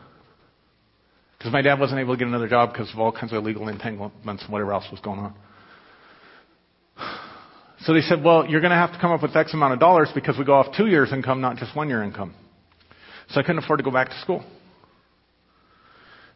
Because 1.38 1.52
my 1.52 1.62
dad 1.62 1.80
wasn't 1.80 2.00
able 2.00 2.14
to 2.14 2.18
get 2.18 2.28
another 2.28 2.48
job 2.48 2.72
because 2.72 2.92
of 2.92 2.98
all 2.98 3.10
kinds 3.10 3.32
of 3.32 3.42
legal 3.42 3.68
entanglements 3.68 4.42
and 4.42 4.52
whatever 4.52 4.74
else 4.74 4.84
was 4.90 5.00
going 5.00 5.20
on. 5.20 5.34
So 7.86 7.94
they 7.94 8.02
said, 8.02 8.22
well, 8.22 8.44
you're 8.46 8.60
going 8.60 8.72
to 8.72 8.76
have 8.76 8.92
to 8.92 8.98
come 9.00 9.10
up 9.10 9.22
with 9.22 9.34
X 9.34 9.54
amount 9.54 9.72
of 9.72 9.80
dollars 9.80 10.10
because 10.14 10.36
we 10.36 10.44
go 10.44 10.52
off 10.52 10.76
two 10.76 10.86
years 10.86 11.14
income, 11.14 11.40
not 11.40 11.56
just 11.56 11.74
one 11.74 11.88
year 11.88 12.02
income. 12.02 12.34
So 13.30 13.40
I 13.40 13.42
couldn't 13.42 13.64
afford 13.64 13.78
to 13.78 13.82
go 13.82 13.90
back 13.90 14.10
to 14.10 14.20
school. 14.20 14.44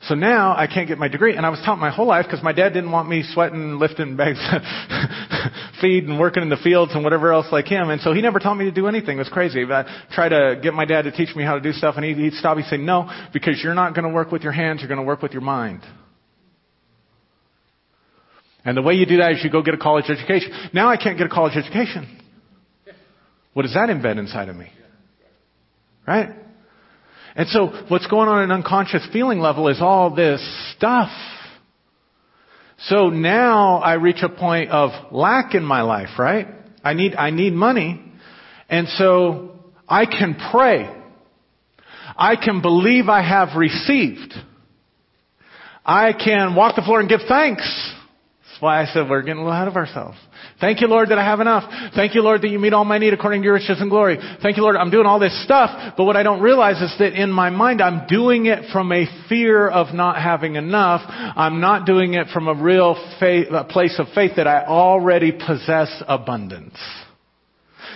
So 0.09 0.15
now 0.15 0.55
I 0.55 0.67
can't 0.67 0.87
get 0.87 0.99
my 0.99 1.09
degree. 1.09 1.37
And 1.37 1.47
I 1.47 1.49
was 1.49 1.61
taught 1.65 1.79
my 1.79 1.91
whole 1.91 2.07
life 2.07 2.27
because 2.27 2.43
my 2.43 2.53
dad 2.53 2.71
didn't 2.71 2.91
want 2.91 3.09
me 3.09 3.25
sweating, 3.33 3.79
lifting 3.79 4.17
bags, 4.17 4.39
feed 5.81 6.05
and 6.05 6.21
working 6.21 6.43
in 6.43 6.51
the 6.51 6.59
fields 6.59 6.93
and 6.95 7.03
whatever 7.03 7.33
else 7.33 7.47
like 7.51 7.67
him. 7.67 7.89
And 7.89 8.01
so 8.03 8.13
he 8.13 8.21
never 8.21 8.39
taught 8.39 8.55
me 8.55 8.67
to 8.67 8.71
do 8.71 8.87
anything. 8.87 9.17
It 9.17 9.21
was 9.21 9.31
crazy. 9.31 9.65
But 9.65 9.87
I 9.87 10.15
tried 10.15 10.29
to 10.31 10.61
get 10.63 10.75
my 10.75 10.85
dad 10.85 11.03
to 11.03 11.13
teach 11.13 11.35
me 11.35 11.43
how 11.43 11.55
to 11.55 11.61
do 11.61 11.73
stuff 11.73 11.95
and 11.97 12.05
he'd, 12.05 12.19
he'd 12.19 12.35
stop. 12.35 12.59
He'd 12.59 12.67
say, 12.67 12.77
no, 12.77 13.11
because 13.33 13.61
you're 13.63 13.75
not 13.75 13.95
going 13.95 14.07
to 14.07 14.13
work 14.13 14.31
with 14.31 14.43
your 14.43 14.53
hands. 14.53 14.81
You're 14.81 14.89
going 14.89 15.01
to 15.01 15.07
work 15.07 15.23
with 15.23 15.33
your 15.33 15.43
mind. 15.43 15.83
And 18.65 18.77
the 18.77 18.83
way 18.83 18.95
you 18.95 19.07
do 19.07 19.19
that 19.19 19.33
is 19.33 19.45
you 19.45 19.51
go 19.51 19.63
get 19.63 19.75
a 19.75 19.79
college 19.79 20.07
education. 20.11 20.51
Now 20.75 20.89
I 20.91 20.97
can't 20.97 21.17
get 21.17 21.27
a 21.27 21.31
college 21.31 21.57
education. 21.57 22.21
What 23.55 23.63
does 23.63 23.75
that 23.75 23.89
embed 23.89 24.19
inside 24.19 24.49
of 24.49 24.57
me? 24.57 24.71
Right? 26.07 26.44
And 27.37 27.49
so 27.49 27.67
what's 27.89 28.07
going 28.07 28.29
on 28.29 28.39
at 28.39 28.45
an 28.45 28.53
unconscious 28.53 29.07
feeling 29.13 29.41
level 29.41 29.69
is 29.69 29.79
all 29.81 30.15
this 30.15 30.41
stuff. 30.77 31.11
So 32.79 33.09
now 33.09 33.79
I 33.79 33.95
reach 33.95 34.23
a 34.23 34.29
point 34.29 34.71
of 34.71 35.13
lack 35.13 35.55
in 35.55 35.65
my 35.65 35.83
life, 35.83 36.19
right? 36.19 36.49
I 36.83 36.95
need, 36.95 37.15
I 37.15 37.31
need 37.31 37.53
money. 37.53 38.01
And 38.69 38.89
so 38.89 39.59
I 39.89 40.07
can 40.07 40.37
pray. 40.53 40.91
I 42.17 42.37
can 42.37 42.63
believe 42.63 43.09
I 43.09 43.23
have 43.27 43.57
received. 43.57 44.35
I 45.85 46.13
can 46.13 46.55
walk 46.55 46.77
the 46.77 46.83
floor 46.83 47.01
and 47.01 47.09
give 47.09 47.21
thanks. 47.29 47.93
That's 48.47 48.63
why 48.63 48.83
I 48.83 48.87
said 48.87 49.09
we're 49.09 49.23
getting 49.23 49.39
a 49.39 49.45
little 49.45 49.53
ahead 49.53 49.69
of 49.69 49.77
ourselves. 49.77 50.17
Thank 50.61 50.81
you, 50.81 50.87
Lord, 50.87 51.09
that 51.09 51.19
I 51.19 51.25
have 51.25 51.41
enough. 51.41 51.65
Thank 51.95 52.15
you, 52.15 52.23
Lord, 52.23 52.43
that 52.43 52.49
you 52.49 52.59
meet 52.59 52.73
all 52.73 52.85
my 52.85 52.99
need 52.99 53.13
according 53.13 53.43
to 53.43 53.45
your 53.45 53.55
riches 53.55 53.81
and 53.81 53.91
glory. 53.91 54.19
Thank 54.41 54.57
you, 54.57 54.63
Lord, 54.63 54.77
I'm 54.77 54.91
doing 54.91 55.07
all 55.07 55.19
this 55.19 55.45
stuff, 55.45 55.95
but 55.97 56.05
what 56.05 56.17
I 56.17 56.23
don't 56.23 56.41
realize 56.41 56.81
is 56.81 56.95
that 56.99 57.21
in 57.21 57.31
my 57.31 57.51
mind, 57.51 57.83
I'm 57.83 58.07
doing 58.07 58.47
it 58.47 58.71
from 58.73 58.93
a 58.93 59.07
fear 59.29 59.69
of 59.69 59.95
not 59.95 60.17
having 60.17 60.55
enough. 60.55 61.03
I'm 61.09 61.61
not 61.61 61.87
doing 61.87 62.15
it 62.15 62.29
from 62.33 62.49
a 62.49 62.55
real 62.55 62.95
faith, 63.19 63.49
a 63.51 63.65
place 63.65 63.99
of 63.99 64.07
faith 64.15 64.33
that 64.37 64.47
I 64.47 64.65
already 64.65 65.33
possess 65.33 66.03
abundance. 66.07 66.79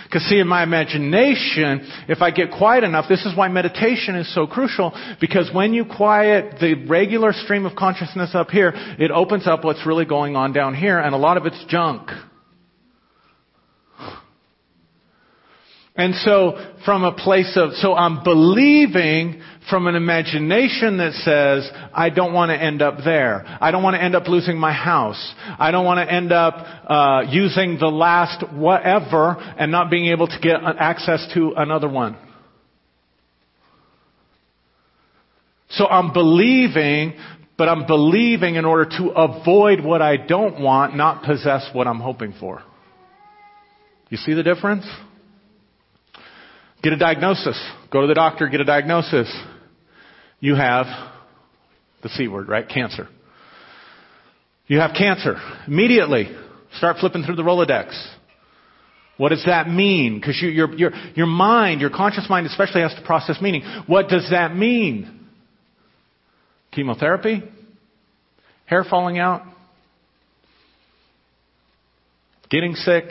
Because 0.03 0.23
see, 0.23 0.39
in 0.39 0.47
my 0.47 0.63
imagination, 0.63 1.87
if 2.07 2.21
I 2.23 2.31
get 2.31 2.49
quiet 2.51 2.83
enough, 2.83 3.05
this 3.07 3.25
is 3.25 3.37
why 3.37 3.47
meditation 3.47 4.15
is 4.15 4.33
so 4.33 4.47
crucial, 4.47 4.91
because 5.21 5.51
when 5.53 5.71
you 5.71 5.85
quiet 5.85 6.59
the 6.59 6.85
regular 6.87 7.31
stream 7.31 7.67
of 7.67 7.75
consciousness 7.75 8.31
up 8.33 8.49
here, 8.49 8.73
it 8.75 9.11
opens 9.11 9.47
up 9.47 9.63
what's 9.63 9.85
really 9.85 10.05
going 10.05 10.35
on 10.35 10.51
down 10.51 10.73
here, 10.73 10.97
and 10.97 11.13
a 11.13 11.17
lot 11.17 11.37
of 11.37 11.45
it's 11.45 11.63
junk. 11.67 12.09
And 15.99 16.15
so, 16.15 16.53
from 16.85 17.03
a 17.03 17.11
place 17.11 17.57
of, 17.57 17.73
so 17.73 17.93
I'm 17.93 18.23
believing 18.23 19.41
from 19.69 19.85
an 19.85 19.95
imagination 19.95 20.95
that 20.99 21.11
says, 21.11 21.69
I 21.93 22.09
don't 22.09 22.31
want 22.31 22.51
to 22.51 22.55
end 22.55 22.81
up 22.81 23.03
there. 23.03 23.43
I 23.59 23.71
don't 23.71 23.83
want 23.83 23.97
to 23.97 24.01
end 24.01 24.15
up 24.15 24.25
losing 24.29 24.57
my 24.57 24.71
house. 24.71 25.35
I 25.59 25.71
don't 25.71 25.83
want 25.83 25.97
to 26.07 26.09
end 26.09 26.31
up 26.31 26.55
uh, 26.89 27.23
using 27.29 27.79
the 27.79 27.89
last 27.89 28.45
whatever 28.53 29.35
and 29.57 29.73
not 29.73 29.91
being 29.91 30.05
able 30.05 30.27
to 30.27 30.39
get 30.41 30.61
access 30.63 31.27
to 31.33 31.51
another 31.57 31.89
one. 31.89 32.17
So 35.71 35.85
I'm 35.85 36.13
believing, 36.13 37.15
but 37.57 37.67
I'm 37.67 37.85
believing 37.87 38.55
in 38.55 38.63
order 38.63 38.85
to 38.99 39.09
avoid 39.09 39.83
what 39.83 40.01
I 40.01 40.15
don't 40.15 40.61
want, 40.61 40.95
not 40.95 41.23
possess 41.23 41.69
what 41.73 41.87
I'm 41.87 41.99
hoping 41.99 42.33
for. 42.39 42.63
You 44.09 44.15
see 44.15 44.33
the 44.33 44.43
difference? 44.43 44.85
Get 46.81 46.93
a 46.93 46.97
diagnosis. 46.97 47.59
Go 47.91 48.01
to 48.01 48.07
the 48.07 48.13
doctor, 48.13 48.47
get 48.47 48.61
a 48.61 48.65
diagnosis. 48.65 49.33
You 50.39 50.55
have 50.55 50.85
the 52.01 52.09
C 52.09 52.27
word, 52.27 52.47
right? 52.47 52.67
Cancer. 52.67 53.09
You 54.67 54.79
have 54.79 54.91
cancer. 54.97 55.35
Immediately, 55.67 56.29
start 56.77 56.97
flipping 56.99 57.23
through 57.23 57.35
the 57.35 57.43
Rolodex. 57.43 57.93
What 59.17 59.29
does 59.29 59.43
that 59.47 59.67
mean? 59.67 60.17
Because 60.17 60.39
you, 60.41 60.47
your, 60.47 60.73
your, 60.75 60.91
your 61.15 61.25
mind, 61.25 61.81
your 61.81 61.89
conscious 61.89 62.27
mind 62.29 62.47
especially 62.47 62.81
has 62.81 62.93
to 62.95 63.01
process 63.05 63.41
meaning. 63.41 63.63
What 63.85 64.07
does 64.07 64.29
that 64.31 64.55
mean? 64.55 65.27
Chemotherapy? 66.71 67.43
Hair 68.65 68.85
falling 68.89 69.19
out? 69.19 69.41
Getting 72.49 72.75
sick? 72.75 73.05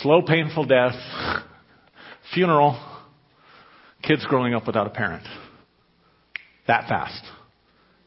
Slow, 0.00 0.22
painful 0.22 0.64
death? 0.64 0.94
Funeral, 2.32 2.78
kids 4.02 4.24
growing 4.26 4.54
up 4.54 4.66
without 4.66 4.86
a 4.86 4.90
parent. 4.90 5.26
That 6.66 6.88
fast 6.88 7.24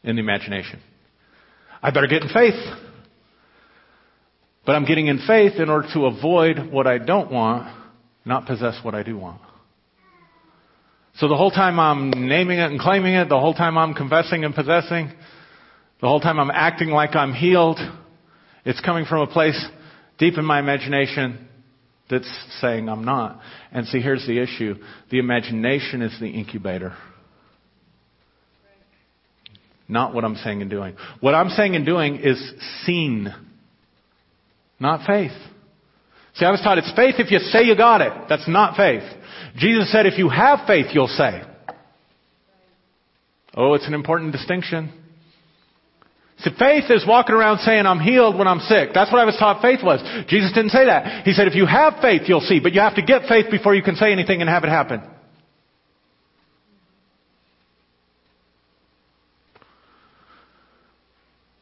in 0.04 0.16
the 0.16 0.22
imagination. 0.22 0.80
I 1.82 1.92
better 1.92 2.08
get 2.08 2.22
in 2.22 2.30
faith. 2.30 2.60
But 4.66 4.76
I'm 4.76 4.86
getting 4.86 5.08
in 5.08 5.20
faith 5.28 5.54
in 5.60 5.70
order 5.70 5.88
to 5.94 6.06
avoid 6.06 6.72
what 6.72 6.88
I 6.88 6.98
don't 6.98 7.32
want, 7.32 7.72
not 8.26 8.48
possess 8.48 8.80
what 8.84 8.96
I 8.96 9.04
do 9.04 9.18
want. 9.18 9.42
So 11.18 11.28
the 11.28 11.38
whole 11.38 11.52
time 11.52 11.80
I'm 11.80 12.10
naming 12.10 12.58
it 12.60 12.72
and 12.72 12.80
claiming 12.80 13.14
it, 13.14 13.30
the 13.30 13.40
whole 13.40 13.54
time 13.54 13.78
I'm 13.78 13.94
confessing 13.94 14.44
and 14.44 14.54
possessing, 14.54 15.12
the 16.02 16.08
whole 16.08 16.20
time 16.20 16.40
I'm 16.40 16.52
acting 16.52 16.90
like 16.90 17.16
I'm 17.16 17.34
healed, 17.34 17.80
it's 18.66 18.82
coming 18.82 19.06
from 19.06 19.22
a 19.22 19.32
place 19.32 19.66
deep 20.18 20.38
in 20.38 20.44
my 20.44 20.60
imagination 20.60 21.45
that's 22.10 22.30
saying 22.62 22.88
I'm 22.88 23.04
not. 23.04 23.40
And 23.72 23.88
see, 23.88 24.00
here's 24.00 24.26
the 24.28 24.40
issue 24.40 24.76
the 25.10 25.20
imagination 25.20 26.02
is 26.02 26.18
the 26.20 26.28
incubator. 26.28 26.96
Not 29.88 30.14
what 30.14 30.24
I'm 30.24 30.36
saying 30.36 30.62
and 30.62 30.70
doing. 30.70 30.96
What 31.20 31.36
I'm 31.36 31.50
saying 31.50 31.76
and 31.76 31.86
doing 31.86 32.18
is 32.18 32.40
seen, 32.86 33.34
not 34.80 35.06
faith. 35.06 35.32
See, 36.36 36.46
I 36.46 36.52
was 36.52 36.60
taught 36.62 36.78
it's 36.78 36.92
faith 36.96 37.16
if 37.20 37.32
you 37.32 37.40
say 37.40 37.64
you 37.64 37.78
got 37.78 38.02
it. 38.02 38.12
That's 38.28 38.48
not 38.48 38.76
faith. 38.76 39.04
Jesus 39.58 39.92
said 39.92 40.06
if 40.06 40.18
you 40.18 40.28
have 40.30 40.68
faith, 40.68 40.88
you'll 40.92 41.08
say. 41.08 41.42
Oh, 43.56 43.74
it's 43.74 43.88
an 43.88 43.94
important 43.94 44.34
distinction. 44.34 44.92
See, 46.40 46.50
faith 46.60 46.86
is 46.90 47.06
walking 47.08 47.34
around 47.34 47.60
saying, 47.60 47.86
I'm 47.86 48.00
healed 48.00 48.38
when 48.38 48.48
I'm 48.48 48.60
sick. 48.60 48.90
That's 48.94 49.12
what 49.12 49.22
I 49.22 49.26
was 49.26 49.38
taught 49.38 49.62
faith 49.62 49.80
was. 49.84 50.02
Jesus 50.28 50.52
didn't 50.52 50.72
say 50.72 50.86
that. 50.86 51.26
He 51.26 51.34
said, 51.34 51.48
if 51.48 51.56
you 51.56 51.66
have 51.66 51.96
faith, 52.02 52.24
you'll 52.26 52.42
see. 52.42 52.60
But 52.60 52.74
you 52.74 52.82
have 52.82 52.96
to 52.96 53.02
get 53.02 53.24
faith 53.28 53.46
before 53.50 53.74
you 53.74 53.82
can 53.82 53.96
say 53.96 54.12
anything 54.12 54.42
and 54.42 54.50
have 54.50 54.64
it 54.64 54.70
happen. 54.70 55.02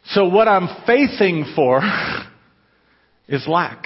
So 0.06 0.28
what 0.28 0.48
I'm 0.48 0.68
faithing 0.86 1.54
for 1.56 1.82
is 3.28 3.48
lack. 3.48 3.86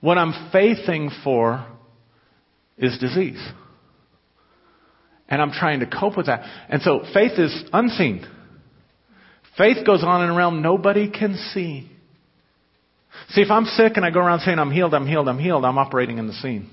What 0.00 0.18
I'm 0.18 0.50
faithing 0.50 1.10
for 1.22 1.66
is 2.78 2.98
disease. 2.98 3.40
And 5.28 5.42
I'm 5.42 5.52
trying 5.52 5.80
to 5.80 5.86
cope 5.86 6.16
with 6.16 6.26
that. 6.26 6.42
And 6.68 6.80
so 6.82 7.02
faith 7.12 7.38
is 7.38 7.64
unseen. 7.72 8.26
Faith 9.60 9.84
goes 9.84 10.02
on 10.02 10.24
in 10.24 10.30
a 10.30 10.34
realm 10.34 10.62
nobody 10.62 11.10
can 11.10 11.36
see. 11.52 11.86
See, 13.28 13.42
if 13.42 13.50
I'm 13.50 13.66
sick 13.66 13.92
and 13.96 14.06
I 14.06 14.10
go 14.10 14.20
around 14.20 14.40
saying 14.40 14.58
I'm 14.58 14.70
healed, 14.70 14.94
I'm 14.94 15.06
healed, 15.06 15.28
I'm 15.28 15.38
healed, 15.38 15.66
I'm 15.66 15.76
operating 15.76 16.16
in 16.16 16.26
the 16.26 16.32
seen. 16.32 16.70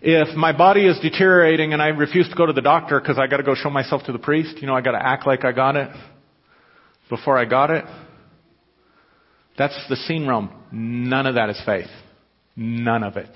If 0.00 0.36
my 0.36 0.50
body 0.50 0.88
is 0.88 0.98
deteriorating 0.98 1.72
and 1.72 1.80
I 1.80 1.88
refuse 1.88 2.28
to 2.28 2.34
go 2.34 2.44
to 2.44 2.52
the 2.52 2.60
doctor 2.60 2.98
because 2.98 3.20
I 3.20 3.28
got 3.28 3.36
to 3.36 3.44
go 3.44 3.54
show 3.54 3.70
myself 3.70 4.02
to 4.06 4.12
the 4.12 4.18
priest, 4.18 4.56
you 4.60 4.66
know, 4.66 4.74
I 4.74 4.80
got 4.80 4.92
to 4.92 5.06
act 5.06 5.28
like 5.28 5.44
I 5.44 5.52
got 5.52 5.76
it 5.76 5.90
before 7.08 7.38
I 7.38 7.44
got 7.44 7.70
it. 7.70 7.84
That's 9.56 9.78
the 9.88 9.94
seen 9.94 10.26
realm. 10.26 10.50
None 10.72 11.24
of 11.26 11.36
that 11.36 11.50
is 11.50 11.62
faith. 11.64 11.86
None 12.56 13.04
of 13.04 13.16
it. 13.16 13.30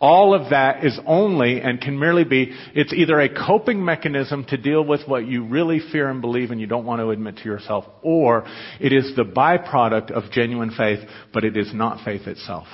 All 0.00 0.32
of 0.32 0.48
that 0.48 0.82
is 0.82 0.98
only 1.06 1.60
and 1.60 1.78
can 1.78 1.98
merely 1.98 2.24
be, 2.24 2.54
it's 2.74 2.92
either 2.92 3.20
a 3.20 3.28
coping 3.28 3.84
mechanism 3.84 4.46
to 4.46 4.56
deal 4.56 4.82
with 4.82 5.06
what 5.06 5.26
you 5.26 5.44
really 5.44 5.78
fear 5.92 6.08
and 6.08 6.22
believe 6.22 6.50
and 6.50 6.58
you 6.58 6.66
don't 6.66 6.86
want 6.86 7.00
to 7.00 7.10
admit 7.10 7.36
to 7.38 7.44
yourself, 7.44 7.84
or 8.02 8.46
it 8.80 8.94
is 8.94 9.14
the 9.14 9.24
byproduct 9.24 10.10
of 10.10 10.30
genuine 10.32 10.70
faith, 10.70 11.00
but 11.34 11.44
it 11.44 11.54
is 11.54 11.74
not 11.74 12.02
faith 12.02 12.26
itself. 12.26 12.66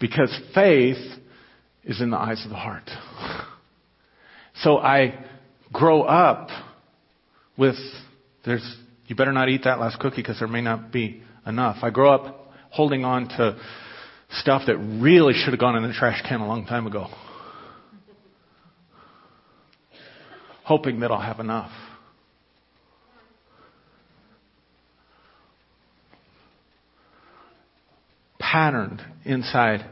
Because 0.00 0.34
faith 0.54 0.96
is 1.84 2.00
in 2.00 2.10
the 2.10 2.16
eyes 2.16 2.42
of 2.44 2.50
the 2.50 2.56
heart. 2.56 2.90
So 4.62 4.78
I 4.78 5.22
grow 5.70 6.02
up 6.02 6.48
with, 7.58 7.76
there's, 8.46 8.64
you 9.06 9.16
better 9.16 9.32
not 9.32 9.50
eat 9.50 9.64
that 9.64 9.78
last 9.78 10.00
cookie 10.00 10.16
because 10.16 10.38
there 10.38 10.48
may 10.48 10.62
not 10.62 10.90
be 10.90 11.22
enough. 11.46 11.78
I 11.82 11.90
grow 11.90 12.12
up 12.12 12.52
holding 12.70 13.04
on 13.04 13.28
to 13.28 13.58
stuff 14.30 14.62
that 14.66 14.76
really 14.78 15.34
should 15.34 15.52
have 15.52 15.60
gone 15.60 15.76
in 15.76 15.82
the 15.82 15.92
trash 15.92 16.22
can 16.26 16.40
a 16.40 16.46
long 16.46 16.64
time 16.66 16.86
ago. 16.86 17.08
Hoping 20.64 21.00
that 21.00 21.10
I'll 21.10 21.20
have 21.20 21.40
enough. 21.40 21.70
Patterned 28.38 29.02
inside 29.24 29.84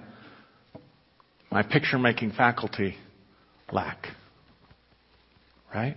my 1.50 1.62
picture 1.62 1.98
making 1.98 2.32
faculty 2.32 2.94
lack. 3.72 4.06
Right? 5.74 5.96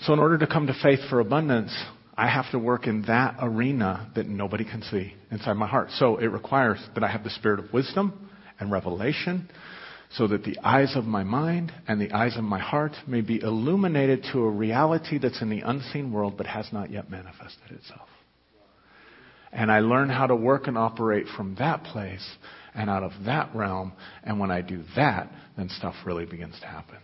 So, 0.00 0.12
in 0.12 0.18
order 0.18 0.38
to 0.38 0.46
come 0.46 0.66
to 0.66 0.74
faith 0.82 1.00
for 1.08 1.20
abundance, 1.20 1.74
I 2.16 2.28
have 2.28 2.50
to 2.52 2.58
work 2.58 2.86
in 2.86 3.02
that 3.02 3.36
arena 3.42 4.10
that 4.14 4.26
nobody 4.26 4.64
can 4.64 4.82
see 4.82 5.14
inside 5.30 5.54
my 5.54 5.66
heart. 5.66 5.90
So, 5.92 6.16
it 6.16 6.26
requires 6.26 6.78
that 6.94 7.04
I 7.04 7.08
have 7.08 7.24
the 7.24 7.30
spirit 7.30 7.58
of 7.60 7.72
wisdom 7.72 8.30
and 8.58 8.70
revelation 8.70 9.50
so 10.12 10.26
that 10.28 10.44
the 10.44 10.58
eyes 10.62 10.96
of 10.96 11.04
my 11.04 11.24
mind 11.24 11.72
and 11.88 12.00
the 12.00 12.12
eyes 12.12 12.36
of 12.36 12.44
my 12.44 12.58
heart 12.58 12.92
may 13.06 13.20
be 13.20 13.40
illuminated 13.40 14.24
to 14.32 14.40
a 14.40 14.50
reality 14.50 15.18
that's 15.18 15.42
in 15.42 15.50
the 15.50 15.60
unseen 15.60 16.12
world 16.12 16.36
but 16.36 16.46
has 16.46 16.68
not 16.72 16.90
yet 16.90 17.10
manifested 17.10 17.70
itself. 17.70 18.08
And 19.52 19.70
I 19.70 19.80
learn 19.80 20.08
how 20.08 20.26
to 20.26 20.36
work 20.36 20.68
and 20.68 20.76
operate 20.78 21.26
from 21.36 21.56
that 21.58 21.84
place 21.84 22.26
and 22.74 22.90
out 22.90 23.02
of 23.02 23.12
that 23.24 23.54
realm. 23.54 23.92
And 24.22 24.38
when 24.38 24.50
I 24.50 24.60
do 24.60 24.82
that, 24.96 25.30
then 25.56 25.68
stuff 25.70 25.94
really 26.04 26.26
begins 26.26 26.58
to 26.60 26.66
happen. 26.66 26.98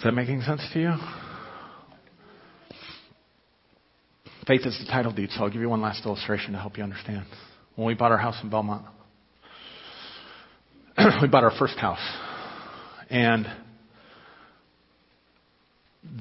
Is 0.00 0.04
that 0.04 0.12
making 0.12 0.40
sense 0.40 0.66
to 0.72 0.80
you? 0.80 0.94
Faith 4.46 4.62
is 4.64 4.78
the 4.78 4.90
title 4.90 5.12
deed, 5.12 5.28
so 5.30 5.42
I'll 5.42 5.50
give 5.50 5.60
you 5.60 5.68
one 5.68 5.82
last 5.82 6.06
illustration 6.06 6.54
to 6.54 6.58
help 6.58 6.78
you 6.78 6.82
understand. 6.82 7.26
When 7.76 7.86
we 7.86 7.92
bought 7.92 8.10
our 8.10 8.16
house 8.16 8.36
in 8.42 8.48
Belmont, 8.48 8.86
we 11.20 11.28
bought 11.28 11.44
our 11.44 11.52
first 11.58 11.76
house. 11.76 12.00
And 13.10 13.46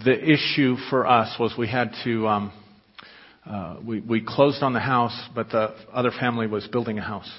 the 0.03 0.29
issue 0.29 0.75
for 0.89 1.07
us 1.07 1.39
was 1.39 1.53
we 1.57 1.69
had 1.69 1.93
to, 2.03 2.27
um, 2.27 2.51
uh, 3.45 3.77
we, 3.81 4.01
we 4.01 4.21
closed 4.27 4.61
on 4.61 4.73
the 4.73 4.81
house, 4.81 5.17
but 5.33 5.51
the 5.51 5.73
other 5.93 6.11
family 6.19 6.47
was 6.47 6.67
building 6.67 6.99
a 6.99 7.01
house. 7.01 7.31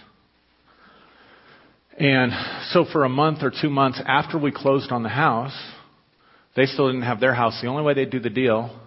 And 1.99 2.33
so 2.71 2.87
for 2.91 3.05
a 3.05 3.11
month 3.11 3.43
or 3.43 3.53
two 3.53 3.69
months 3.69 4.01
after 4.07 4.39
we 4.39 4.51
closed 4.53 4.91
on 4.91 5.03
the 5.03 5.11
house, 5.11 5.53
they 6.57 6.67
still 6.67 6.89
didn't 6.89 7.03
have 7.03 7.21
their 7.21 7.35
house. 7.35 7.59
The 7.63 7.69
only 7.69 7.83
way 7.83 7.95
they'd 7.95 8.11
do 8.11 8.21
the 8.21 8.31
deal, 8.31 8.79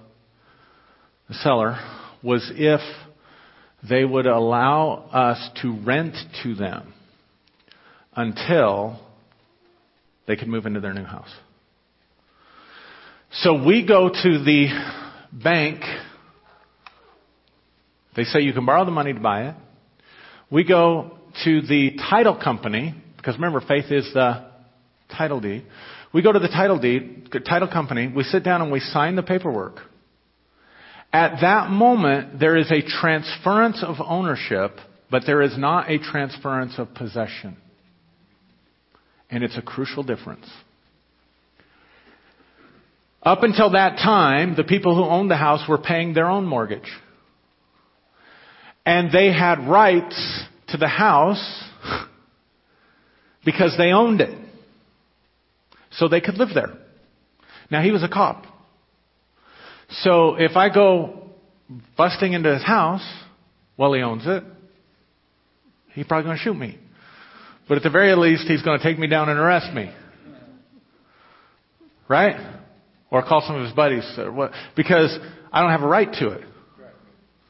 the 1.27 1.35
seller, 1.35 1.77
was 2.21 2.51
if 2.55 2.81
they 3.87 4.05
would 4.05 4.25
allow 4.25 5.09
us 5.11 5.49
to 5.61 5.77
rent 5.83 6.15
to 6.43 6.55
them 6.55 6.93
until 8.15 8.99
they 10.27 10.35
could 10.35 10.47
move 10.47 10.65
into 10.65 10.79
their 10.79 10.93
new 10.93 11.03
house. 11.03 11.33
So 13.31 13.65
we 13.65 13.85
go 13.85 14.09
to 14.09 14.43
the 14.43 14.67
bank. 15.31 15.81
They 18.15 18.23
say 18.23 18.41
you 18.41 18.53
can 18.53 18.65
borrow 18.65 18.85
the 18.85 18.91
money 18.91 19.13
to 19.13 19.19
buy 19.19 19.49
it. 19.49 19.55
We 20.51 20.63
go 20.63 21.17
to 21.43 21.61
the 21.61 21.97
title 22.09 22.39
company, 22.41 22.93
because 23.17 23.35
remember, 23.35 23.59
faith 23.59 23.85
is 23.89 24.09
the 24.13 24.45
title 25.17 25.39
deed. 25.39 25.65
We 26.13 26.21
go 26.21 26.31
to 26.31 26.39
the 26.39 26.47
title 26.47 26.79
deed, 26.79 27.29
title 27.45 27.67
company, 27.67 28.07
we 28.07 28.23
sit 28.23 28.43
down 28.43 28.61
and 28.61 28.71
we 28.71 28.79
sign 28.79 29.15
the 29.15 29.23
paperwork. 29.23 29.79
At 31.11 31.41
that 31.41 31.69
moment, 31.69 32.39
there 32.39 32.55
is 32.55 32.71
a 32.71 32.81
transference 32.81 33.83
of 33.83 33.97
ownership, 33.99 34.77
but 35.09 35.23
there 35.25 35.41
is 35.41 35.57
not 35.57 35.89
a 35.89 35.97
transference 35.97 36.73
of 36.77 36.93
possession. 36.93 37.57
And 39.29 39.43
it's 39.43 39.57
a 39.57 39.61
crucial 39.61 40.03
difference. 40.03 40.47
Up 43.23 43.41
until 43.41 43.71
that 43.71 43.97
time, 43.97 44.55
the 44.55 44.63
people 44.63 44.95
who 44.95 45.03
owned 45.03 45.31
the 45.31 45.37
house 45.37 45.67
were 45.67 45.77
paying 45.77 46.13
their 46.13 46.29
own 46.29 46.45
mortgage. 46.45 46.91
And 48.85 49.11
they 49.11 49.31
had 49.31 49.67
rights 49.67 50.43
to 50.69 50.77
the 50.77 50.87
house 50.87 51.63
because 53.45 53.75
they 53.77 53.91
owned 53.91 54.21
it 54.21 54.42
so 55.97 56.07
they 56.07 56.21
could 56.21 56.35
live 56.35 56.49
there. 56.53 56.73
Now 57.71 57.81
he 57.81 57.91
was 57.91 58.03
a 58.03 58.09
cop. 58.09 58.45
So 60.01 60.35
if 60.35 60.55
I 60.55 60.73
go 60.73 61.29
busting 61.97 62.33
into 62.33 62.53
his 62.53 62.63
house 62.63 63.07
well, 63.77 63.93
he 63.93 64.01
owns 64.01 64.23
it, 64.25 64.43
he's 65.93 66.05
probably 66.05 66.25
going 66.25 66.37
to 66.37 66.43
shoot 66.43 66.55
me. 66.55 66.77
But 67.67 67.77
at 67.77 67.83
the 67.83 67.89
very 67.89 68.13
least, 68.15 68.43
he's 68.47 68.61
going 68.61 68.79
to 68.79 68.83
take 68.83 68.99
me 68.99 69.07
down 69.07 69.29
and 69.29 69.39
arrest 69.39 69.73
me. 69.73 69.91
Right? 72.07 72.35
Or 73.09 73.23
call 73.23 73.43
some 73.45 73.55
of 73.55 73.63
his 73.63 73.73
buddies. 73.73 74.03
Or 74.17 74.31
what, 74.31 74.51
because 74.75 75.17
I 75.51 75.61
don't 75.61 75.71
have 75.71 75.81
a 75.81 75.87
right 75.87 76.11
to 76.19 76.29
it. 76.29 76.41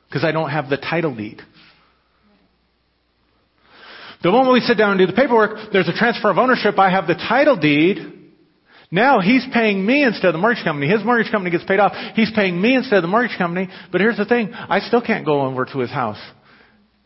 Because 0.07 0.23
I 0.23 0.31
don't 0.31 0.49
have 0.49 0.69
the 0.69 0.77
title 0.77 1.15
deed. 1.15 1.41
The 4.21 4.31
moment 4.31 4.53
we 4.53 4.59
sit 4.61 4.77
down 4.77 4.91
and 4.91 4.99
do 4.99 5.07
the 5.07 5.13
paperwork, 5.13 5.73
there's 5.73 5.89
a 5.89 5.93
transfer 5.93 6.29
of 6.29 6.37
ownership. 6.37 6.79
I 6.79 6.91
have 6.91 7.07
the 7.07 7.15
title 7.15 7.57
deed. 7.57 8.22
Now 8.93 9.21
he's 9.21 9.43
paying 9.51 9.83
me 9.83 10.03
instead 10.03 10.27
of 10.27 10.33
the 10.33 10.37
mortgage 10.37 10.63
company. 10.63 10.87
His 10.87 11.03
mortgage 11.03 11.31
company 11.31 11.49
gets 11.49 11.63
paid 11.63 11.79
off. 11.79 11.93
He's 12.13 12.29
paying 12.29 12.61
me 12.61 12.75
instead 12.75 12.97
of 12.97 13.01
the 13.01 13.07
mortgage 13.07 13.35
company. 13.39 13.67
But 13.91 14.01
here's 14.01 14.17
the 14.17 14.25
thing. 14.25 14.53
I 14.53 14.81
still 14.81 15.01
can't 15.01 15.25
go 15.25 15.41
over 15.41 15.65
to 15.65 15.79
his 15.79 15.89
house 15.89 16.21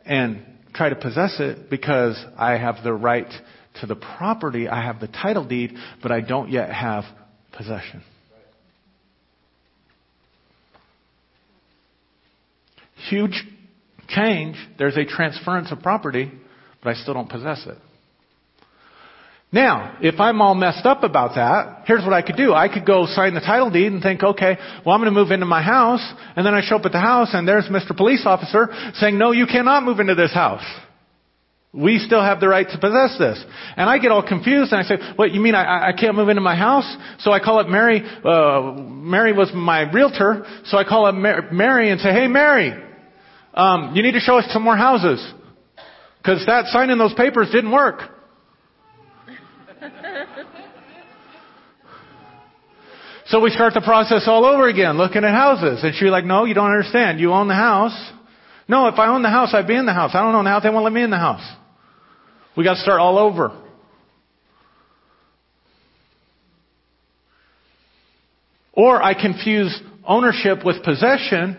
and 0.06 0.44
try 0.74 0.90
to 0.90 0.98
possess 0.98 1.38
it 1.40 1.70
because 1.70 2.22
I 2.38 2.58
have 2.58 2.84
the 2.84 2.92
right 2.92 3.32
to 3.80 3.86
the 3.86 3.96
property. 3.96 4.68
I 4.68 4.84
have 4.84 5.00
the 5.00 5.08
title 5.08 5.46
deed, 5.46 5.76
but 6.04 6.12
I 6.12 6.20
don't 6.20 6.52
yet 6.52 6.70
have 6.74 7.06
possession. 7.54 8.04
Huge 13.10 13.46
change. 14.10 14.58
There's 14.78 14.98
a 14.98 15.06
transference 15.06 15.72
of 15.72 15.80
property, 15.80 16.34
but 16.84 16.90
I 16.90 16.94
still 16.96 17.14
don't 17.14 17.30
possess 17.30 17.66
it. 17.66 17.78
Now, 19.52 19.98
if 20.02 20.20
I'm 20.20 20.42
all 20.42 20.56
messed 20.56 20.86
up 20.86 21.04
about 21.04 21.36
that, 21.36 21.84
here's 21.86 22.04
what 22.04 22.12
I 22.12 22.22
could 22.22 22.36
do. 22.36 22.54
I 22.54 22.68
could 22.68 22.86
go 22.86 23.06
sign 23.06 23.34
the 23.34 23.40
title 23.40 23.72
deed 23.72 23.94
and 23.94 24.02
think, 24.02 24.22
okay, 24.22 24.58
well 24.86 24.94
I'm 24.94 25.02
going 25.02 25.14
to 25.14 25.18
move 25.18 25.32
into 25.32 25.46
my 25.46 25.62
house, 25.62 26.06
and 26.36 26.46
then 26.46 26.54
I 26.54 26.62
show 26.62 26.76
up 26.76 26.86
at 26.86 26.92
the 26.92 27.00
house 27.00 27.30
and 27.34 27.48
there's 27.48 27.66
Mr. 27.66 27.96
Police 27.96 28.24
Officer 28.26 28.68
saying, 28.96 29.18
no, 29.18 29.32
you 29.32 29.46
cannot 29.46 29.84
move 29.84 30.02
into 30.02 30.16
this 30.16 30.34
house. 30.34 30.66
We 31.74 32.00
still 32.00 32.22
have 32.22 32.42
the 32.42 32.48
right 32.50 32.68
to 32.68 32.78
possess 32.78 33.18
this. 33.20 33.44
And 33.78 33.90
I 33.90 34.00
get 34.00 34.12
all 34.12 34.26
confused 34.28 34.74
and 34.74 34.82
I 34.82 34.84
say, 34.84 35.14
what, 35.16 35.32
you 35.32 35.40
mean 35.40 35.56
I, 35.56 35.90
I 35.90 35.94
can't 35.94 36.16
move 36.16 36.28
into 36.28 36.42
my 36.42 36.56
house? 36.56 36.98
So 37.20 37.32
I 37.32 37.40
call 37.40 37.60
up 37.60 37.68
Mary, 37.68 38.02
uh, 38.26 38.74
Mary 38.74 39.32
was 39.32 39.52
my 39.54 39.90
realtor, 39.92 40.46
so 40.66 40.78
I 40.78 40.84
call 40.84 41.06
up 41.06 41.16
Mary 41.16 41.90
and 41.90 42.02
say, 42.02 42.12
hey 42.12 42.28
Mary, 42.28 42.74
um, 43.54 43.96
you 43.96 44.04
need 44.04 44.14
to 44.14 44.20
show 44.20 44.40
us 44.40 44.46
some 44.52 44.64
more 44.64 44.76
houses. 44.76 45.26
Cause 46.26 46.44
that 46.48 46.66
signing 46.66 46.98
those 46.98 47.14
papers 47.14 47.50
didn't 47.54 47.72
work. 47.72 48.17
So 53.28 53.42
we 53.42 53.50
start 53.50 53.74
the 53.74 53.82
process 53.82 54.24
all 54.26 54.46
over 54.46 54.70
again, 54.70 54.98
looking 54.98 55.26
at 55.26 55.32
houses. 55.32 55.84
And 55.84 55.94
she's 55.96 56.10
like, 56.10 56.24
no, 56.24 56.46
you 56.46 56.54
don't 56.54 56.72
understand. 56.72 57.20
You 57.20 57.34
own 57.34 57.50
the 57.50 57.56
house. 57.56 58.12
No, 58.70 58.88
if 58.88 58.98
I 58.98 59.08
own 59.08 59.22
the 59.22 59.30
house, 59.30 59.54
I'd 59.54 59.68
be 59.68 59.76
in 59.76 59.86
the 59.86 59.94
house. 59.94 60.12
I 60.14 60.22
don't 60.22 60.34
own 60.34 60.46
the 60.46 60.50
house. 60.50 60.64
They 60.64 60.70
won't 60.70 60.86
let 60.86 60.94
me 60.94 61.04
in 61.04 61.10
the 61.10 61.18
house. 61.18 61.46
We 62.56 62.64
got 62.64 62.76
to 62.76 62.80
start 62.80 63.02
all 63.02 63.18
over. 63.18 63.52
Or 68.72 69.02
I 69.02 69.14
confuse 69.14 69.78
ownership 70.06 70.64
with 70.64 70.84
possession 70.84 71.58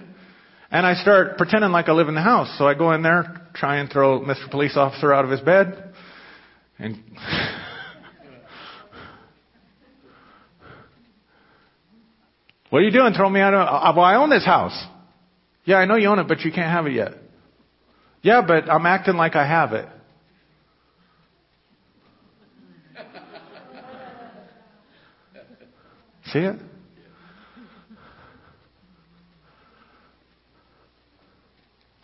and 0.71 0.87
I 0.87 0.95
start 0.95 1.37
pretending 1.37 1.71
like 1.71 1.89
I 1.89 1.93
live 1.93 2.09
in 2.09 2.15
the 2.15 2.23
house. 2.23 2.57
So 2.59 2.67
I 2.67 2.75
go 2.75 2.93
in 2.93 3.03
there, 3.03 3.49
try 3.55 3.79
and 3.79 3.91
throw 3.91 4.21
Mr. 4.21 4.51
Police 4.51 4.77
Officer 4.77 5.13
out 5.13 5.25
of 5.25 5.31
his 5.31 5.41
bed 5.41 5.93
and 6.79 7.03
What 12.71 12.81
are 12.81 12.83
you 12.83 12.91
doing? 12.91 13.15
Throw 13.15 13.31
me 13.31 13.41
out 13.41 13.55
of, 13.55 13.61
uh, 13.61 13.93
well, 13.97 14.05
I 14.05 14.17
own 14.17 14.31
this 14.31 14.45
house. 14.45 14.79
Yeah, 15.65 15.77
I 15.77 15.87
know 15.87 15.97
you 15.97 16.09
own 16.09 16.19
it, 16.19 16.29
but 16.29 16.41
you 16.41 16.53
can't 16.53 16.71
have 16.71 16.87
it 16.87 16.93
yet. 16.93 17.13
Yeah, 18.23 18.43
but 18.47 18.71
I'm 18.71 18.85
acting 18.87 19.17
like 19.17 19.37
I 19.37 19.47
have 19.47 19.73
it. 19.73 19.89
See 26.33 26.41
it? 26.41 26.57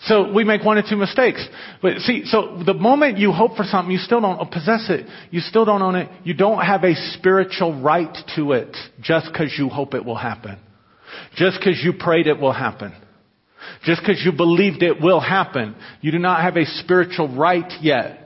So 0.05 0.33
we 0.33 0.45
make 0.45 0.63
one 0.63 0.77
or 0.77 0.83
two 0.89 0.97
mistakes. 0.97 1.47
But 1.81 1.99
see, 1.99 2.25
so 2.27 2.63
the 2.65 2.75
moment 2.75 3.19
you 3.19 3.33
hope 3.33 3.57
for 3.57 3.65
something, 3.65 3.91
you 3.91 3.99
still 3.99 4.21
don't 4.21 4.51
possess 4.51 4.87
it. 4.91 5.07
You 5.31 5.41
still 5.41 5.65
don't 5.65 5.81
own 5.81 5.95
it. 5.95 6.11
You 6.25 6.35
don't 6.35 6.61
have 6.61 6.85
a 6.85 6.95
spiritual 6.95 7.81
right 7.81 8.15
to 8.37 8.53
it 8.53 8.77
just 9.01 9.29
because 9.33 9.55
you 9.59 9.69
hope 9.69 9.95
it 9.95 10.05
will 10.05 10.17
happen. 10.17 10.59
Just 11.37 11.59
because 11.59 11.81
you 11.83 11.95
prayed 11.95 12.27
it 12.27 12.39
will 12.39 12.53
happen. 12.53 12.93
Just 13.85 14.03
because 14.03 14.23
you 14.23 14.33
believed 14.33 14.83
it 14.83 15.01
will 15.01 15.21
happen. 15.21 15.75
You 16.03 16.13
do 16.13 16.19
not 16.19 16.43
have 16.43 16.57
a 16.57 16.67
spiritual 16.67 17.35
right 17.35 17.73
yet. 17.81 18.24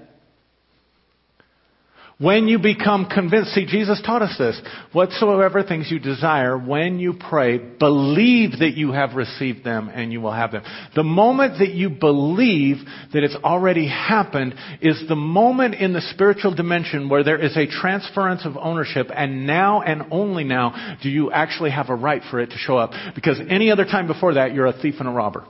When 2.20 2.48
you 2.48 2.58
become 2.58 3.06
convinced, 3.06 3.54
see, 3.54 3.64
Jesus 3.64 4.02
taught 4.04 4.22
us 4.22 4.36
this. 4.36 4.60
Whatsoever 4.92 5.62
things 5.62 5.88
you 5.88 6.00
desire, 6.00 6.58
when 6.58 6.98
you 6.98 7.12
pray, 7.12 7.58
believe 7.58 8.58
that 8.58 8.72
you 8.74 8.90
have 8.90 9.14
received 9.14 9.62
them 9.62 9.88
and 9.88 10.12
you 10.12 10.20
will 10.20 10.32
have 10.32 10.50
them. 10.50 10.64
The 10.96 11.04
moment 11.04 11.60
that 11.60 11.70
you 11.70 11.90
believe 11.90 12.78
that 13.12 13.22
it's 13.22 13.36
already 13.36 13.86
happened 13.86 14.56
is 14.80 15.00
the 15.08 15.14
moment 15.14 15.76
in 15.76 15.92
the 15.92 16.00
spiritual 16.00 16.52
dimension 16.56 17.08
where 17.08 17.22
there 17.22 17.40
is 17.40 17.56
a 17.56 17.68
transference 17.68 18.44
of 18.44 18.56
ownership 18.56 19.10
and 19.14 19.46
now 19.46 19.82
and 19.82 20.06
only 20.10 20.42
now 20.42 20.98
do 21.00 21.08
you 21.08 21.30
actually 21.30 21.70
have 21.70 21.88
a 21.88 21.94
right 21.94 22.22
for 22.32 22.40
it 22.40 22.50
to 22.50 22.56
show 22.56 22.76
up. 22.76 22.90
Because 23.14 23.38
any 23.48 23.70
other 23.70 23.84
time 23.84 24.08
before 24.08 24.34
that, 24.34 24.54
you're 24.54 24.66
a 24.66 24.72
thief 24.72 24.96
and 24.98 25.08
a 25.08 25.12
robber. 25.12 25.44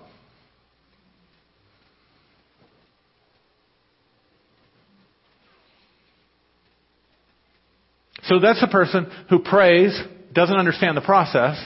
So 8.28 8.38
that's 8.38 8.62
a 8.62 8.68
person 8.68 9.10
who 9.30 9.40
prays, 9.40 9.98
doesn't 10.32 10.54
understand 10.54 10.96
the 10.96 11.00
process, 11.00 11.62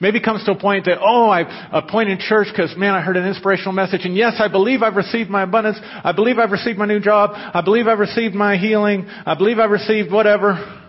maybe 0.00 0.20
comes 0.20 0.44
to 0.44 0.50
a 0.50 0.58
point 0.58 0.86
that, 0.86 0.98
oh, 1.00 1.30
I 1.30 1.70
appointed 1.72 2.18
church 2.18 2.48
because, 2.50 2.76
man, 2.76 2.92
I 2.92 3.00
heard 3.00 3.16
an 3.16 3.26
inspirational 3.26 3.72
message, 3.72 4.00
and 4.04 4.16
yes, 4.16 4.34
I 4.40 4.48
believe 4.48 4.82
I've 4.82 4.96
received 4.96 5.30
my 5.30 5.44
abundance. 5.44 5.78
I 5.80 6.10
believe 6.10 6.38
I've 6.38 6.50
received 6.50 6.76
my 6.76 6.86
new 6.86 6.98
job. 6.98 7.30
I 7.34 7.62
believe 7.62 7.86
I've 7.86 8.00
received 8.00 8.34
my 8.34 8.56
healing. 8.56 9.06
I 9.06 9.36
believe 9.36 9.60
I've 9.60 9.70
received 9.70 10.10
whatever. 10.10 10.80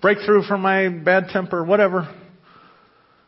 Breakthrough 0.00 0.42
from 0.42 0.60
my 0.62 0.88
bad 0.88 1.28
temper, 1.28 1.64
whatever. 1.64 2.12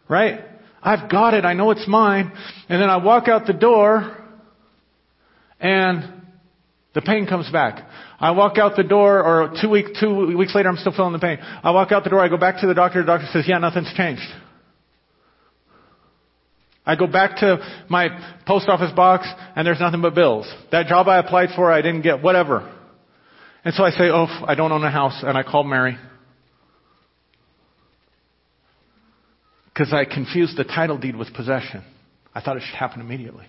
Right? 0.08 0.40
I've 0.82 1.08
got 1.08 1.34
it. 1.34 1.44
I 1.44 1.54
know 1.54 1.70
it's 1.70 1.86
mine. 1.86 2.32
And 2.68 2.82
then 2.82 2.90
I 2.90 2.96
walk 2.96 3.28
out 3.28 3.46
the 3.46 3.52
door, 3.52 4.18
and 5.60 6.23
the 6.94 7.02
pain 7.02 7.26
comes 7.26 7.50
back. 7.50 7.84
I 8.20 8.30
walk 8.30 8.56
out 8.56 8.76
the 8.76 8.84
door, 8.84 9.22
or 9.22 9.54
two, 9.60 9.68
week, 9.68 9.86
two 9.98 10.36
weeks 10.36 10.54
later, 10.54 10.68
I'm 10.68 10.76
still 10.76 10.92
feeling 10.92 11.12
the 11.12 11.18
pain. 11.18 11.38
I 11.40 11.72
walk 11.72 11.92
out 11.92 12.04
the 12.04 12.10
door, 12.10 12.20
I 12.20 12.28
go 12.28 12.36
back 12.36 12.60
to 12.60 12.66
the 12.66 12.74
doctor, 12.74 13.00
the 13.00 13.06
doctor 13.06 13.26
says, 13.32 13.44
yeah, 13.46 13.58
nothing's 13.58 13.92
changed. 13.94 14.22
I 16.86 16.96
go 16.96 17.06
back 17.06 17.38
to 17.38 17.84
my 17.88 18.08
post 18.46 18.68
office 18.68 18.92
box, 18.92 19.26
and 19.56 19.66
there's 19.66 19.80
nothing 19.80 20.02
but 20.02 20.14
bills. 20.14 20.52
That 20.70 20.86
job 20.86 21.08
I 21.08 21.18
applied 21.18 21.50
for, 21.56 21.72
I 21.72 21.82
didn't 21.82 22.02
get, 22.02 22.22
whatever. 22.22 22.70
And 23.64 23.74
so 23.74 23.82
I 23.82 23.90
say, 23.90 24.04
oh, 24.04 24.26
I 24.46 24.54
don't 24.54 24.70
own 24.70 24.84
a 24.84 24.90
house, 24.90 25.22
and 25.22 25.36
I 25.36 25.42
call 25.42 25.64
Mary. 25.64 25.96
Because 29.72 29.92
I 29.92 30.04
confused 30.04 30.56
the 30.56 30.64
title 30.64 30.98
deed 30.98 31.16
with 31.16 31.34
possession. 31.34 31.82
I 32.34 32.40
thought 32.40 32.56
it 32.56 32.62
should 32.64 32.76
happen 32.76 33.00
immediately. 33.00 33.46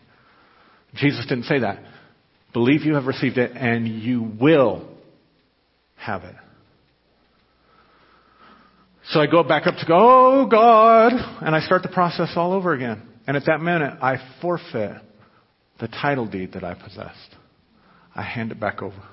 Jesus 0.95 1.25
didn't 1.27 1.43
say 1.43 1.59
that. 1.59 1.79
Believe 2.55 2.85
you 2.85 2.93
have 2.93 3.05
received 3.05 3.37
it 3.37 3.51
and 3.53 3.85
you 3.85 4.31
will 4.39 4.87
have 5.97 6.23
it. 6.23 6.35
So 9.09 9.19
I 9.19 9.27
go 9.27 9.43
back 9.43 9.67
up 9.67 9.75
to 9.75 9.85
go, 9.85 9.93
oh 9.97 10.47
God, 10.49 11.11
and 11.41 11.53
I 11.53 11.59
start 11.59 11.83
the 11.83 11.89
process 11.89 12.31
all 12.37 12.53
over 12.53 12.73
again. 12.73 13.01
And 13.27 13.35
at 13.35 13.43
that 13.47 13.59
minute, 13.59 13.95
I 14.01 14.19
forfeit 14.41 15.01
the 15.81 15.89
title 15.89 16.27
deed 16.27 16.53
that 16.53 16.63
I 16.63 16.75
possessed. 16.75 17.35
I 18.15 18.21
hand 18.21 18.53
it 18.53 18.59
back 18.59 18.81
over. 18.81 19.03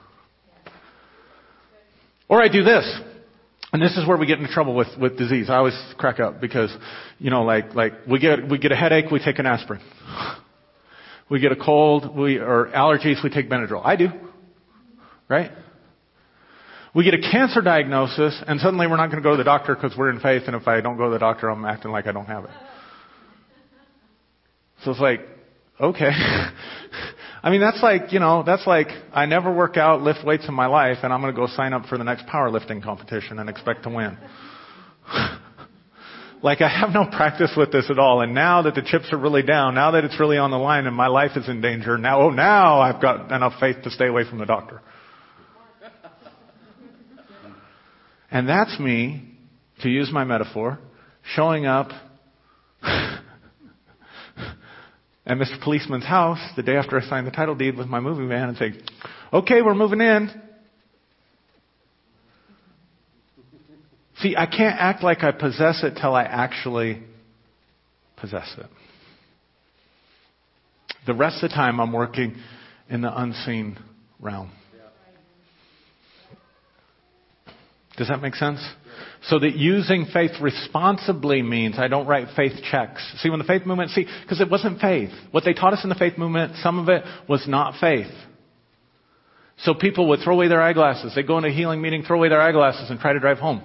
Or 2.28 2.40
I 2.40 2.46
do 2.46 2.62
this. 2.62 3.00
And 3.72 3.82
this 3.82 3.96
is 3.96 4.06
where 4.06 4.16
we 4.16 4.26
get 4.26 4.38
into 4.38 4.52
trouble 4.52 4.76
with, 4.76 4.96
with 5.00 5.18
disease. 5.18 5.50
I 5.50 5.56
always 5.56 5.78
crack 5.98 6.20
up 6.20 6.40
because, 6.40 6.72
you 7.18 7.30
know, 7.30 7.42
like, 7.42 7.74
like 7.74 8.06
we 8.08 8.20
get, 8.20 8.48
we 8.48 8.58
get 8.58 8.70
a 8.70 8.76
headache, 8.76 9.10
we 9.10 9.18
take 9.18 9.40
an 9.40 9.46
aspirin. 9.46 9.80
We 11.32 11.40
get 11.40 11.50
a 11.50 11.56
cold, 11.56 12.14
we, 12.14 12.36
or 12.36 12.70
allergies, 12.74 13.24
we 13.24 13.30
take 13.30 13.48
Benadryl. 13.48 13.80
I 13.82 13.96
do. 13.96 14.08
Right? 15.30 15.50
We 16.94 17.04
get 17.04 17.14
a 17.14 17.22
cancer 17.22 17.62
diagnosis, 17.62 18.38
and 18.46 18.60
suddenly 18.60 18.86
we're 18.86 18.98
not 18.98 19.06
going 19.06 19.22
to 19.22 19.26
go 19.26 19.30
to 19.30 19.38
the 19.38 19.44
doctor 19.44 19.74
because 19.74 19.96
we're 19.96 20.10
in 20.10 20.20
faith, 20.20 20.42
and 20.46 20.54
if 20.54 20.68
I 20.68 20.82
don't 20.82 20.98
go 20.98 21.06
to 21.06 21.10
the 21.12 21.18
doctor, 21.18 21.48
I'm 21.48 21.64
acting 21.64 21.90
like 21.90 22.06
I 22.06 22.12
don't 22.12 22.26
have 22.26 22.44
it. 22.44 22.50
So 24.84 24.90
it's 24.90 25.00
like, 25.00 25.20
okay. 25.80 26.10
I 27.42 27.50
mean, 27.50 27.62
that's 27.62 27.82
like, 27.82 28.12
you 28.12 28.20
know, 28.20 28.42
that's 28.44 28.66
like, 28.66 28.88
I 29.14 29.24
never 29.24 29.50
work 29.50 29.78
out, 29.78 30.02
lift 30.02 30.26
weights 30.26 30.46
in 30.48 30.52
my 30.52 30.66
life, 30.66 30.98
and 31.02 31.14
I'm 31.14 31.22
going 31.22 31.34
to 31.34 31.40
go 31.40 31.46
sign 31.46 31.72
up 31.72 31.86
for 31.86 31.96
the 31.96 32.04
next 32.04 32.26
powerlifting 32.26 32.82
competition 32.82 33.38
and 33.38 33.48
expect 33.48 33.84
to 33.84 33.88
win. 33.88 34.18
Like 36.42 36.60
I 36.60 36.68
have 36.68 36.90
no 36.90 37.04
practice 37.04 37.52
with 37.56 37.70
this 37.72 37.88
at 37.88 37.98
all. 37.98 38.20
And 38.20 38.34
now 38.34 38.62
that 38.62 38.74
the 38.74 38.82
chips 38.82 39.12
are 39.12 39.18
really 39.18 39.42
down, 39.42 39.74
now 39.74 39.92
that 39.92 40.04
it's 40.04 40.18
really 40.18 40.38
on 40.38 40.50
the 40.50 40.58
line 40.58 40.86
and 40.86 40.94
my 40.94 41.06
life 41.06 41.32
is 41.36 41.48
in 41.48 41.60
danger, 41.60 41.96
now, 41.96 42.22
oh, 42.22 42.30
now 42.30 42.80
I've 42.80 43.00
got 43.00 43.30
enough 43.30 43.54
faith 43.60 43.76
to 43.84 43.90
stay 43.90 44.08
away 44.08 44.28
from 44.28 44.38
the 44.38 44.46
doctor. 44.46 44.82
And 48.30 48.48
that's 48.48 48.80
me, 48.80 49.28
to 49.82 49.90
use 49.90 50.10
my 50.10 50.24
metaphor, 50.24 50.78
showing 51.34 51.66
up 51.66 51.90
at 52.82 53.20
Mr. 55.26 55.62
Policeman's 55.62 56.06
house 56.06 56.40
the 56.56 56.62
day 56.62 56.76
after 56.76 56.98
I 56.98 57.02
signed 57.02 57.26
the 57.26 57.30
title 57.30 57.54
deed 57.54 57.76
with 57.76 57.88
my 57.88 58.00
moving 58.00 58.28
van 58.28 58.48
and 58.48 58.56
saying, 58.56 58.80
okay, 59.32 59.60
we're 59.60 59.74
moving 59.74 60.00
in. 60.00 60.30
See, 64.22 64.36
I 64.36 64.46
can't 64.46 64.78
act 64.78 65.02
like 65.02 65.24
I 65.24 65.32
possess 65.32 65.82
it 65.82 65.98
till 66.00 66.14
I 66.14 66.22
actually 66.22 67.02
possess 68.16 68.54
it. 68.56 68.66
The 71.06 71.14
rest 71.14 71.42
of 71.42 71.50
the 71.50 71.56
time, 71.56 71.80
I'm 71.80 71.92
working 71.92 72.36
in 72.88 73.00
the 73.00 73.20
unseen 73.20 73.76
realm. 74.20 74.52
Does 77.96 78.08
that 78.08 78.22
make 78.22 78.36
sense? 78.36 78.64
So 79.24 79.40
that 79.40 79.56
using 79.56 80.06
faith 80.12 80.32
responsibly 80.40 81.42
means 81.42 81.76
I 81.78 81.88
don't 81.88 82.06
write 82.06 82.28
faith 82.36 82.52
checks. 82.70 83.02
See, 83.18 83.28
when 83.28 83.40
the 83.40 83.44
faith 83.44 83.66
movement, 83.66 83.90
see, 83.90 84.06
because 84.22 84.40
it 84.40 84.48
wasn't 84.48 84.80
faith. 84.80 85.10
What 85.32 85.44
they 85.44 85.52
taught 85.52 85.72
us 85.72 85.82
in 85.82 85.88
the 85.88 85.96
faith 85.96 86.16
movement, 86.16 86.56
some 86.62 86.78
of 86.78 86.88
it 86.88 87.02
was 87.28 87.46
not 87.48 87.80
faith. 87.80 88.10
So 89.58 89.74
people 89.74 90.08
would 90.08 90.20
throw 90.20 90.34
away 90.34 90.48
their 90.48 90.62
eyeglasses. 90.62 91.12
They'd 91.14 91.26
go 91.26 91.38
into 91.38 91.50
a 91.50 91.52
healing 91.52 91.82
meeting, 91.82 92.04
throw 92.04 92.18
away 92.18 92.28
their 92.28 92.40
eyeglasses, 92.40 92.88
and 92.88 93.00
try 93.00 93.12
to 93.12 93.20
drive 93.20 93.38
home. 93.38 93.62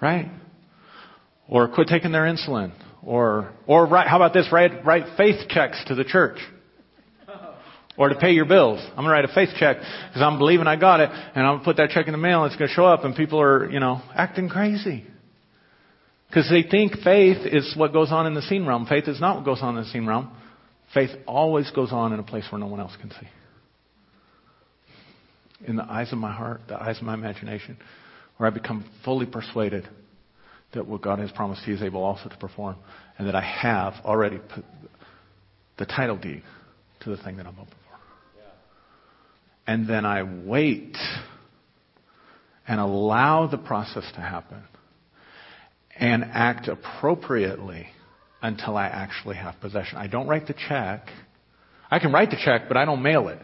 Right? 0.00 0.30
Or 1.48 1.68
quit 1.68 1.88
taking 1.88 2.12
their 2.12 2.24
insulin. 2.24 2.72
Or, 3.02 3.52
or 3.66 3.86
write, 3.86 4.06
how 4.06 4.16
about 4.16 4.32
this? 4.32 4.48
Write, 4.52 4.84
write 4.84 5.16
faith 5.16 5.48
checks 5.48 5.82
to 5.86 5.94
the 5.94 6.04
church. 6.04 6.38
Or 7.96 8.10
to 8.10 8.14
pay 8.14 8.30
your 8.30 8.44
bills. 8.44 8.80
I'm 8.90 8.98
gonna 8.98 9.10
write 9.10 9.24
a 9.24 9.34
faith 9.34 9.48
check 9.58 9.78
because 9.78 10.22
I'm 10.22 10.38
believing 10.38 10.68
I 10.68 10.76
got 10.76 11.00
it 11.00 11.10
and 11.10 11.44
I'm 11.44 11.54
gonna 11.54 11.64
put 11.64 11.78
that 11.78 11.90
check 11.90 12.06
in 12.06 12.12
the 12.12 12.18
mail 12.18 12.44
and 12.44 12.52
it's 12.52 12.58
gonna 12.58 12.70
show 12.70 12.86
up 12.86 13.04
and 13.04 13.16
people 13.16 13.40
are, 13.40 13.68
you 13.68 13.80
know, 13.80 14.00
acting 14.14 14.48
crazy. 14.48 15.04
Because 16.28 16.48
they 16.48 16.62
think 16.62 16.92
faith 17.02 17.38
is 17.44 17.74
what 17.76 17.92
goes 17.92 18.12
on 18.12 18.26
in 18.26 18.34
the 18.34 18.42
seen 18.42 18.66
realm. 18.66 18.86
Faith 18.86 19.08
is 19.08 19.20
not 19.20 19.36
what 19.36 19.44
goes 19.44 19.62
on 19.62 19.76
in 19.76 19.82
the 19.82 19.90
seen 19.90 20.06
realm. 20.06 20.30
Faith 20.94 21.10
always 21.26 21.70
goes 21.72 21.90
on 21.90 22.12
in 22.12 22.20
a 22.20 22.22
place 22.22 22.44
where 22.52 22.60
no 22.60 22.66
one 22.66 22.78
else 22.78 22.92
can 23.00 23.10
see. 23.10 23.28
In 25.66 25.74
the 25.74 25.90
eyes 25.90 26.12
of 26.12 26.18
my 26.18 26.32
heart, 26.32 26.60
the 26.68 26.80
eyes 26.80 26.98
of 26.98 27.02
my 27.02 27.14
imagination 27.14 27.78
where 28.38 28.50
I 28.50 28.54
become 28.54 28.88
fully 29.04 29.26
persuaded 29.26 29.86
that 30.72 30.86
what 30.86 31.02
God 31.02 31.18
has 31.18 31.30
promised 31.30 31.62
He 31.64 31.72
is 31.72 31.82
able 31.82 32.02
also 32.02 32.28
to 32.28 32.36
perform, 32.36 32.76
and 33.18 33.26
that 33.28 33.34
I 33.34 33.42
have 33.42 33.94
already 34.04 34.38
put 34.38 34.64
the 35.78 35.86
title 35.86 36.16
deed 36.16 36.42
to 37.00 37.10
the 37.10 37.16
thing 37.16 37.36
that 37.36 37.46
I'm 37.46 37.54
hoping 37.54 37.72
for. 37.72 37.98
Yeah. 38.38 38.44
And 39.66 39.88
then 39.88 40.04
I 40.04 40.22
wait 40.22 40.96
and 42.66 42.80
allow 42.80 43.46
the 43.46 43.58
process 43.58 44.04
to 44.14 44.20
happen 44.20 44.62
and 45.96 46.24
act 46.24 46.68
appropriately 46.68 47.88
until 48.42 48.76
I 48.76 48.86
actually 48.86 49.36
have 49.36 49.60
possession. 49.60 49.98
I 49.98 50.06
don't 50.06 50.28
write 50.28 50.46
the 50.46 50.54
check. 50.68 51.08
I 51.90 51.98
can 51.98 52.12
write 52.12 52.30
the 52.30 52.36
check, 52.44 52.68
but 52.68 52.76
I 52.76 52.84
don't 52.84 53.02
mail 53.02 53.28
it. 53.28 53.40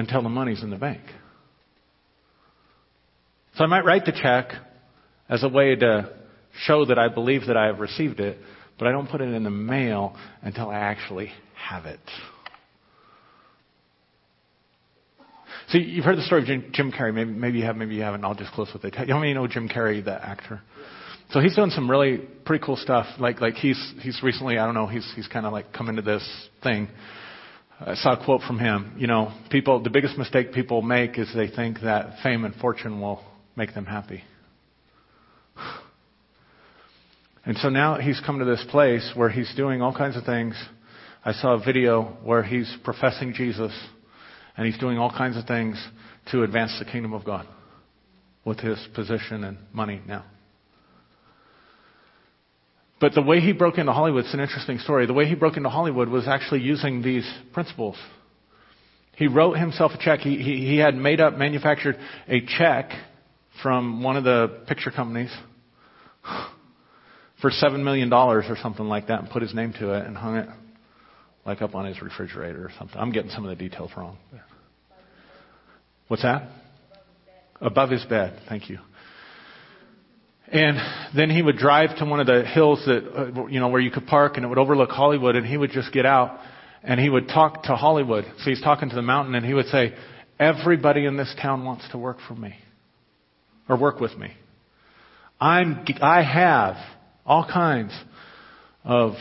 Until 0.00 0.22
the 0.22 0.28
money's 0.28 0.62
in 0.62 0.70
the 0.70 0.76
bank. 0.76 1.02
So 3.56 3.64
I 3.64 3.66
might 3.66 3.84
write 3.84 4.04
the 4.06 4.12
check 4.12 4.52
as 5.28 5.44
a 5.44 5.48
way 5.48 5.76
to 5.76 6.12
show 6.64 6.86
that 6.86 6.98
I 6.98 7.08
believe 7.08 7.46
that 7.46 7.56
I 7.56 7.66
have 7.66 7.78
received 7.78 8.18
it, 8.18 8.38
but 8.78 8.88
I 8.88 8.92
don't 8.92 9.08
put 9.08 9.20
it 9.20 9.32
in 9.32 9.44
the 9.44 9.50
mail 9.50 10.16
until 10.42 10.70
I 10.70 10.78
actually 10.78 11.30
have 11.54 11.84
it. 11.84 12.00
See, 15.68 15.78
you've 15.78 16.04
heard 16.04 16.18
the 16.18 16.22
story 16.22 16.40
of 16.40 16.48
Jim, 16.48 16.70
Jim 16.72 16.90
Carrey. 16.90 17.14
Maybe, 17.14 17.30
maybe 17.30 17.58
you 17.58 17.64
have, 17.64 17.76
maybe 17.76 17.94
you 17.94 18.02
haven't. 18.02 18.24
I'll 18.24 18.34
just 18.34 18.52
close 18.52 18.70
with 18.72 18.84
it. 18.84 18.94
How 18.94 19.20
many 19.20 19.34
know 19.34 19.46
Jim 19.46 19.68
Carrey, 19.68 20.04
the 20.04 20.14
actor? 20.14 20.62
So 21.30 21.38
he's 21.38 21.54
doing 21.54 21.70
some 21.70 21.88
really 21.88 22.18
pretty 22.44 22.64
cool 22.64 22.76
stuff. 22.76 23.06
Like, 23.20 23.40
like 23.40 23.54
he's, 23.54 23.94
he's 24.00 24.20
recently, 24.22 24.58
I 24.58 24.64
don't 24.64 24.74
know, 24.74 24.88
he's, 24.88 25.08
he's 25.14 25.28
kind 25.28 25.46
of 25.46 25.52
like 25.52 25.72
come 25.72 25.88
into 25.88 26.02
this 26.02 26.26
thing. 26.62 26.88
I 27.82 27.94
saw 27.94 28.12
a 28.12 28.24
quote 28.24 28.42
from 28.42 28.58
him. 28.58 28.94
You 28.98 29.06
know, 29.06 29.32
people, 29.50 29.82
the 29.82 29.88
biggest 29.90 30.18
mistake 30.18 30.52
people 30.52 30.82
make 30.82 31.18
is 31.18 31.32
they 31.34 31.48
think 31.48 31.80
that 31.80 32.22
fame 32.22 32.44
and 32.44 32.54
fortune 32.54 33.00
will 33.00 33.24
make 33.56 33.72
them 33.74 33.86
happy. 33.86 34.22
And 37.44 37.56
so 37.56 37.70
now 37.70 37.98
he's 37.98 38.20
come 38.24 38.38
to 38.38 38.44
this 38.44 38.64
place 38.70 39.12
where 39.14 39.30
he's 39.30 39.52
doing 39.56 39.80
all 39.80 39.96
kinds 39.96 40.16
of 40.16 40.24
things. 40.24 40.54
I 41.24 41.32
saw 41.32 41.54
a 41.54 41.64
video 41.64 42.18
where 42.22 42.42
he's 42.42 42.70
professing 42.84 43.32
Jesus 43.32 43.72
and 44.56 44.66
he's 44.66 44.78
doing 44.78 44.98
all 44.98 45.10
kinds 45.10 45.38
of 45.38 45.46
things 45.46 45.82
to 46.32 46.42
advance 46.42 46.78
the 46.78 46.84
kingdom 46.84 47.14
of 47.14 47.24
God 47.24 47.46
with 48.44 48.60
his 48.60 48.78
position 48.94 49.44
and 49.44 49.56
money 49.72 50.02
now. 50.06 50.24
But 53.00 53.14
the 53.14 53.22
way 53.22 53.40
he 53.40 53.52
broke 53.52 53.78
into 53.78 53.92
Hollywood, 53.92 54.26
is 54.26 54.34
an 54.34 54.40
interesting 54.40 54.78
story. 54.78 55.06
The 55.06 55.14
way 55.14 55.26
he 55.26 55.34
broke 55.34 55.56
into 55.56 55.70
Hollywood 55.70 56.08
was 56.08 56.28
actually 56.28 56.60
using 56.60 57.02
these 57.02 57.28
principles. 57.52 57.96
He 59.16 59.26
wrote 59.26 59.54
himself 59.54 59.92
a 59.94 59.98
check. 59.98 60.20
He, 60.20 60.36
he, 60.36 60.66
he 60.66 60.76
had 60.78 60.94
made 60.94 61.20
up, 61.20 61.36
manufactured 61.36 61.96
a 62.28 62.40
check 62.58 62.90
from 63.62 64.02
one 64.02 64.16
of 64.16 64.24
the 64.24 64.64
picture 64.66 64.90
companies 64.90 65.30
for 67.40 67.50
$7 67.50 67.82
million 67.82 68.12
or 68.12 68.42
something 68.62 68.86
like 68.86 69.08
that 69.08 69.20
and 69.20 69.30
put 69.30 69.42
his 69.42 69.54
name 69.54 69.72
to 69.78 69.92
it 69.94 70.06
and 70.06 70.16
hung 70.16 70.36
it 70.36 70.48
like 71.46 71.62
up 71.62 71.74
on 71.74 71.86
his 71.86 72.00
refrigerator 72.02 72.64
or 72.64 72.70
something. 72.78 72.98
I'm 72.98 73.12
getting 73.12 73.30
some 73.30 73.44
of 73.44 73.50
the 73.50 73.56
details 73.56 73.90
wrong. 73.96 74.18
What's 76.08 76.22
that? 76.22 76.48
Above 77.60 77.90
his 77.90 78.04
bed. 78.04 78.40
Thank 78.48 78.68
you. 78.68 78.78
And 80.52 80.78
then 81.14 81.30
he 81.30 81.42
would 81.42 81.58
drive 81.58 81.96
to 81.98 82.04
one 82.04 82.18
of 82.18 82.26
the 82.26 82.44
hills 82.44 82.82
that, 82.86 83.04
uh, 83.06 83.46
you 83.46 83.60
know, 83.60 83.68
where 83.68 83.80
you 83.80 83.90
could 83.90 84.06
park 84.06 84.36
and 84.36 84.44
it 84.44 84.48
would 84.48 84.58
overlook 84.58 84.90
Hollywood 84.90 85.36
and 85.36 85.46
he 85.46 85.56
would 85.56 85.70
just 85.70 85.92
get 85.92 86.04
out 86.04 86.40
and 86.82 86.98
he 86.98 87.08
would 87.08 87.28
talk 87.28 87.64
to 87.64 87.76
Hollywood. 87.76 88.24
So 88.38 88.50
he's 88.50 88.60
talking 88.60 88.88
to 88.88 88.94
the 88.96 89.02
mountain 89.02 89.34
and 89.34 89.46
he 89.46 89.54
would 89.54 89.66
say, 89.66 89.94
everybody 90.40 91.04
in 91.04 91.16
this 91.16 91.32
town 91.40 91.64
wants 91.64 91.88
to 91.92 91.98
work 91.98 92.16
for 92.26 92.34
me 92.34 92.54
or 93.68 93.76
work 93.76 94.00
with 94.00 94.16
me. 94.16 94.32
I'm, 95.40 95.84
I 96.02 96.22
have 96.22 96.76
all 97.24 97.44
kinds 97.44 97.92
of 98.82 99.12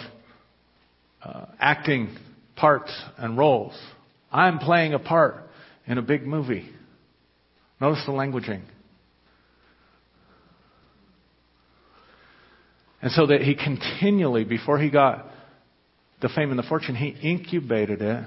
uh, 1.21 1.45
acting 1.59 2.17
parts 2.55 2.91
and 3.17 3.37
roles. 3.37 3.77
I'm 4.31 4.57
playing 4.57 4.93
a 4.93 4.99
part 4.99 5.35
in 5.85 5.97
a 5.97 6.01
big 6.01 6.25
movie. 6.25 6.69
Notice 7.79 8.03
the 8.05 8.13
languaging. 8.13 8.61
And 13.01 13.11
so 13.11 13.27
that 13.27 13.41
he 13.41 13.55
continually, 13.55 14.43
before 14.43 14.77
he 14.79 14.89
got 14.89 15.27
the 16.21 16.29
fame 16.29 16.49
and 16.49 16.59
the 16.59 16.63
fortune, 16.63 16.95
he 16.95 17.09
incubated 17.09 18.01
it 18.01 18.25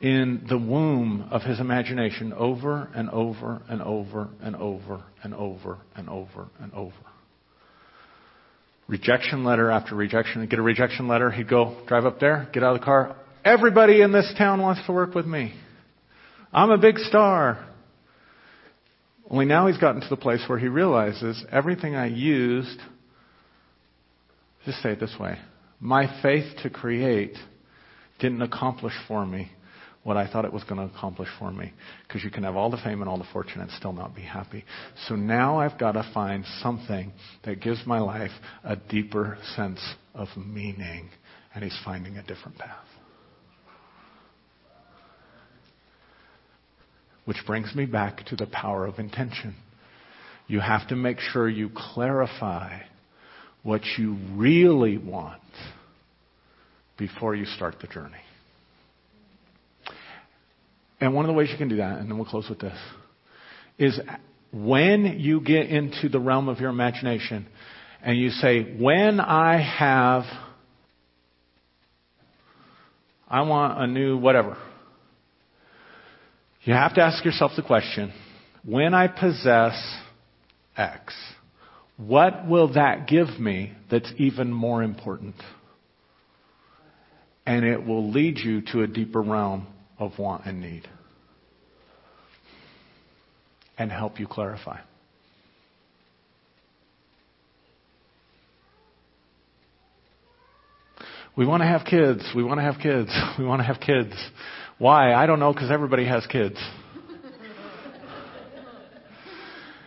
in 0.00 0.46
the 0.48 0.58
womb 0.58 1.28
of 1.30 1.42
his 1.42 1.60
imagination 1.60 2.32
over 2.32 2.90
and 2.94 3.08
over 3.10 3.62
and 3.68 3.82
over 3.82 4.28
and 4.42 4.56
over 4.56 5.02
and 5.22 5.34
over 5.34 5.78
and 5.96 6.08
over 6.08 6.48
and 6.60 6.72
over. 6.72 6.94
Rejection 8.86 9.44
letter 9.44 9.70
after 9.70 9.94
rejection. 9.94 10.42
He'd 10.42 10.50
get 10.50 10.58
a 10.58 10.62
rejection 10.62 11.08
letter. 11.08 11.30
He'd 11.30 11.48
go 11.48 11.76
drive 11.86 12.04
up 12.04 12.20
there, 12.20 12.48
get 12.52 12.62
out 12.62 12.74
of 12.74 12.80
the 12.80 12.84
car. 12.84 13.16
Everybody 13.44 14.02
in 14.02 14.12
this 14.12 14.32
town 14.36 14.60
wants 14.60 14.84
to 14.86 14.92
work 14.92 15.14
with 15.14 15.26
me. 15.26 15.54
I'm 16.52 16.70
a 16.70 16.78
big 16.78 16.98
star. 16.98 17.66
Only 19.28 19.46
now 19.46 19.66
he's 19.66 19.78
gotten 19.78 20.02
to 20.02 20.08
the 20.08 20.16
place 20.16 20.42
where 20.46 20.58
he 20.58 20.68
realizes 20.68 21.42
everything 21.50 21.94
I 21.94 22.06
used 22.06 22.78
just 24.64 24.82
say 24.82 24.90
it 24.90 25.00
this 25.00 25.14
way 25.18 25.38
My 25.80 26.22
faith 26.22 26.56
to 26.62 26.70
create 26.70 27.36
didn't 28.18 28.42
accomplish 28.42 28.94
for 29.06 29.26
me 29.26 29.50
what 30.04 30.18
I 30.18 30.30
thought 30.30 30.44
it 30.44 30.52
was 30.52 30.62
going 30.64 30.76
to 30.76 30.94
accomplish 30.94 31.28
for 31.38 31.50
me. 31.50 31.72
Because 32.06 32.22
you 32.22 32.30
can 32.30 32.44
have 32.44 32.56
all 32.56 32.70
the 32.70 32.76
fame 32.76 33.00
and 33.00 33.08
all 33.08 33.18
the 33.18 33.26
fortune 33.32 33.60
and 33.60 33.70
still 33.72 33.92
not 33.92 34.14
be 34.14 34.22
happy. 34.22 34.64
So 35.08 35.16
now 35.16 35.58
I've 35.58 35.78
got 35.78 35.92
to 35.92 36.08
find 36.12 36.44
something 36.62 37.12
that 37.44 37.60
gives 37.60 37.80
my 37.86 37.98
life 37.98 38.30
a 38.62 38.76
deeper 38.76 39.38
sense 39.56 39.80
of 40.14 40.28
meaning. 40.36 41.08
And 41.54 41.64
he's 41.64 41.78
finding 41.84 42.18
a 42.18 42.22
different 42.22 42.58
path. 42.58 42.84
Which 47.24 47.38
brings 47.46 47.74
me 47.74 47.86
back 47.86 48.26
to 48.26 48.36
the 48.36 48.46
power 48.46 48.84
of 48.84 48.98
intention. 48.98 49.56
You 50.46 50.60
have 50.60 50.86
to 50.88 50.96
make 50.96 51.18
sure 51.18 51.48
you 51.48 51.70
clarify 51.74 52.80
what 53.64 53.80
you 53.98 54.16
really 54.34 54.98
want 54.98 55.40
before 56.96 57.34
you 57.34 57.46
start 57.46 57.76
the 57.80 57.88
journey. 57.88 58.14
And 61.00 61.12
one 61.14 61.24
of 61.24 61.28
the 61.28 61.34
ways 61.34 61.48
you 61.50 61.58
can 61.58 61.68
do 61.68 61.78
that, 61.78 61.98
and 61.98 62.08
then 62.08 62.16
we'll 62.16 62.26
close 62.26 62.48
with 62.48 62.60
this, 62.60 62.78
is 63.78 63.98
when 64.52 65.18
you 65.18 65.40
get 65.40 65.68
into 65.68 66.08
the 66.08 66.20
realm 66.20 66.48
of 66.48 66.60
your 66.60 66.70
imagination 66.70 67.46
and 68.02 68.16
you 68.16 68.30
say, 68.30 68.76
when 68.78 69.18
I 69.18 69.60
have, 69.60 70.24
I 73.26 73.42
want 73.42 73.82
a 73.82 73.86
new 73.86 74.18
whatever. 74.18 74.56
You 76.62 76.74
have 76.74 76.94
to 76.94 77.02
ask 77.02 77.24
yourself 77.24 77.52
the 77.56 77.62
question, 77.62 78.12
when 78.62 78.94
I 78.94 79.08
possess 79.08 79.74
X, 80.76 81.14
what 81.96 82.48
will 82.48 82.74
that 82.74 83.06
give 83.06 83.38
me 83.38 83.72
that's 83.90 84.12
even 84.16 84.52
more 84.52 84.82
important? 84.82 85.36
And 87.46 87.64
it 87.64 87.84
will 87.84 88.10
lead 88.10 88.38
you 88.38 88.62
to 88.72 88.82
a 88.82 88.86
deeper 88.86 89.20
realm 89.20 89.66
of 89.98 90.18
want 90.18 90.46
and 90.46 90.60
need 90.60 90.88
and 93.78 93.90
help 93.90 94.18
you 94.18 94.26
clarify. 94.26 94.80
We 101.36 101.46
want 101.46 101.62
to 101.62 101.66
have 101.66 101.84
kids. 101.84 102.22
We 102.34 102.44
want 102.44 102.58
to 102.58 102.64
have 102.64 102.80
kids. 102.80 103.10
We 103.38 103.44
want 103.44 103.60
to 103.60 103.64
have 103.64 103.80
kids. 103.80 104.14
Why? 104.78 105.12
I 105.12 105.26
don't 105.26 105.40
know 105.40 105.52
because 105.52 105.70
everybody 105.70 106.06
has 106.06 106.24
kids. 106.26 106.56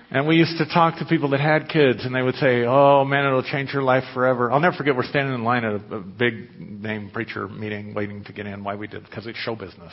And 0.10 0.26
we 0.26 0.38
used 0.38 0.58
to 0.60 0.66
talk 0.66 1.00
to 1.00 1.06
people 1.06 1.32
that 1.32 1.42
had 1.42 1.68
kids, 1.68 2.06
and 2.06 2.16
they 2.16 2.22
would 2.22 2.36
say, 2.36 2.64
"Oh 2.64 3.04
man, 3.04 3.26
it'll 3.26 3.44
change 3.44 3.74
your 3.74 3.84
life 3.84 4.06
forever." 4.14 4.50
I'll 4.50 4.62
never 4.62 4.76
forget. 4.76 4.96
We're 4.96 5.04
standing 5.04 5.34
in 5.34 5.44
line 5.44 5.66
at 5.66 5.74
a, 5.74 5.96
a 5.96 6.00
big 6.00 6.60
name 6.60 7.10
preacher 7.12 7.48
meeting, 7.50 7.94
waiting 7.94 8.24
to 8.24 8.34
get 8.34 8.46
in. 8.46 8.64
Why 8.64 8.76
we 8.76 8.88
did? 8.88 9.04
Because 9.04 9.28
it's 9.28 9.38
show 9.38 9.56
business. 9.56 9.92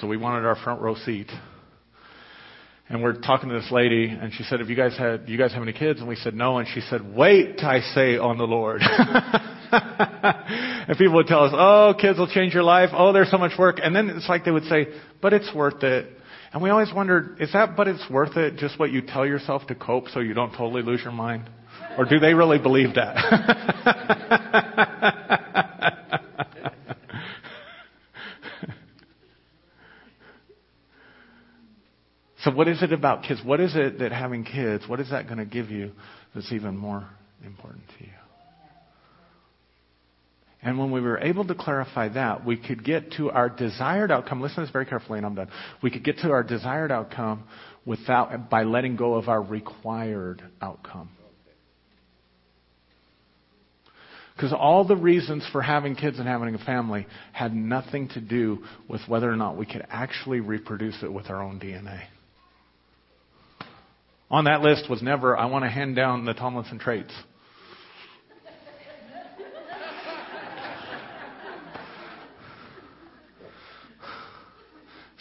So 0.00 0.06
we 0.06 0.16
wanted 0.16 0.46
our 0.46 0.56
front 0.56 0.80
row 0.80 0.94
seat. 0.94 1.30
And 2.88 3.02
we're 3.02 3.20
talking 3.20 3.50
to 3.50 3.60
this 3.60 3.70
lady, 3.70 4.06
and 4.06 4.32
she 4.32 4.44
said, 4.44 4.60
"Have 4.60 4.70
you 4.70 4.76
guys 4.76 4.96
had? 4.96 5.28
You 5.28 5.36
guys 5.36 5.52
have 5.52 5.62
any 5.62 5.74
kids?" 5.74 6.00
And 6.00 6.08
we 6.08 6.16
said, 6.16 6.34
"No." 6.34 6.56
And 6.56 6.66
she 6.66 6.80
said, 6.80 7.14
"Wait, 7.14 7.62
I 7.62 7.80
say 7.80 8.16
on 8.16 8.38
the 8.38 8.46
Lord." 8.46 8.80
and 9.70 10.96
people 10.96 11.16
would 11.16 11.26
tell 11.26 11.44
us, 11.44 11.52
"Oh, 11.54 11.92
kids 12.00 12.18
will 12.18 12.28
change 12.28 12.54
your 12.54 12.62
life. 12.62 12.88
Oh, 12.94 13.12
there's 13.12 13.30
so 13.30 13.36
much 13.36 13.58
work." 13.58 13.80
And 13.82 13.94
then 13.94 14.08
it's 14.08 14.30
like 14.30 14.46
they 14.46 14.50
would 14.50 14.64
say, 14.64 14.86
"But 15.20 15.34
it's 15.34 15.54
worth 15.54 15.82
it." 15.82 16.17
And 16.52 16.62
we 16.62 16.70
always 16.70 16.92
wondered, 16.92 17.36
is 17.40 17.52
that 17.52 17.76
but 17.76 17.88
it's 17.88 18.08
worth 18.10 18.36
it 18.36 18.56
just 18.56 18.78
what 18.78 18.90
you 18.90 19.02
tell 19.02 19.26
yourself 19.26 19.66
to 19.66 19.74
cope 19.74 20.08
so 20.08 20.20
you 20.20 20.32
don't 20.34 20.52
totally 20.52 20.82
lose 20.82 21.02
your 21.02 21.12
mind? 21.12 21.50
Or 21.98 22.06
do 22.06 22.18
they 22.18 22.32
really 22.32 22.58
believe 22.58 22.94
that? 22.94 23.16
so 32.42 32.50
what 32.50 32.68
is 32.68 32.82
it 32.82 32.92
about 32.92 33.24
kids? 33.24 33.40
What 33.44 33.60
is 33.60 33.76
it 33.76 33.98
that 33.98 34.12
having 34.12 34.44
kids, 34.44 34.88
what 34.88 35.00
is 35.00 35.10
that 35.10 35.26
going 35.26 35.38
to 35.38 35.44
give 35.44 35.70
you 35.70 35.92
that's 36.34 36.52
even 36.52 36.76
more 36.76 37.06
important 37.44 37.82
to 37.98 38.04
you? 38.04 38.10
And 40.60 40.78
when 40.78 40.90
we 40.90 41.00
were 41.00 41.18
able 41.18 41.44
to 41.46 41.54
clarify 41.54 42.08
that, 42.08 42.44
we 42.44 42.56
could 42.56 42.84
get 42.84 43.12
to 43.12 43.30
our 43.30 43.48
desired 43.48 44.10
outcome. 44.10 44.40
Listen 44.40 44.56
to 44.56 44.60
this 44.62 44.70
very 44.70 44.86
carefully, 44.86 45.18
and 45.18 45.26
I'm 45.26 45.34
done. 45.34 45.48
We 45.82 45.90
could 45.90 46.02
get 46.02 46.18
to 46.18 46.30
our 46.30 46.42
desired 46.42 46.90
outcome 46.90 47.44
without 47.86 48.50
by 48.50 48.64
letting 48.64 48.96
go 48.96 49.14
of 49.14 49.28
our 49.28 49.40
required 49.40 50.42
outcome. 50.60 51.10
Because 54.34 54.52
all 54.52 54.84
the 54.84 54.96
reasons 54.96 55.44
for 55.50 55.60
having 55.60 55.96
kids 55.96 56.18
and 56.20 56.28
having 56.28 56.54
a 56.54 56.64
family 56.64 57.08
had 57.32 57.52
nothing 57.54 58.08
to 58.10 58.20
do 58.20 58.58
with 58.88 59.00
whether 59.08 59.28
or 59.28 59.34
not 59.34 59.56
we 59.56 59.66
could 59.66 59.84
actually 59.90 60.38
reproduce 60.38 61.02
it 61.02 61.12
with 61.12 61.28
our 61.28 61.42
own 61.42 61.58
DNA. 61.58 62.02
On 64.30 64.44
that 64.44 64.60
list 64.60 64.88
was 64.90 65.02
never, 65.02 65.36
I 65.36 65.46
want 65.46 65.64
to 65.64 65.70
hand 65.70 65.96
down 65.96 66.24
the 66.24 66.34
Tomlinson 66.34 66.78
traits. 66.78 67.12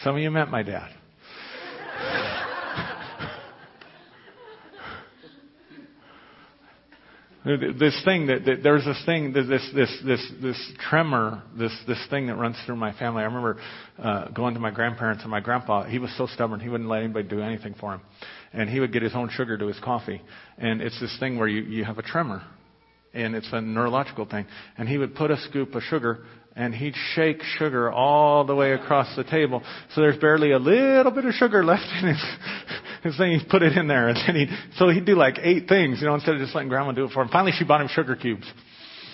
Some 0.04 0.16
of 0.16 0.22
you 0.22 0.30
met 0.30 0.50
my 0.50 0.64
dad. 0.64 0.90
this 7.48 8.02
thing 8.04 8.28
that, 8.28 8.44
that 8.46 8.62
there's 8.62 8.84
this 8.84 9.02
thing 9.06 9.32
this 9.32 9.48
this 9.48 10.02
this 10.06 10.32
this 10.42 10.72
tremor 10.90 11.42
this 11.58 11.72
this 11.88 12.06
thing 12.10 12.28
that 12.28 12.36
runs 12.36 12.58
through 12.66 12.76
my 12.76 12.92
family. 13.00 13.22
I 13.22 13.26
remember 13.26 13.58
uh, 13.98 14.28
going 14.30 14.54
to 14.56 14.60
my 14.60 14.72
grandparents 14.72 15.24
and 15.24 15.32
my 15.32 15.40
grandpa. 15.40 15.86
He 15.86 15.98
was 15.98 16.16
so 16.18 16.28
stubborn 16.28 16.60
he 16.60 16.68
wouldn't 16.68 16.90
let 16.90 17.04
anybody 17.04 17.28
do 17.28 17.42
anything 17.42 17.74
for 17.80 17.94
him, 17.94 18.02
and 18.52 18.70
he 18.70 18.82
would 18.82 18.92
get 18.92 19.02
his 19.02 19.16
own 19.16 19.30
sugar 19.30 19.58
to 19.58 19.68
his 19.68 19.80
coffee. 19.80 20.22
And 20.58 20.82
it's 20.82 21.00
this 21.00 21.16
thing 21.20 21.38
where 21.38 21.48
you 21.48 21.62
you 21.62 21.86
have 21.86 21.98
a 21.98 22.04
tremor, 22.04 22.44
and 23.14 23.34
it's 23.34 23.50
a 23.54 23.62
neurological 23.62 24.26
thing. 24.26 24.46
And 24.78 24.90
he 24.90 24.98
would 24.98 25.16
put 25.16 25.32
a 25.32 25.38
scoop 25.38 25.74
of 25.74 25.84
sugar 25.84 26.26
and 26.58 26.74
he'd 26.74 26.96
shake 27.14 27.44
sugar 27.60 27.90
all 27.92 28.44
the 28.44 28.56
way 28.56 28.72
across 28.74 29.16
the 29.16 29.24
table. 29.24 29.62
So 29.94 30.02
there's 30.02 30.18
barely 30.18 30.52
a 30.54 30.58
little 30.58 31.12
bit 31.12 31.24
of 31.24 31.36
sugar 31.36 31.64
left 31.64 31.86
in 32.02 32.08
his, 32.08 32.26
his 33.04 33.16
thing. 33.16 33.40
He'd 33.40 33.48
put 33.48 33.62
it 33.62 33.78
in 33.78 33.88
there. 33.88 34.10
And 34.10 34.18
then 34.26 34.36
he, 34.36 34.48
so 34.76 34.90
he'd 34.90 35.06
do 35.06 35.16
like 35.16 35.38
eight 35.44 35.70
things, 35.70 36.00
you 36.02 36.08
know, 36.08 36.16
instead 36.16 36.34
of 36.34 36.42
just 36.42 36.56
letting 36.56 36.68
grandma 36.68 36.94
do 36.94 37.06
it 37.06 37.12
for 37.12 37.22
him. 37.22 37.30
Finally, 37.30 37.52
she 37.60 37.64
bought 37.64 37.80
him 37.80 37.88
sugar 37.90 38.16
cubes. 38.16 38.52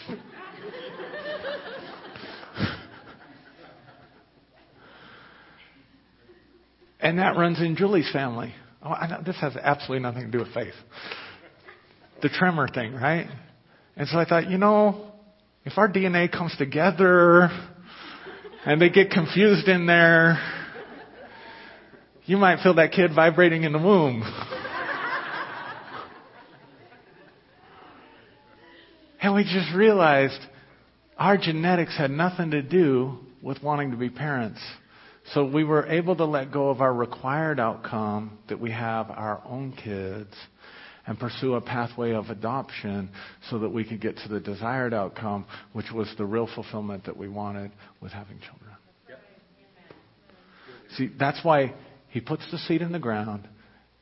and 7.01 7.19
that 7.19 7.35
runs 7.35 7.59
in 7.59 7.75
Julie's 7.75 8.09
family. 8.13 8.55
Oh, 8.81 8.91
I 8.91 9.07
know, 9.07 9.21
this 9.25 9.35
has 9.41 9.57
absolutely 9.57 10.01
nothing 10.01 10.31
to 10.31 10.31
do 10.31 10.39
with 10.39 10.53
faith. 10.53 10.75
The 12.21 12.29
tremor 12.29 12.69
thing, 12.69 12.93
right? 12.93 13.27
And 13.97 14.07
so 14.07 14.17
I 14.17 14.23
thought, 14.23 14.49
you 14.49 14.57
know, 14.57 15.12
if 15.65 15.77
our 15.77 15.87
DNA 15.87 16.29
comes 16.29 16.55
together 16.57 17.49
and 18.65 18.81
they 18.81 18.89
get 18.89 19.11
confused 19.11 19.67
in 19.67 19.85
there, 19.85 20.37
you 22.25 22.37
might 22.37 22.61
feel 22.61 22.73
that 22.75 22.91
kid 22.91 23.11
vibrating 23.15 23.63
in 23.63 23.71
the 23.71 23.79
womb. 23.79 24.23
and 29.21 29.33
we 29.33 29.43
just 29.43 29.73
realized 29.73 30.39
our 31.17 31.37
genetics 31.37 31.97
had 31.97 32.11
nothing 32.11 32.51
to 32.51 32.61
do 32.61 33.17
with 33.41 33.63
wanting 33.63 33.91
to 33.91 33.97
be 33.97 34.09
parents. 34.09 34.59
So 35.33 35.45
we 35.45 35.63
were 35.63 35.87
able 35.87 36.17
to 36.17 36.25
let 36.25 36.51
go 36.51 36.69
of 36.69 36.81
our 36.81 36.93
required 36.93 37.57
outcome 37.61 38.37
that 38.49 38.59
we 38.59 38.71
have 38.71 39.09
our 39.09 39.41
own 39.47 39.71
kids 39.71 40.35
and 41.05 41.19
pursue 41.19 41.55
a 41.55 41.61
pathway 41.61 42.13
of 42.13 42.29
adoption 42.29 43.09
so 43.49 43.59
that 43.59 43.69
we 43.69 43.83
could 43.83 43.99
get 43.99 44.17
to 44.17 44.29
the 44.29 44.39
desired 44.39 44.93
outcome, 44.93 45.45
which 45.73 45.91
was 45.93 46.11
the 46.17 46.25
real 46.25 46.47
fulfillment 46.53 47.05
that 47.05 47.17
we 47.17 47.27
wanted 47.27 47.71
with 48.01 48.11
having 48.11 48.39
children. 48.39 48.69
See, 50.97 51.09
that's 51.17 51.43
why 51.43 51.73
he 52.09 52.21
puts 52.21 52.49
the 52.51 52.57
seed 52.59 52.81
in 52.81 52.91
the 52.91 52.99
ground 52.99 53.47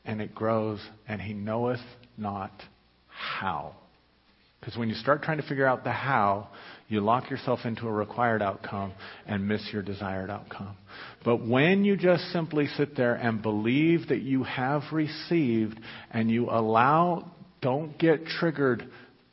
and 0.03 0.21
it 0.21 0.35
grows 0.35 0.79
and 1.07 1.21
he 1.21 1.33
knoweth 1.33 1.79
not 2.17 2.51
how. 3.07 3.75
Because 4.59 4.77
when 4.77 4.89
you 4.89 4.95
start 4.95 5.23
trying 5.23 5.37
to 5.37 5.47
figure 5.47 5.65
out 5.65 5.83
the 5.83 5.91
how, 5.91 6.49
you 6.87 6.99
lock 6.99 7.29
yourself 7.29 7.61
into 7.63 7.87
a 7.87 7.91
required 7.91 8.41
outcome 8.41 8.91
and 9.25 9.47
miss 9.47 9.67
your 9.71 9.81
desired 9.81 10.29
outcome. 10.29 10.75
But 11.23 11.45
when 11.47 11.85
you 11.85 11.97
just 11.97 12.23
simply 12.31 12.67
sit 12.77 12.95
there 12.95 13.13
and 13.13 13.41
believe 13.41 14.07
that 14.07 14.21
you 14.21 14.43
have 14.43 14.81
received 14.91 15.79
and 16.09 16.31
you 16.31 16.49
allow, 16.49 17.31
don't 17.61 17.97
get 17.99 18.25
triggered, 18.25 18.89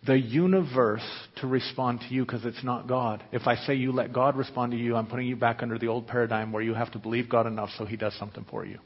the 0.07 0.19
universe 0.19 1.05
to 1.41 1.47
respond 1.47 2.01
to 2.01 2.15
you 2.15 2.25
because 2.25 2.45
it's 2.45 2.63
not 2.63 2.89
God. 2.89 3.23
If 3.33 3.47
I 3.47 3.57
say 3.57 3.75
you 3.75 3.93
let 3.93 4.13
God 4.13 4.37
respond 4.37 4.73
to 4.73 4.79
you, 4.79 4.97
I'm 4.97 5.07
putting 5.07 5.27
you 5.27 5.37
back 5.37 5.63
under 5.63 5.79
the 5.79 5.89
old 5.89 6.07
paradigm 6.07 6.53
where 6.53 6.63
you 6.63 6.75
have 6.75 6.93
to 6.93 6.99
believe 6.99 7.29
God 7.29 7.47
enough 7.47 7.71
so 7.79 7.85
He 7.85 7.97
does 7.97 8.15
something 8.19 8.45
for 8.51 8.65
you. 8.65 8.79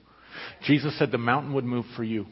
Jesus 0.64 0.96
said 0.98 1.10
the 1.10 1.18
mountain 1.18 1.52
would 1.54 1.64
move 1.64 1.84
for 1.96 2.04
you. 2.04 2.26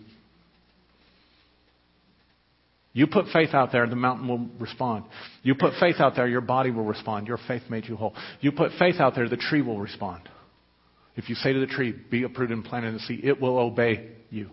You 2.92 3.06
put 3.06 3.26
faith 3.32 3.50
out 3.52 3.70
there, 3.70 3.86
the 3.86 3.96
mountain 3.96 4.26
will 4.26 4.48
respond. 4.58 5.04
You 5.42 5.54
put 5.54 5.74
faith 5.78 5.96
out 6.00 6.16
there, 6.16 6.26
your 6.26 6.40
body 6.40 6.70
will 6.70 6.84
respond. 6.84 7.28
Your 7.28 7.38
faith 7.46 7.62
made 7.70 7.86
you 7.86 7.96
whole. 7.96 8.14
You 8.40 8.50
put 8.50 8.72
faith 8.78 8.96
out 8.98 9.14
there, 9.14 9.28
the 9.28 9.36
tree 9.36 9.62
will 9.62 9.78
respond. 9.78 10.28
If 11.20 11.28
you 11.28 11.34
say 11.34 11.52
to 11.52 11.60
the 11.60 11.66
tree, 11.66 11.92
be 11.92 12.22
uprooted 12.22 12.56
and 12.56 12.64
planted 12.64 12.88
in 12.88 12.94
the 12.94 13.00
sea, 13.00 13.20
it 13.22 13.38
will 13.38 13.58
obey 13.58 14.08
you. 14.30 14.48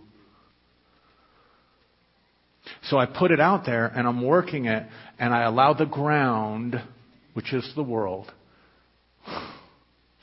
So 2.84 2.98
I 2.98 3.06
put 3.06 3.32
it 3.32 3.40
out 3.40 3.66
there 3.66 3.86
and 3.86 4.06
I'm 4.06 4.22
working 4.22 4.66
it 4.66 4.86
and 5.18 5.34
I 5.34 5.44
allow 5.44 5.74
the 5.74 5.86
ground, 5.86 6.76
which 7.36 7.54
is 7.54 7.72
the 7.78 7.84
world, 7.84 8.30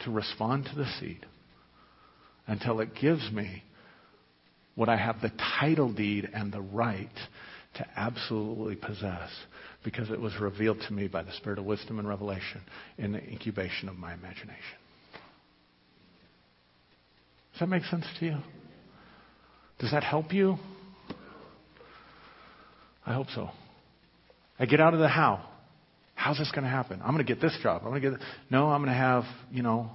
to 0.04 0.10
respond 0.10 0.66
to 0.66 0.74
the 0.74 0.84
seed 1.00 1.24
until 2.46 2.80
it 2.80 2.90
gives 2.94 3.32
me 3.32 3.62
what 4.74 4.90
I 4.90 4.98
have 4.98 5.22
the 5.22 5.32
title 5.58 5.90
deed 5.90 6.28
and 6.34 6.52
the 6.52 6.60
right 6.60 7.08
to 7.76 7.86
absolutely 7.96 8.76
possess 8.76 9.30
because 9.82 10.10
it 10.10 10.20
was 10.20 10.38
revealed 10.38 10.82
to 10.88 10.92
me 10.92 11.08
by 11.08 11.22
the 11.22 11.32
Spirit 11.32 11.58
of 11.58 11.64
wisdom 11.64 11.98
and 11.98 12.06
revelation 12.06 12.60
in 12.98 13.12
the 13.12 13.24
incubation 13.30 13.88
of 13.88 13.96
my 13.96 14.12
imagination. 14.12 14.76
Does 17.54 17.60
that 17.60 17.68
make 17.68 17.84
sense 17.84 18.04
to 18.18 18.26
you? 18.26 18.36
Does 19.78 19.92
that 19.92 20.02
help 20.02 20.32
you? 20.32 20.56
I 23.06 23.14
hope 23.14 23.28
so. 23.32 23.48
I 24.58 24.66
get 24.66 24.80
out 24.80 24.92
of 24.92 24.98
the 24.98 25.06
how. 25.06 25.40
How's 26.16 26.36
this 26.38 26.50
going 26.50 26.64
to 26.64 26.70
happen? 26.70 27.00
I'm 27.00 27.12
going 27.14 27.24
to 27.24 27.32
get 27.32 27.40
this 27.40 27.56
job. 27.62 27.82
I'm 27.84 27.90
going 27.90 28.02
to 28.02 28.10
get. 28.10 28.20
No, 28.50 28.70
I'm 28.70 28.80
going 28.80 28.92
to 28.92 28.98
have. 28.98 29.22
You 29.52 29.62
know. 29.62 29.90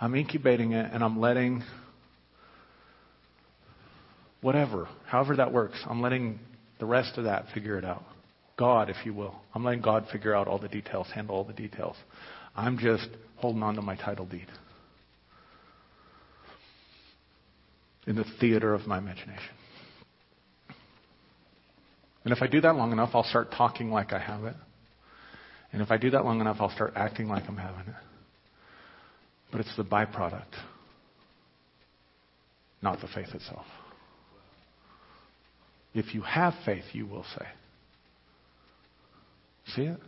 I'm 0.00 0.16
incubating 0.16 0.72
it, 0.72 0.90
and 0.92 1.04
I'm 1.04 1.20
letting 1.20 1.62
whatever, 4.40 4.88
however 5.06 5.36
that 5.36 5.52
works. 5.52 5.78
I'm 5.88 6.02
letting 6.02 6.40
the 6.80 6.86
rest 6.86 7.16
of 7.16 7.24
that 7.24 7.46
figure 7.54 7.78
it 7.78 7.84
out. 7.84 8.02
God, 8.58 8.90
if 8.90 8.96
you 9.04 9.14
will. 9.14 9.36
I'm 9.54 9.64
letting 9.64 9.82
God 9.82 10.06
figure 10.10 10.34
out 10.34 10.48
all 10.48 10.58
the 10.58 10.68
details, 10.68 11.06
handle 11.14 11.36
all 11.36 11.44
the 11.44 11.52
details. 11.52 11.96
I'm 12.56 12.76
just 12.76 13.08
holding 13.36 13.62
on 13.62 13.76
to 13.76 13.82
my 13.82 13.94
title 13.94 14.26
deed 14.26 14.48
in 18.06 18.16
the 18.16 18.24
theater 18.40 18.74
of 18.74 18.86
my 18.86 18.98
imagination. 18.98 19.54
And 22.24 22.32
if 22.32 22.42
I 22.42 22.46
do 22.46 22.60
that 22.62 22.74
long 22.74 22.92
enough, 22.92 23.10
I'll 23.14 23.24
start 23.24 23.50
talking 23.50 23.90
like 23.90 24.12
I 24.12 24.18
have 24.18 24.44
it. 24.44 24.56
And 25.72 25.82
if 25.82 25.90
I 25.90 25.96
do 25.96 26.10
that 26.10 26.24
long 26.24 26.40
enough, 26.40 26.56
I'll 26.60 26.70
start 26.70 26.92
acting 26.96 27.28
like 27.28 27.44
I'm 27.48 27.56
having 27.56 27.80
it. 27.80 27.94
But 29.50 29.60
it's 29.60 29.76
the 29.76 29.84
byproduct, 29.84 30.42
not 32.82 33.00
the 33.00 33.08
faith 33.08 33.34
itself. 33.34 33.66
If 35.94 36.14
you 36.14 36.22
have 36.22 36.54
faith, 36.64 36.84
you 36.92 37.06
will 37.06 37.24
say. 37.38 37.46
See 39.74 39.82
it? 39.82 39.98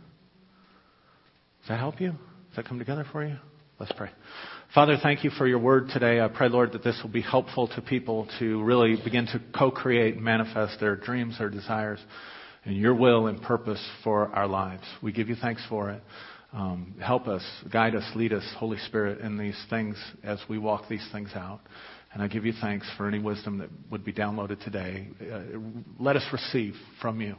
Does 1.61 1.69
that 1.69 1.79
help 1.79 1.99
you? 2.01 2.11
Does 2.11 2.57
that 2.57 2.65
come 2.67 2.79
together 2.79 3.05
for 3.11 3.25
you? 3.25 3.37
Let's 3.79 3.91
pray. 3.91 4.09
Father, 4.77 4.99
thank 5.01 5.23
you 5.23 5.31
for 5.31 5.47
your 5.47 5.57
word 5.57 5.89
today. 5.89 6.21
I 6.21 6.27
pray, 6.27 6.49
Lord, 6.49 6.73
that 6.73 6.83
this 6.83 6.99
will 7.01 7.09
be 7.09 7.23
helpful 7.23 7.67
to 7.69 7.81
people 7.81 8.27
to 8.37 8.61
really 8.61 8.95
begin 9.03 9.25
to 9.25 9.41
co 9.57 9.71
create 9.71 10.13
and 10.13 10.23
manifest 10.23 10.79
their 10.79 10.95
dreams, 10.95 11.39
their 11.39 11.49
desires, 11.49 11.97
and 12.63 12.77
your 12.77 12.93
will 12.93 13.25
and 13.25 13.41
purpose 13.41 13.83
for 14.03 14.27
our 14.35 14.45
lives. 14.45 14.83
We 15.01 15.11
give 15.11 15.29
you 15.29 15.35
thanks 15.35 15.65
for 15.67 15.89
it. 15.89 16.03
Um, 16.53 16.93
help 17.01 17.27
us, 17.27 17.41
guide 17.73 17.95
us, 17.95 18.03
lead 18.13 18.33
us, 18.33 18.43
Holy 18.59 18.77
Spirit, 18.85 19.21
in 19.21 19.35
these 19.35 19.59
things 19.67 19.97
as 20.23 20.39
we 20.47 20.59
walk 20.59 20.87
these 20.87 21.09
things 21.11 21.31
out. 21.33 21.61
And 22.13 22.21
I 22.21 22.27
give 22.27 22.45
you 22.45 22.53
thanks 22.61 22.87
for 22.97 23.07
any 23.07 23.17
wisdom 23.17 23.57
that 23.57 23.69
would 23.89 24.05
be 24.05 24.13
downloaded 24.13 24.63
today. 24.63 25.07
Uh, 25.19 25.39
let 25.97 26.15
us 26.15 26.25
receive 26.31 26.75
from 27.01 27.19
you 27.19 27.35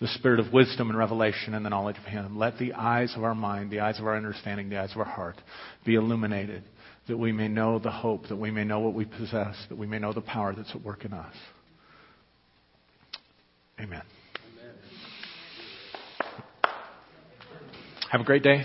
the 0.00 0.08
spirit 0.08 0.40
of 0.40 0.52
wisdom 0.52 0.88
and 0.88 0.98
revelation 0.98 1.54
and 1.54 1.64
the 1.64 1.70
knowledge 1.70 1.98
of 1.98 2.04
Him. 2.04 2.38
Let 2.38 2.58
the 2.58 2.72
eyes 2.72 3.12
of 3.16 3.24
our 3.24 3.34
mind, 3.34 3.70
the 3.70 3.80
eyes 3.80 3.98
of 3.98 4.06
our 4.06 4.16
understanding, 4.16 4.70
the 4.70 4.78
eyes 4.78 4.92
of 4.92 4.98
our 4.98 5.04
heart 5.04 5.36
be 5.84 5.94
illuminated 5.94 6.64
that 7.08 7.16
we 7.16 7.32
may 7.32 7.48
know 7.48 7.78
the 7.78 7.90
hope, 7.90 8.28
that 8.28 8.36
we 8.36 8.50
may 8.50 8.64
know 8.64 8.78
what 8.80 8.94
we 8.94 9.04
possess, 9.04 9.56
that 9.68 9.76
we 9.76 9.86
may 9.86 9.98
know 9.98 10.12
the 10.12 10.20
power 10.20 10.54
that's 10.54 10.70
at 10.74 10.82
work 10.82 11.04
in 11.04 11.12
us. 11.12 11.34
Amen. 13.80 14.02
Amen. 14.52 14.74
Have 18.10 18.20
a 18.20 18.24
great 18.24 18.42
day. 18.42 18.64